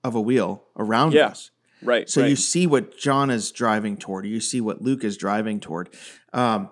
of 0.03 0.15
a 0.15 0.21
wheel 0.21 0.63
around 0.77 1.13
Yeah. 1.13 1.27
us. 1.27 1.51
Right. 1.83 2.09
So 2.09 2.21
right. 2.21 2.29
you 2.29 2.35
see 2.35 2.67
what 2.67 2.97
John 2.97 3.29
is 3.29 3.51
driving 3.51 3.97
toward, 3.97 4.25
you 4.25 4.39
see 4.39 4.61
what 4.61 4.81
Luke 4.81 5.03
is 5.03 5.17
driving 5.17 5.59
toward. 5.59 5.89
Um, 6.31 6.69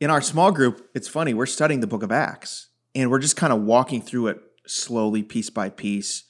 in 0.00 0.10
our 0.10 0.20
small 0.20 0.52
group, 0.52 0.88
it's 0.94 1.08
funny, 1.08 1.34
we're 1.34 1.46
studying 1.46 1.80
the 1.80 1.86
book 1.86 2.02
of 2.02 2.12
Acts 2.12 2.68
and 2.94 3.10
we're 3.10 3.18
just 3.18 3.36
kind 3.36 3.52
of 3.52 3.62
walking 3.62 4.02
through 4.02 4.28
it 4.28 4.40
slowly, 4.66 5.22
piece 5.22 5.50
by 5.50 5.70
piece. 5.70 6.24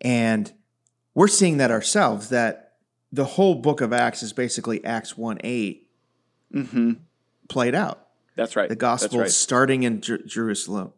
And 0.00 0.52
we're 1.14 1.28
seeing 1.28 1.58
that 1.58 1.70
ourselves, 1.70 2.28
that 2.30 2.74
the 3.12 3.24
whole 3.24 3.56
book 3.56 3.80
of 3.80 3.92
Acts 3.92 4.22
is 4.22 4.32
basically 4.32 4.84
Acts 4.84 5.16
1 5.16 5.38
8 5.42 5.88
hmm 6.52 6.92
played 7.48 7.74
out. 7.74 8.08
That's 8.36 8.56
right. 8.56 8.70
The 8.70 8.76
gospel 8.76 9.20
right. 9.20 9.30
starting 9.30 9.82
in 9.82 10.00
Jer- 10.00 10.24
Jerusalem 10.24 10.94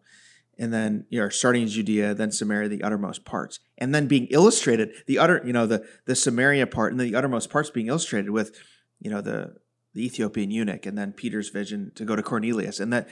and 0.58 0.72
then 0.72 1.06
you 1.10 1.20
know 1.20 1.28
starting 1.28 1.62
in 1.62 1.68
Judea, 1.68 2.14
then 2.14 2.30
Samaria, 2.30 2.68
the 2.68 2.82
uttermost 2.82 3.24
parts, 3.24 3.60
and 3.78 3.94
then 3.94 4.06
being 4.06 4.26
illustrated 4.30 4.92
the 5.06 5.18
utter 5.18 5.42
you 5.44 5.52
know 5.52 5.66
the 5.66 5.86
the 6.06 6.14
Samaria 6.14 6.66
part 6.66 6.92
and 6.92 7.00
the 7.00 7.14
uttermost 7.14 7.50
parts 7.50 7.70
being 7.70 7.88
illustrated 7.88 8.30
with 8.30 8.56
you 9.00 9.10
know 9.10 9.20
the 9.20 9.56
the 9.96 10.04
Ethiopian 10.04 10.50
eunuch 10.50 10.84
and 10.84 10.96
then 10.96 11.10
Peter's 11.12 11.48
vision 11.48 11.90
to 11.94 12.04
go 12.04 12.14
to 12.14 12.22
Cornelius 12.22 12.78
and 12.80 12.92
that 12.92 13.08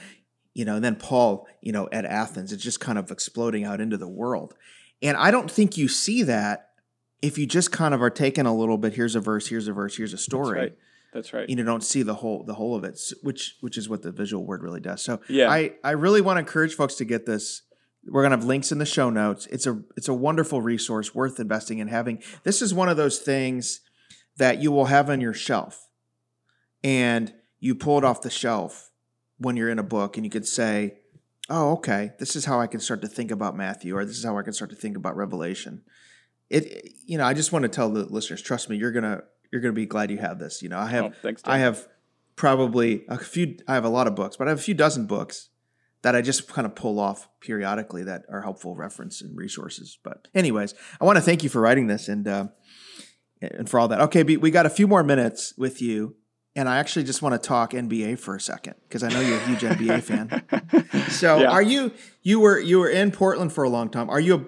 you 0.53 0.63
know 0.63 0.75
and 0.75 0.85
then 0.85 0.95
Paul 0.95 1.47
you 1.59 1.71
know 1.71 1.89
at 1.91 2.05
Athens 2.05 2.53
it's 2.53 2.63
just 2.63 2.79
kind 2.79 2.99
of 2.99 3.09
exploding 3.11 3.65
out 3.65 3.81
into 3.81 3.97
the 3.97 4.07
world. 4.07 4.53
And 5.01 5.17
I 5.17 5.31
don't 5.31 5.49
think 5.49 5.77
you 5.77 5.87
see 5.87 6.21
that 6.23 6.69
if 7.23 7.37
you 7.39 7.47
just 7.47 7.71
kind 7.71 7.93
of 7.95 8.01
are 8.03 8.11
taking 8.11 8.45
a 8.45 8.55
little 8.55 8.77
bit 8.77 8.93
here's 8.93 9.15
a 9.15 9.19
verse 9.19 9.47
here's 9.47 9.67
a 9.67 9.73
verse 9.73 9.97
here's 9.97 10.13
a 10.13 10.15
That's 10.15 10.23
story. 10.23 10.59
Right. 10.59 10.77
That's 11.11 11.33
right. 11.33 11.49
you 11.49 11.55
know 11.55 11.63
don't 11.63 11.83
see 11.83 12.03
the 12.03 12.13
whole 12.13 12.43
the 12.43 12.53
whole 12.53 12.75
of 12.75 12.83
it 12.83 13.01
which 13.23 13.55
which 13.61 13.77
is 13.79 13.89
what 13.89 14.03
the 14.03 14.11
visual 14.11 14.45
word 14.45 14.61
really 14.61 14.79
does. 14.81 15.03
So 15.03 15.19
Yeah. 15.27 15.49
i 15.49 15.73
i 15.83 15.91
really 15.91 16.21
want 16.21 16.37
to 16.37 16.41
encourage 16.41 16.75
folks 16.75 16.95
to 16.95 17.05
get 17.05 17.25
this. 17.25 17.63
We're 18.07 18.21
going 18.21 18.29
to 18.33 18.37
have 18.37 18.45
links 18.45 18.71
in 18.71 18.77
the 18.77 18.85
show 18.85 19.09
notes. 19.09 19.47
It's 19.47 19.65
a 19.65 19.81
it's 19.97 20.07
a 20.07 20.13
wonderful 20.13 20.61
resource 20.61 21.15
worth 21.15 21.39
investing 21.39 21.79
in 21.79 21.87
having. 21.87 22.21
This 22.43 22.61
is 22.61 22.71
one 22.75 22.89
of 22.89 22.97
those 22.97 23.17
things 23.17 23.81
that 24.37 24.61
you 24.61 24.71
will 24.71 24.85
have 24.85 25.09
on 25.09 25.19
your 25.19 25.33
shelf 25.33 25.84
and 26.85 27.33
you 27.59 27.73
pull 27.73 27.97
it 27.97 28.03
off 28.03 28.21
the 28.21 28.29
shelf 28.29 28.91
when 29.39 29.57
you're 29.57 29.69
in 29.69 29.79
a 29.79 29.83
book 29.83 30.17
and 30.17 30.25
you 30.25 30.29
could 30.29 30.47
say 30.47 30.99
oh 31.49 31.73
okay 31.73 32.11
this 32.19 32.35
is 32.35 32.45
how 32.45 32.59
i 32.59 32.67
can 32.67 32.79
start 32.79 33.01
to 33.01 33.07
think 33.07 33.31
about 33.31 33.55
matthew 33.55 33.95
or 33.97 34.05
this 34.05 34.17
is 34.17 34.23
how 34.23 34.37
i 34.37 34.43
can 34.43 34.53
start 34.53 34.69
to 34.69 34.75
think 34.75 34.95
about 34.95 35.15
revelation 35.15 35.81
it 36.49 36.91
you 37.05 37.17
know 37.17 37.25
i 37.25 37.33
just 37.33 37.51
want 37.51 37.63
to 37.63 37.69
tell 37.69 37.89
the 37.89 38.05
listeners 38.05 38.41
trust 38.41 38.69
me 38.69 38.77
you're 38.77 38.91
gonna 38.91 39.21
you're 39.51 39.61
gonna 39.61 39.73
be 39.73 39.85
glad 39.85 40.11
you 40.11 40.17
have 40.17 40.37
this 40.39 40.61
you 40.61 40.69
know 40.69 40.79
i 40.79 40.87
have 40.87 41.05
Oh, 41.05 41.13
thanks, 41.21 41.41
I 41.45 41.57
have 41.57 41.87
probably 42.35 43.05
a 43.07 43.17
few. 43.17 43.57
I 43.67 43.73
have 43.75 43.85
a 43.85 43.89
lot 43.89 44.07
of 44.07 44.15
books, 44.15 44.35
but 44.37 44.47
I 44.47 44.51
have 44.51 44.59
a 44.59 44.61
few 44.61 44.73
dozen 44.73 45.05
books 45.05 45.49
that 46.01 46.15
I 46.15 46.21
just 46.21 46.47
kind 46.47 46.65
of 46.65 46.75
pull 46.75 46.99
off 46.99 47.29
periodically 47.39 48.03
that 48.03 48.23
are 48.29 48.41
helpful 48.41 48.75
reference 48.75 49.21
and 49.21 49.35
resources. 49.37 49.97
But 50.03 50.27
anyways, 50.35 50.73
I 50.99 51.05
want 51.05 51.15
to 51.15 51.21
thank 51.21 51.43
you 51.43 51.49
for 51.49 51.61
writing 51.61 51.87
this 51.87 52.07
and 52.07 52.27
uh, 52.27 52.47
and 53.41 53.69
for 53.69 53.79
all 53.79 53.87
that. 53.87 54.01
Okay, 54.01 54.23
we 54.23 54.37
we 54.37 54.51
got 54.51 54.65
a 54.65 54.69
few 54.69 54.87
more 54.87 55.03
minutes 55.03 55.53
with 55.57 55.81
you, 55.81 56.15
and 56.55 56.69
I 56.69 56.77
actually 56.77 57.03
just 57.05 57.21
want 57.21 57.41
to 57.41 57.47
talk 57.47 57.71
NBA 57.71 58.17
for 58.19 58.35
a 58.35 58.39
second 58.39 58.75
because 58.87 59.03
I 59.03 59.09
know 59.09 59.19
you're 59.21 59.37
a 59.37 59.45
huge 59.47 59.61
NBA 59.61 60.01
fan. 60.89 61.09
So, 61.09 61.39
Yeah. 61.39 61.49
are 61.51 61.61
you 61.61 61.91
you 62.23 62.39
were 62.39 62.59
you 62.59 62.79
were 62.79 62.89
in 62.89 63.11
Portland 63.11 63.53
for 63.53 63.63
a 63.63 63.69
long 63.69 63.89
time? 63.89 64.09
Are 64.09 64.19
you 64.19 64.35
a 64.35 64.41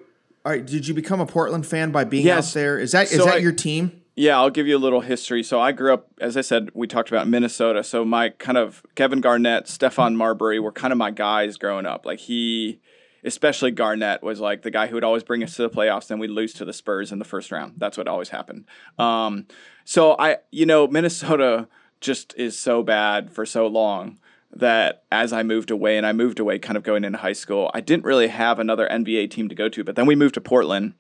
are, 0.50 0.58
did 0.60 0.88
you 0.88 0.94
become 0.94 1.20
a 1.20 1.26
Portland 1.26 1.66
fan 1.68 1.92
by 1.92 2.04
being 2.06 2.26
Yes. 2.26 2.50
out 2.52 2.54
there? 2.54 2.80
Is 2.80 2.92
that 2.94 3.12
is 3.12 3.18
So 3.18 3.26
that 3.26 3.36
I- 3.36 3.38
your 3.38 3.52
team? 3.52 4.02
Yeah, 4.20 4.38
I'll 4.40 4.50
give 4.50 4.66
you 4.66 4.76
a 4.76 4.80
little 4.80 5.02
history. 5.02 5.44
So 5.44 5.60
I 5.62 5.72
grew 5.72 5.94
up, 5.94 6.08
as 6.20 6.38
I 6.38 6.42
said, 6.42 6.72
we 6.74 6.88
talked 6.88 7.10
about 7.10 7.28
Minnesota. 7.28 7.84
So 7.84 8.04
my 8.04 8.30
kind 8.30 8.58
of 8.58 8.82
Kevin 8.96 9.22
Garnett, 9.22 9.66
Stephon 9.66 10.16
Marbury 10.16 10.60
were 10.60 10.72
kind 10.72 10.92
of 10.92 10.98
my 10.98 11.12
guys 11.12 11.56
growing 11.58 11.86
up. 11.86 12.04
Like 12.04 12.18
he, 12.18 12.80
especially 13.24 13.70
Garnett, 13.70 14.24
was 14.24 14.40
like 14.40 14.64
the 14.64 14.72
guy 14.72 14.88
who 14.88 14.96
would 14.96 15.04
always 15.04 15.22
bring 15.22 15.44
us 15.44 15.56
to 15.58 15.62
the 15.62 15.70
playoffs. 15.70 16.08
Then 16.08 16.18
we'd 16.18 16.32
lose 16.32 16.54
to 16.56 16.66
the 16.66 16.74
Spurs 16.74 17.12
in 17.12 17.20
the 17.20 17.26
first 17.26 17.52
round. 17.52 17.74
That's 17.78 17.96
what 17.96 18.08
always 18.08 18.30
happened. 18.30 18.66
Um, 18.98 19.46
so 19.86 20.16
I, 20.18 20.38
you 20.50 20.66
know, 20.66 20.88
Minnesota 20.88 21.68
just 22.02 22.34
is 22.38 22.58
so 22.58 22.84
bad 22.84 23.32
for 23.32 23.46
so 23.46 23.68
long 23.68 24.20
that 24.52 25.04
as 25.12 25.34
I 25.34 25.44
moved 25.44 25.72
away, 25.72 25.98
and 25.98 26.06
I 26.06 26.14
moved 26.14 26.40
away 26.40 26.58
kind 26.60 26.78
of 26.78 26.84
going 26.84 27.04
into 27.04 27.20
high 27.20 27.34
school, 27.34 27.70
I 27.74 27.82
didn't 27.82 28.06
really 28.06 28.28
have 28.28 28.60
another 28.60 28.88
NBA 28.90 29.30
team 29.30 29.50
to 29.50 29.56
go 29.56 29.70
to. 29.70 29.84
But 29.84 29.96
then 29.96 30.06
we 30.06 30.16
moved 30.16 30.36
to 30.36 30.42
Portland 30.42 30.94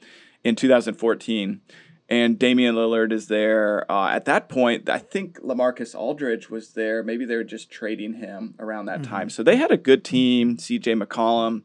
in 0.43 0.55
2014 0.55 1.61
and 2.09 2.39
Damian 2.39 2.75
Lillard 2.75 3.11
is 3.11 3.27
there. 3.27 3.89
Uh, 3.91 4.09
at 4.09 4.25
that 4.25 4.47
point, 4.47 4.89
I 4.89 4.97
think 4.97 5.41
Lamarcus 5.41 5.93
Aldridge 5.93 6.49
was 6.49 6.69
there. 6.69 7.03
Maybe 7.03 7.25
they 7.25 7.35
were 7.35 7.43
just 7.43 7.69
trading 7.69 8.13
him 8.13 8.55
around 8.59 8.85
that 8.85 9.03
time. 9.03 9.29
So 9.29 9.43
they 9.43 9.57
had 9.57 9.71
a 9.71 9.77
good 9.77 10.05
team, 10.05 10.57
CJ 10.57 11.01
McCollum. 11.01 11.63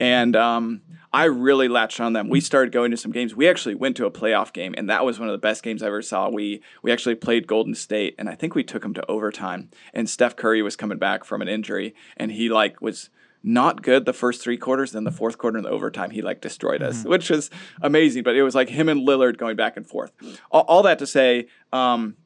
And 0.00 0.36
um, 0.36 0.82
I 1.12 1.24
really 1.24 1.68
latched 1.68 2.00
on 2.00 2.14
them. 2.14 2.28
We 2.28 2.40
started 2.40 2.72
going 2.72 2.90
to 2.90 2.96
some 2.96 3.12
games. 3.12 3.34
We 3.34 3.48
actually 3.48 3.74
went 3.74 3.96
to 3.98 4.06
a 4.06 4.10
playoff 4.10 4.52
game, 4.52 4.74
and 4.78 4.88
that 4.88 5.04
was 5.04 5.18
one 5.18 5.28
of 5.28 5.32
the 5.32 5.38
best 5.38 5.62
games 5.62 5.82
I 5.82 5.88
ever 5.88 6.00
saw. 6.00 6.30
We 6.30 6.62
we 6.82 6.90
actually 6.90 7.16
played 7.16 7.46
Golden 7.46 7.74
State, 7.74 8.14
and 8.18 8.28
I 8.28 8.34
think 8.34 8.54
we 8.54 8.64
took 8.64 8.82
them 8.82 8.94
to 8.94 9.10
overtime. 9.10 9.70
And 9.92 10.08
Steph 10.08 10.36
Curry 10.36 10.62
was 10.62 10.74
coming 10.74 10.98
back 10.98 11.24
from 11.24 11.42
an 11.42 11.48
injury, 11.48 11.94
and 12.16 12.32
he 12.32 12.48
like 12.48 12.80
was 12.80 13.10
not 13.42 13.82
good 13.82 14.06
the 14.06 14.14
first 14.14 14.40
three 14.40 14.56
quarters. 14.56 14.92
Then 14.92 15.04
the 15.04 15.10
fourth 15.10 15.36
quarter 15.36 15.58
in 15.58 15.64
the 15.64 15.70
overtime, 15.70 16.10
he 16.10 16.22
like 16.22 16.40
destroyed 16.40 16.82
us, 16.82 17.00
mm-hmm. 17.00 17.10
which 17.10 17.28
was 17.28 17.50
amazing. 17.82 18.22
But 18.22 18.36
it 18.36 18.42
was 18.42 18.54
like 18.54 18.70
him 18.70 18.88
and 18.88 19.06
Lillard 19.06 19.36
going 19.36 19.56
back 19.56 19.76
and 19.76 19.86
forth. 19.86 20.12
All, 20.50 20.62
all 20.62 20.82
that 20.84 20.98
to 21.00 21.06
say, 21.06 21.48
um, 21.74 22.16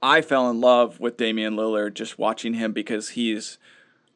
I 0.00 0.22
fell 0.22 0.48
in 0.48 0.62
love 0.62 0.98
with 0.98 1.18
Damian 1.18 1.56
Lillard 1.56 1.92
just 1.92 2.18
watching 2.18 2.54
him 2.54 2.72
because 2.72 3.10
he's. 3.10 3.58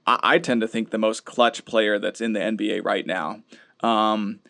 I, 0.08 0.18
I 0.22 0.38
tend 0.38 0.62
to 0.62 0.68
think 0.68 0.90
the 0.90 0.98
most 0.98 1.24
clutch 1.24 1.64
player 1.64 1.98
that's 1.98 2.20
in 2.20 2.32
the 2.32 2.40
NBA 2.40 2.84
right 2.84 3.06
now. 3.06 3.42
Um, 3.80 4.40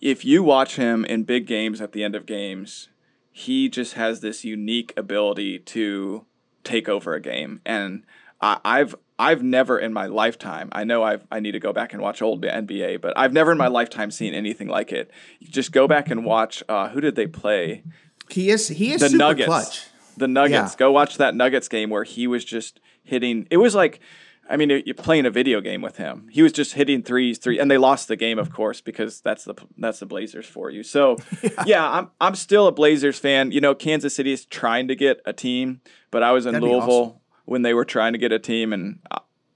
if 0.00 0.24
you 0.24 0.42
watch 0.44 0.76
him 0.76 1.04
in 1.04 1.24
big 1.24 1.46
games 1.46 1.80
at 1.80 1.92
the 1.92 2.04
end 2.04 2.14
of 2.14 2.24
games, 2.24 2.88
he 3.32 3.68
just 3.68 3.94
has 3.94 4.20
this 4.20 4.44
unique 4.44 4.92
ability 4.96 5.58
to 5.58 6.24
take 6.62 6.88
over 6.88 7.14
a 7.14 7.20
game. 7.20 7.60
And 7.66 8.04
I, 8.40 8.60
I've 8.64 8.94
I've 9.18 9.42
never 9.42 9.76
in 9.76 9.92
my 9.92 10.06
lifetime. 10.06 10.68
I 10.70 10.84
know 10.84 11.02
I've 11.02 11.26
I 11.32 11.40
need 11.40 11.52
to 11.52 11.60
go 11.60 11.72
back 11.72 11.92
and 11.92 12.00
watch 12.00 12.22
old 12.22 12.42
NBA, 12.42 13.00
but 13.00 13.18
I've 13.18 13.32
never 13.32 13.50
in 13.50 13.58
my 13.58 13.66
lifetime 13.66 14.12
seen 14.12 14.34
anything 14.34 14.68
like 14.68 14.92
it. 14.92 15.10
You 15.40 15.48
just 15.48 15.72
go 15.72 15.88
back 15.88 16.10
and 16.10 16.24
watch. 16.24 16.62
Uh, 16.68 16.90
who 16.90 17.00
did 17.00 17.16
they 17.16 17.26
play? 17.26 17.82
He 18.30 18.50
is 18.50 18.68
he 18.68 18.92
is 18.92 19.00
the 19.00 19.08
super 19.08 19.18
Nuggets. 19.18 19.46
clutch. 19.46 19.86
The 20.16 20.28
Nuggets. 20.28 20.74
Yeah. 20.74 20.78
Go 20.78 20.92
watch 20.92 21.16
that 21.16 21.34
Nuggets 21.34 21.68
game 21.68 21.90
where 21.90 22.04
he 22.04 22.28
was 22.28 22.44
just 22.44 22.78
hitting. 23.02 23.48
It 23.50 23.56
was 23.56 23.74
like 23.74 24.00
I 24.48 24.56
mean, 24.56 24.70
you're 24.70 24.94
playing 24.94 25.26
a 25.26 25.30
video 25.30 25.60
game 25.60 25.82
with 25.82 25.98
him. 25.98 26.28
He 26.30 26.42
was 26.42 26.52
just 26.52 26.72
hitting 26.72 27.02
threes, 27.02 27.38
three, 27.38 27.58
and 27.58 27.70
they 27.70 27.76
lost 27.76 28.08
the 28.08 28.16
game, 28.16 28.38
of 28.38 28.50
course, 28.50 28.80
because 28.80 29.20
that's 29.20 29.44
the 29.44 29.54
that's 29.76 29.98
the 29.98 30.06
Blazers 30.06 30.46
for 30.46 30.70
you. 30.70 30.82
So, 30.82 31.18
yeah. 31.42 31.50
yeah, 31.66 31.90
I'm 31.90 32.10
I'm 32.20 32.34
still 32.34 32.66
a 32.66 32.72
Blazers 32.72 33.18
fan. 33.18 33.52
You 33.52 33.60
know, 33.60 33.74
Kansas 33.74 34.16
City 34.16 34.32
is 34.32 34.46
trying 34.46 34.88
to 34.88 34.96
get 34.96 35.20
a 35.26 35.34
team, 35.34 35.82
but 36.10 36.22
I 36.22 36.32
was 36.32 36.46
in 36.46 36.54
That'd 36.54 36.66
Louisville 36.66 36.90
awesome. 36.90 37.20
when 37.44 37.62
they 37.62 37.74
were 37.74 37.84
trying 37.84 38.14
to 38.14 38.18
get 38.18 38.32
a 38.32 38.38
team, 38.38 38.72
and 38.72 39.00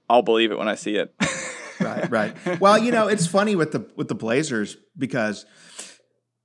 I'll 0.09 0.21
believe 0.21 0.51
it 0.51 0.59
when 0.59 0.67
I 0.67 0.75
see 0.75 0.95
it. 0.95 1.13
right, 1.79 2.11
right. 2.11 2.35
Well, 2.59 2.77
you 2.77 2.91
know, 2.91 3.07
it's 3.07 3.25
funny 3.25 3.55
with 3.55 3.71
the 3.71 3.89
with 3.95 4.09
the 4.09 4.15
Blazers 4.15 4.77
because 4.95 5.45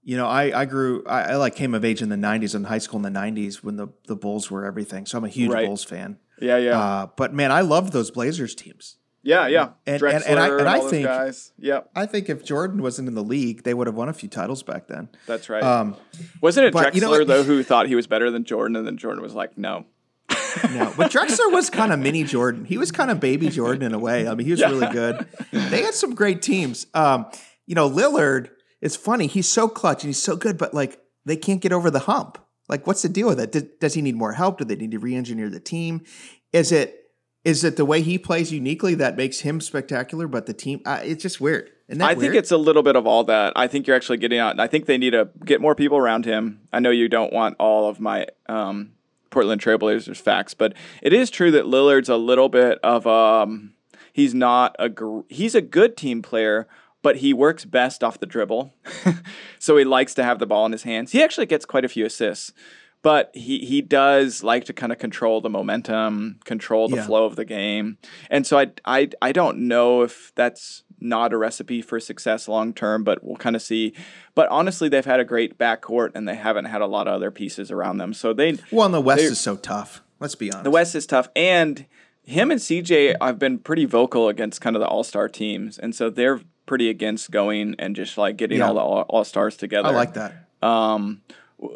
you 0.03 0.17
know, 0.17 0.27
I, 0.27 0.61
I 0.61 0.65
grew, 0.65 1.05
I, 1.05 1.33
I, 1.33 1.37
like 1.37 1.55
came 1.55 1.75
of 1.75 1.85
age 1.85 2.01
in 2.01 2.09
the 2.09 2.17
90s 2.17 2.55
in 2.55 2.65
high 2.65 2.79
school 2.79 3.05
in 3.05 3.13
the 3.13 3.21
90s 3.21 3.57
when 3.57 3.77
the, 3.77 3.89
the 4.07 4.17
Bulls 4.17 4.51
were 4.51 4.65
everything. 4.65 5.05
So 5.05 5.19
I'm 5.19 5.25
a 5.25 5.29
huge 5.29 5.51
right. 5.51 5.67
Bulls 5.67 5.85
fan. 5.85 6.17
Yeah, 6.41 6.57
yeah. 6.59 6.79
Uh, 6.79 7.07
but 7.17 7.35
man, 7.35 7.53
I 7.53 7.61
loved 7.61 7.93
those 7.93 8.11
Blazers 8.11 8.55
teams. 8.55 8.97
Yeah, 9.23 9.47
yeah. 9.49 9.71
And, 9.87 10.03
and, 10.03 10.25
and, 10.25 10.39
I, 10.39 10.49
and 10.49 10.69
I 10.69 10.81
think, 10.81 11.07
guys. 11.07 11.53
Yep. 11.59 11.91
I 11.95 12.07
think 12.07 12.29
if 12.29 12.45
Jordan 12.45 12.81
wasn't 12.81 13.09
in 13.09 13.15
the 13.15 13.23
league, 13.23 13.65
they 13.65 13.75
would 13.75 13.87
have 13.87 13.97
won 13.97 14.09
a 14.09 14.13
few 14.13 14.29
titles 14.29 14.63
back 14.63 14.87
then. 14.87 15.09
That's 15.27 15.49
right. 15.51 15.63
Um, 15.63 15.97
wasn't 16.41 16.67
it 16.67 16.75
Drexler, 16.75 16.95
you 16.95 17.01
know 17.01 17.25
though, 17.25 17.43
who 17.43 17.63
thought 17.63 17.89
he 17.89 17.95
was 17.95 18.07
better 18.07 18.31
than 18.31 18.45
Jordan? 18.45 18.77
And 18.77 18.87
then 18.87 18.97
Jordan 18.97 19.23
was 19.23 19.35
like, 19.35 19.59
no. 19.59 19.85
no, 20.73 20.93
but 20.97 21.11
Drexler 21.11 21.53
was 21.53 21.69
kind 21.69 21.93
of 21.93 21.99
mini 21.99 22.25
Jordan. 22.25 22.65
He 22.65 22.79
was 22.79 22.91
kind 22.91 23.11
of 23.11 23.21
baby 23.21 23.49
Jordan 23.49 23.83
in 23.83 23.93
a 23.93 23.99
way. 23.99 24.27
I 24.27 24.35
mean, 24.35 24.47
he 24.47 24.51
was 24.51 24.61
yeah. 24.61 24.71
really 24.71 24.93
good. 24.93 25.27
They 25.53 25.83
had 25.83 25.95
some 25.95 26.15
great 26.15 26.43
teams. 26.43 26.87
Um, 26.95 27.27
you 27.67 27.75
know, 27.75 27.89
Lillard, 27.89 28.51
it's 28.81 28.97
funny. 28.97 29.27
He's 29.27 29.49
so 29.49 29.69
clutch 29.69 30.05
and 30.05 30.09
he's 30.09 30.23
so 30.23 30.37
good, 30.37 30.57
but 30.57 30.73
like 30.73 31.01
they 31.25 31.37
can't 31.37 31.61
get 31.61 31.73
over 31.73 31.91
the 31.91 32.01
hump. 32.01 32.39
Like, 32.69 32.87
what's 32.87 33.03
the 33.03 33.09
deal 33.09 33.29
with 33.29 33.41
it? 33.41 33.53
Does, 33.53 33.65
does 33.81 33.95
he 33.95 34.03
need 34.03 34.17
more 34.17 34.33
help? 34.33 34.59
Do 34.59 34.65
they 34.65 34.77
need 34.77 34.91
to 34.91 34.99
re-engineer 34.99 35.49
the 35.49 35.61
team? 35.61 36.03
Is 36.53 36.73
it 36.73 37.09
is 37.45 37.65
it 37.65 37.77
the 37.77 37.85
way 37.85 38.03
he 38.03 38.19
plays 38.19 38.53
uniquely 38.53 38.95
that 38.97 39.17
makes 39.17 39.41
him 39.41 39.61
spectacular, 39.61 40.27
but 40.27 40.47
the 40.47 40.53
team? 40.53 40.83
Uh, 40.85 41.01
it's 41.03 41.23
just 41.23 41.41
weird. 41.41 41.71
I 41.91 41.95
weird? 42.09 42.19
think 42.19 42.35
it's 42.35 42.51
a 42.51 42.59
little 42.59 42.83
bit 42.83 42.97
of 42.97 43.07
all 43.07 43.25
that. 43.25 43.55
I 43.57 43.69
think 43.69 43.87
you're 43.87 43.97
actually 43.97 44.19
getting 44.19 44.39
out. 44.39 44.61
I 44.61 44.67
think 44.67 44.85
they 44.85 44.99
need 44.99 45.11
to 45.11 45.31
get 45.45 45.61
more 45.61 45.75
people 45.75 45.97
around 45.97 46.27
him. 46.27 46.61
I 46.73 46.81
know 46.81 46.91
you 46.91 47.09
don't 47.09 47.33
want 47.33 47.57
all 47.59 47.89
of 47.89 48.01
my 48.01 48.27
um, 48.49 48.93
Portland 49.31 49.63
Trailblazers 49.63 50.19
facts, 50.19 50.53
but 50.53 50.75
it 51.01 51.13
is 51.13 51.31
true 51.31 51.51
that 51.53 51.65
Lillard's 51.65 52.11
a 52.11 52.17
little 52.17 52.49
bit 52.49 52.79
of 52.83 53.07
um, 53.07 53.73
he's 54.13 54.35
not 54.35 54.77
a 54.79 54.89
gr- 54.89 55.21
he's 55.29 55.55
a 55.55 55.63
good 55.63 55.97
team 55.97 56.21
player, 56.21 56.69
but 57.09 57.17
he 57.17 57.33
works 57.33 57.65
best 57.65 58.05
off 58.05 58.21
the 58.21 58.27
dribble. 58.27 58.75
so 59.59 59.79
he 59.79 59.85
likes 59.85 60.13
to 60.13 60.23
have 60.23 60.39
the 60.39 60.45
ball 60.45 60.67
in 60.67 60.73
his 60.73 60.83
hands. 60.83 61.11
He 61.11 61.23
actually 61.23 61.47
gets 61.47 61.65
quite 61.65 61.83
a 61.83 61.89
few 61.89 62.05
assists 62.05 62.53
but 63.01 63.31
he 63.33 63.61
he 63.61 63.81
does 63.81 64.43
like 64.43 64.65
to 64.65 64.75
kind 64.75 64.93
of 64.93 64.99
control 64.99 65.41
the 65.41 65.49
momentum, 65.49 66.39
control 66.45 66.87
the 66.89 66.97
yeah. 66.97 67.07
flow 67.07 67.25
of 67.25 67.37
the 67.37 67.45
game, 67.45 67.97
and 68.29 68.47
so 68.47 68.59
I 68.59 68.73
I 68.85 69.09
I 69.23 69.33
don't 69.33 69.69
know 69.69 70.03
if 70.03 70.33
that's 70.35 70.83
not 71.01 71.33
a 71.33 71.39
recipe 71.39 71.81
for 71.81 72.01
success 72.01 72.49
long 72.49 72.75
term, 72.75 73.05
but 73.05 73.23
we'll 73.23 73.37
kind 73.37 73.55
of 73.55 73.63
see. 73.63 73.95
But 74.35 74.49
honestly, 74.49 74.89
they've 74.89 75.05
had 75.05 75.21
a 75.21 75.25
great 75.25 75.57
backcourt, 75.57 76.11
and 76.15 76.29
they 76.29 76.35
haven't 76.35 76.67
had 76.67 76.83
a 76.83 76.87
lot 76.87 77.07
of 77.07 77.15
other 77.15 77.31
pieces 77.31 77.71
around 77.71 77.99
them. 77.99 78.13
So 78.13 78.35
they 78.35 78.59
well, 78.73 78.87
and 78.87 78.95
the 78.95 79.01
West 79.01 79.23
is 79.23 79.41
so 79.41 79.57
tough. 79.57 80.03
Let's 80.21 80.35
be 80.35 80.51
honest. 80.51 80.65
The 80.65 80.71
West 80.71 80.95
is 80.97 81.07
tough, 81.07 81.29
and 81.37 81.87
him 82.29 82.51
and 82.51 82.61
CJ 82.61 83.17
I've 83.21 83.39
been 83.39 83.59
pretty 83.59 83.87
vocal 83.87 84.29
against 84.29 84.61
kind 84.61 84.77
of 84.77 84.81
the 84.81 84.89
All 84.89 85.05
Star 85.05 85.29
teams, 85.29 85.79
and 85.79 85.95
so 85.95 86.11
they're 86.11 86.41
pretty 86.69 86.89
against 86.89 87.33
going 87.33 87.75
and 87.81 87.97
just 87.97 88.17
like 88.17 88.37
getting 88.37 88.59
yeah. 88.59 88.69
all 88.69 88.75
the 88.75 88.81
All 88.81 89.25
Stars 89.25 89.57
together. 89.57 89.89
I 89.89 89.93
like 89.93 90.15
that. 90.15 90.49
Um, 90.63 91.23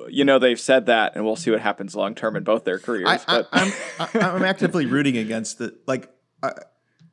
you 0.09 0.25
know 0.25 0.39
they've 0.39 0.61
said 0.61 0.87
that, 0.87 1.17
and 1.17 1.25
we'll 1.25 1.37
see 1.37 1.51
what 1.51 1.61
happens 1.61 1.97
long 1.97 2.15
term 2.15 2.37
in 2.37 2.45
both 2.45 2.65
their 2.65 2.79
careers. 2.79 3.09
I, 3.09 3.19
but 3.27 3.49
I, 3.53 3.73
I'm 3.99 4.23
I'm 4.37 4.45
actively 4.45 4.87
rooting 4.87 5.17
against 5.17 5.61
it. 5.61 5.75
Like 5.87 6.09
I, 6.43 6.53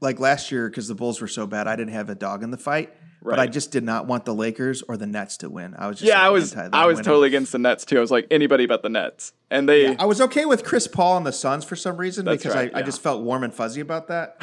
like 0.01 0.19
last 0.19 0.51
year 0.51 0.69
because 0.69 0.87
the 0.87 0.95
Bulls 0.95 1.19
were 1.19 1.27
so 1.27 1.47
bad, 1.47 1.67
I 1.67 1.75
didn't 1.75 1.93
have 1.93 2.09
a 2.09 2.15
dog 2.15 2.43
in 2.43 2.51
the 2.51 2.57
fight. 2.57 2.93
Right. 3.21 3.33
But 3.33 3.39
I 3.41 3.47
just 3.47 3.71
did 3.71 3.83
not 3.83 4.07
want 4.07 4.23
the 4.23 4.33
Lakers 4.33 4.81
or 4.81 4.95
the 4.95 5.05
Nets 5.05 5.37
to 5.37 5.49
win. 5.49 5.75
I 5.77 5.87
was 5.87 5.97
just 5.99 6.07
yeah, 6.07 6.21
I 6.21 6.29
was 6.29 6.55
I 6.55 6.85
was 6.85 6.95
winning. 6.95 7.03
totally 7.03 7.27
against 7.27 7.51
the 7.51 7.59
Nets 7.59 7.83
too. 7.83 7.97
I 7.97 7.99
was 7.99 8.11
like 8.11 8.27
anybody 8.31 8.65
but 8.65 8.81
the 8.81 8.87
Nets, 8.87 9.33
and 9.51 9.67
they. 9.67 9.83
Yeah, 9.83 9.95
I 9.99 10.05
was 10.05 10.21
okay 10.21 10.45
with 10.45 10.63
Chris 10.63 10.87
Paul 10.87 11.17
and 11.17 11.25
the 11.25 11.33
Suns 11.33 11.65
for 11.65 11.75
some 11.75 11.97
reason 11.97 12.23
because 12.23 12.55
right, 12.55 12.73
I, 12.73 12.77
yeah. 12.77 12.77
I 12.77 12.81
just 12.81 13.01
felt 13.01 13.21
warm 13.21 13.43
and 13.43 13.53
fuzzy 13.53 13.81
about 13.81 14.07
that, 14.07 14.41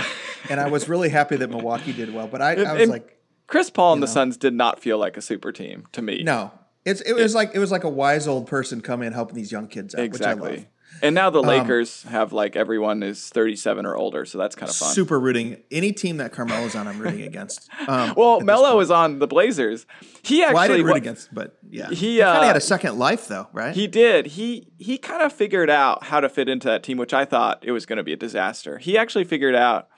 and 0.51 0.61
I 0.61 0.69
was 0.69 0.91
really 0.91 1.09
happy 1.09 1.37
that 1.37 1.49
Milwaukee 1.49 1.95
did 1.95 2.13
well. 2.13 2.27
But 2.27 2.43
I, 2.43 2.51
I 2.65 2.73
was 2.75 2.83
and 2.83 2.91
like, 2.91 3.16
Chris 3.47 3.71
Paul 3.71 3.95
and 3.95 4.01
know. 4.01 4.07
the 4.07 4.13
Suns 4.13 4.37
did 4.37 4.55
not 4.55 4.81
feel 4.81 4.99
like 4.99 5.17
a 5.17 5.23
super 5.23 5.53
team 5.53 5.87
to 5.93 6.03
me. 6.03 6.23
No, 6.23 6.53
it's 6.85 7.01
it 7.01 7.15
was 7.15 7.35
like 7.35 7.55
it 7.55 7.59
was 7.59 7.71
like 7.71 7.85
a 7.85 7.89
wise 7.89 8.27
old 8.29 8.47
person 8.47 8.81
coming 8.81 9.09
in 9.09 9.13
helping 9.13 9.37
these 9.37 9.53
young 9.53 9.69
kids 9.69 9.95
out. 9.95 10.03
Exactly. 10.03 10.69
And 11.03 11.15
now 11.15 11.31
the 11.31 11.41
um, 11.41 11.47
Lakers 11.47 12.05
um, 12.07 12.13
have 12.13 12.33
like 12.33 12.57
everyone 12.57 13.03
is 13.03 13.29
37 13.29 13.85
or 13.85 13.97
older, 13.97 14.25
so 14.25 14.39
that's 14.39 14.55
kind 14.55 14.71
of 14.71 14.77
fun. 14.77 14.93
Super 14.95 15.19
rooting 15.21 15.63
any 15.71 15.93
team 15.93 16.19
that 16.19 16.33
Carmelo's 16.33 16.75
on. 16.75 16.89
I'm 16.89 16.99
rooting 16.99 17.23
against. 17.23 17.69
Um, 17.89 18.15
well, 18.17 18.41
Melo 18.41 18.81
is 18.81 18.91
on 18.91 19.21
the 19.21 19.29
Blazers. 19.29 19.87
He 20.23 20.43
actually 20.43 20.55
well, 20.55 20.63
I 20.63 20.69
didn't 20.69 20.87
root 20.87 20.97
against, 20.97 21.33
but 21.33 21.57
yeah, 21.71 21.89
he, 21.91 21.95
he 21.95 22.19
kind 22.19 22.39
of 22.39 22.43
uh, 22.43 22.47
had 22.47 22.57
a 22.57 22.61
second 22.61 22.99
life 22.99 23.29
though, 23.29 23.47
right? 23.53 23.77
He 23.77 23.87
did. 23.87 24.27
He 24.27 24.73
he 24.79 24.99
kind 24.99 25.23
of 25.23 25.33
figured 25.33 25.71
out 25.71 26.05
how 26.05 26.19
to 26.19 26.29
fit 26.29 26.49
into 26.49 26.67
that 26.67 26.83
team, 26.83 26.97
which 26.99 27.15
I 27.15 27.25
thought 27.25 27.63
it 27.63 27.71
was 27.71 27.87
going 27.87 27.99
to 27.99 28.03
be 28.03 28.13
a 28.13 28.17
disaster. 28.17 28.79
He 28.79 28.99
actually 28.99 29.23
figured 29.25 29.55
out 29.55 29.89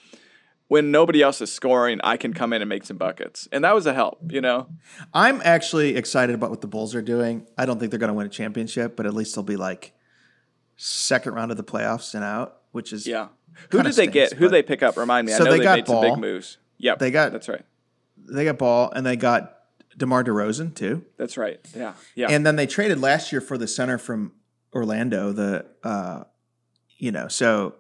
when 0.69 0.91
nobody 0.91 1.23
else 1.23 1.41
is 1.41 1.51
scoring, 1.51 2.01
I 2.05 2.17
can 2.17 2.35
come 2.35 2.53
in 2.53 2.63
and 2.63 2.69
make 2.69 2.85
some 2.85 2.99
buckets. 2.99 3.49
And 3.51 3.65
that 3.65 3.75
was 3.75 3.87
a 3.87 3.95
help, 3.95 4.21
you 4.31 4.41
know? 4.41 4.69
I'm 5.13 5.41
actually 5.45 5.97
excited 5.97 6.35
about 6.35 6.51
what 6.51 6.61
the 6.61 6.67
Bulls 6.67 6.95
are 6.95 7.03
doing. 7.03 7.47
I 7.57 7.67
don't 7.67 7.79
think 7.79 7.91
they're 7.91 7.99
going 7.99 8.09
to 8.09 8.15
win 8.15 8.27
a 8.27 8.31
championship, 8.31 8.95
but 8.95 9.07
at 9.07 9.15
least 9.15 9.35
they'll 9.35 9.43
be 9.43 9.57
like 9.57 9.95
second 10.77 11.35
round 11.35 11.51
of 11.51 11.57
the 11.57 11.65
playoffs 11.65 12.15
and 12.15 12.23
out, 12.23 12.59
which 12.73 12.93
is. 12.93 13.07
Yeah. 13.07 13.29
Who 13.71 13.83
did 13.83 13.95
they 13.95 14.07
get? 14.07 14.35
Who 14.35 14.45
did 14.45 14.53
they 14.53 14.63
pick 14.63 14.83
up? 14.83 14.97
Remind 14.97 15.27
me. 15.27 15.33
So 15.33 15.41
I 15.41 15.45
know 15.45 15.51
they, 15.53 15.59
they 15.59 15.65
got 15.65 15.79
made 15.79 15.85
ball. 15.87 16.03
some 16.03 16.13
big 16.13 16.21
moves. 16.21 16.59
Yep. 16.77 16.99
They 16.99 17.11
got. 17.11 17.33
That's 17.33 17.49
right. 17.49 17.65
They 18.31 18.45
got 18.45 18.59
ball 18.59 18.93
and 18.93 19.05
they 19.05 19.17
got 19.17 19.59
DeMar 19.97 20.23
DeRozan 20.23 20.75
too. 20.75 21.05
That's 21.17 21.37
right. 21.37 21.59
Yeah. 21.75 21.95
Yeah. 22.15 22.29
And 22.31 22.47
then 22.47 22.57
they 22.57 22.67
traded 22.67 23.01
last 23.01 23.33
year 23.33 23.41
for 23.41 23.57
the 23.57 23.67
center 23.67 23.99
from 23.99 24.33
Orlando, 24.75 25.33
the, 25.33 25.65
uh, 25.83 26.25
you 26.99 27.11
know, 27.11 27.27
so 27.27 27.75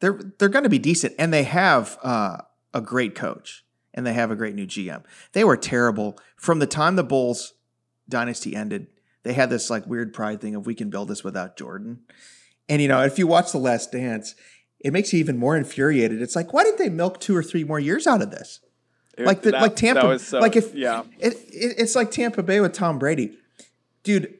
they're 0.00 0.18
they're 0.38 0.48
going 0.48 0.64
to 0.64 0.70
be 0.70 0.78
decent, 0.78 1.14
and 1.18 1.32
they 1.32 1.44
have 1.44 1.98
uh, 2.02 2.38
a 2.74 2.80
great 2.80 3.14
coach, 3.14 3.64
and 3.94 4.06
they 4.06 4.12
have 4.12 4.30
a 4.30 4.36
great 4.36 4.54
new 4.54 4.66
GM. 4.66 5.02
They 5.32 5.44
were 5.44 5.56
terrible 5.56 6.18
from 6.36 6.58
the 6.58 6.66
time 6.66 6.96
the 6.96 7.04
Bulls 7.04 7.54
dynasty 8.08 8.54
ended. 8.54 8.88
They 9.22 9.32
had 9.32 9.50
this 9.50 9.70
like 9.70 9.86
weird 9.86 10.12
pride 10.12 10.40
thing 10.40 10.54
of 10.54 10.66
we 10.66 10.74
can 10.74 10.90
build 10.90 11.08
this 11.08 11.24
without 11.24 11.56
Jordan, 11.56 12.00
and 12.68 12.82
you 12.82 12.88
know 12.88 13.02
if 13.02 13.18
you 13.18 13.26
watch 13.26 13.52
The 13.52 13.58
Last 13.58 13.92
Dance, 13.92 14.34
it 14.80 14.92
makes 14.92 15.12
you 15.12 15.18
even 15.18 15.38
more 15.38 15.56
infuriated. 15.56 16.20
It's 16.20 16.36
like 16.36 16.52
why 16.52 16.64
didn't 16.64 16.78
they 16.78 16.90
milk 16.90 17.20
two 17.20 17.36
or 17.36 17.42
three 17.42 17.64
more 17.64 17.80
years 17.80 18.06
out 18.06 18.22
of 18.22 18.30
this? 18.30 18.60
like 19.18 19.40
the, 19.40 19.52
that, 19.52 19.62
like 19.62 19.76
Tampa, 19.76 20.18
so, 20.18 20.40
like 20.40 20.56
if 20.56 20.74
yeah, 20.74 21.04
it, 21.18 21.32
it, 21.32 21.74
it's 21.78 21.96
like 21.96 22.10
Tampa 22.10 22.42
Bay 22.42 22.60
with 22.60 22.72
Tom 22.72 22.98
Brady, 22.98 23.38
dude. 24.02 24.34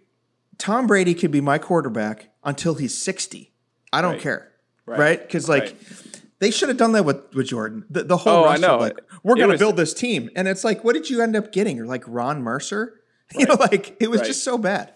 Tom 0.59 0.87
Brady 0.87 1.15
could 1.15 1.31
be 1.31 1.43
my 1.43 1.59
quarterback 1.59 2.31
until 2.45 2.75
he's 2.75 2.97
sixty. 2.97 3.53
I 3.93 4.03
don't 4.03 4.13
right. 4.13 4.21
care 4.21 4.53
right? 4.87 5.21
Because 5.21 5.49
right? 5.49 5.63
like 5.63 5.73
right. 5.73 6.21
they 6.39 6.51
should 6.51 6.69
have 6.69 6.79
done 6.79 6.93
that 6.93 7.05
with 7.05 7.35
with 7.35 7.49
Jordan. 7.49 7.85
The, 7.91 8.05
the 8.05 8.17
whole 8.17 8.45
oh, 8.45 8.45
roster, 8.45 8.77
like 8.77 8.99
we're 9.23 9.37
going 9.37 9.51
to 9.51 9.59
build 9.59 9.77
this 9.77 9.93
team, 9.95 10.31
and 10.37 10.49
it's 10.49 10.65
like, 10.65 10.85
what 10.85 10.95
did 10.95 11.11
you 11.11 11.23
end 11.23 11.37
up 11.37 11.53
getting? 11.53 11.81
Or 11.81 11.87
like 11.87 12.05
Ron 12.07 12.43
Mercer, 12.43 13.01
right. 13.35 13.41
you 13.41 13.47
know, 13.47 13.55
like 13.55 13.97
it 14.01 14.11
was 14.11 14.21
just 14.23 14.43
so 14.43 14.59
bad. 14.59 14.93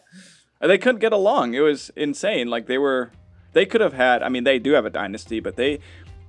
They 0.61 0.78
couldn't 0.78 1.01
get 1.01 1.12
along. 1.12 1.55
It 1.55 1.61
was 1.61 1.91
insane. 1.97 2.49
Like 2.49 2.66
they 2.66 2.76
were, 2.76 3.11
they 3.55 3.64
could 3.64 3.80
have 3.80 3.95
had. 3.95 4.22
I 4.22 4.28
mean, 4.28 4.45
they 4.45 4.59
do 4.59 4.72
have 4.72 4.84
a 4.84 4.91
dynasty, 4.91 5.41
but 5.41 5.57
they 5.57 5.80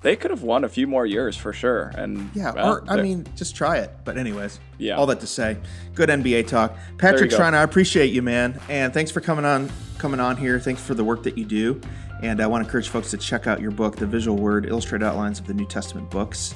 they 0.02 0.16
could 0.16 0.32
have 0.32 0.42
won 0.42 0.64
a 0.64 0.70
few 0.70 0.88
more 0.88 1.06
years 1.06 1.38
for 1.38 1.54
sure. 1.54 1.92
And 1.96 2.30
Yeah, 2.34 2.54
well, 2.54 2.74
or 2.74 2.84
I 2.88 3.02
mean, 3.02 3.26
just 3.36 3.56
try 3.56 3.78
it. 3.78 3.92
But 4.04 4.18
anyways, 4.18 4.60
Yeah. 4.78 4.96
All 4.96 5.06
that 5.08 5.20
to 5.20 5.28
say, 5.28 5.58
good 5.94 6.10
NBA 6.10 6.48
talk. 6.48 6.76
Patrick. 6.98 7.32
Schreiner, 7.32 7.58
I 7.58 7.64
appreciate 7.64 8.12
you, 8.12 8.22
man, 8.22 8.60
and 8.68 8.94
thanks 8.94 9.12
for 9.12 9.22
coming 9.22 9.46
on, 9.46 9.70
coming 9.98 10.20
on 10.20 10.38
here. 10.38 10.60
Thanks 10.60 10.82
for 10.82 10.96
the 10.96 11.04
work 11.04 11.24
that 11.24 11.38
you 11.38 11.46
do, 11.46 11.80
and 12.22 12.42
I 12.42 12.48
want 12.48 12.64
to 12.64 12.68
encourage 12.68 12.90
folks 12.90 13.10
to 13.12 13.18
check 13.18 13.48
out 13.48 13.62
your 13.62 13.72
book, 13.72 13.96
The 13.96 14.06
Visual 14.06 14.38
Word: 14.38 14.66
Illustrated 14.66 15.06
Outlines 15.06 15.40
of 15.40 15.48
the 15.48 15.54
New 15.54 15.66
Testament 15.68 16.10
Books, 16.10 16.54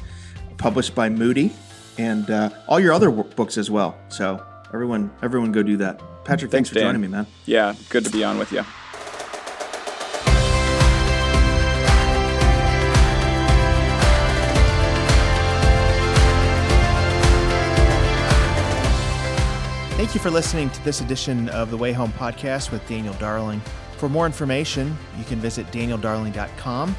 published 0.58 0.94
by 0.96 1.10
Moody, 1.10 1.52
and 1.98 2.30
uh, 2.30 2.50
all 2.68 2.80
your 2.80 2.94
other 2.94 3.10
books 3.10 3.58
as 3.58 3.70
well. 3.72 3.98
So 4.10 4.44
everyone, 4.74 5.12
everyone, 5.24 5.52
go 5.52 5.64
do 5.64 5.78
that. 5.78 6.00
Patrick, 6.26 6.52
thanks, 6.52 6.52
Thanks, 6.52 6.70
for 6.70 6.76
Dan. 6.76 6.84
joining 6.86 7.02
me, 7.02 7.08
man. 7.08 7.28
yeah, 7.46 7.74
good 7.90 8.04
to 8.06 8.12
be 8.12 8.24
on 8.24 8.38
with 8.38 8.52
you. 8.52 8.64
Thank 19.98 20.14
you 20.14 20.20
for 20.20 20.30
listening 20.30 20.70
to 20.72 20.84
this 20.84 21.00
edition 21.00 21.48
of 21.50 21.72
the 21.72 21.78
Way 21.78 21.94
Home 21.94 22.12
podcast 22.12 22.70
with 22.72 22.86
Daniel 22.88 23.14
Darling. 23.16 23.62
For 23.98 24.10
more 24.10 24.26
information, 24.26 24.98
you 25.18 25.24
can 25.24 25.40
visit 25.40 25.66
danieldarling.com. 25.72 26.96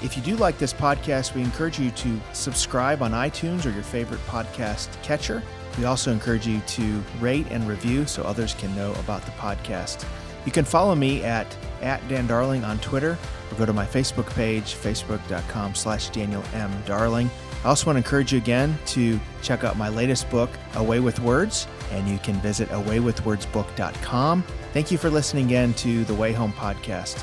If 0.00 0.16
you 0.16 0.22
do 0.22 0.36
like 0.36 0.58
this 0.58 0.72
podcast, 0.72 1.34
we 1.34 1.42
encourage 1.42 1.78
you 1.80 1.90
to 1.90 2.20
subscribe 2.32 3.02
on 3.02 3.10
iTunes 3.10 3.66
or 3.66 3.70
your 3.70 3.82
favorite 3.82 4.24
podcast 4.26 4.90
catcher. 5.02 5.42
We 5.76 5.84
also 5.84 6.12
encourage 6.12 6.46
you 6.46 6.60
to 6.60 7.02
rate 7.20 7.46
and 7.50 7.66
review 7.68 8.06
so 8.06 8.22
others 8.22 8.54
can 8.54 8.74
know 8.76 8.92
about 8.94 9.22
the 9.24 9.32
podcast. 9.32 10.04
You 10.46 10.52
can 10.52 10.64
follow 10.64 10.94
me 10.94 11.24
at, 11.24 11.46
at 11.82 12.06
Dan 12.08 12.26
Darling 12.26 12.64
on 12.64 12.78
Twitter 12.78 13.18
or 13.50 13.58
go 13.58 13.66
to 13.66 13.72
my 13.72 13.84
Facebook 13.84 14.32
page, 14.34 14.74
facebook.com 14.74 15.74
slash 15.74 16.10
Daniel 16.10 16.44
M. 16.54 16.70
Darling. 16.86 17.28
I 17.64 17.68
also 17.68 17.86
want 17.86 17.96
to 17.96 17.98
encourage 17.98 18.32
you 18.32 18.38
again 18.38 18.78
to 18.86 19.18
check 19.42 19.64
out 19.64 19.76
my 19.76 19.88
latest 19.88 20.30
book, 20.30 20.50
Away 20.74 21.00
with 21.00 21.18
Words, 21.20 21.66
and 21.90 22.08
you 22.08 22.18
can 22.18 22.34
visit 22.36 22.68
awaywithwordsbook.com. 22.70 24.44
Thank 24.72 24.90
you 24.90 24.98
for 24.98 25.10
listening 25.10 25.46
again 25.46 25.74
to 25.74 26.04
the 26.04 26.14
Way 26.14 26.32
Home 26.32 26.52
podcast. 26.52 27.22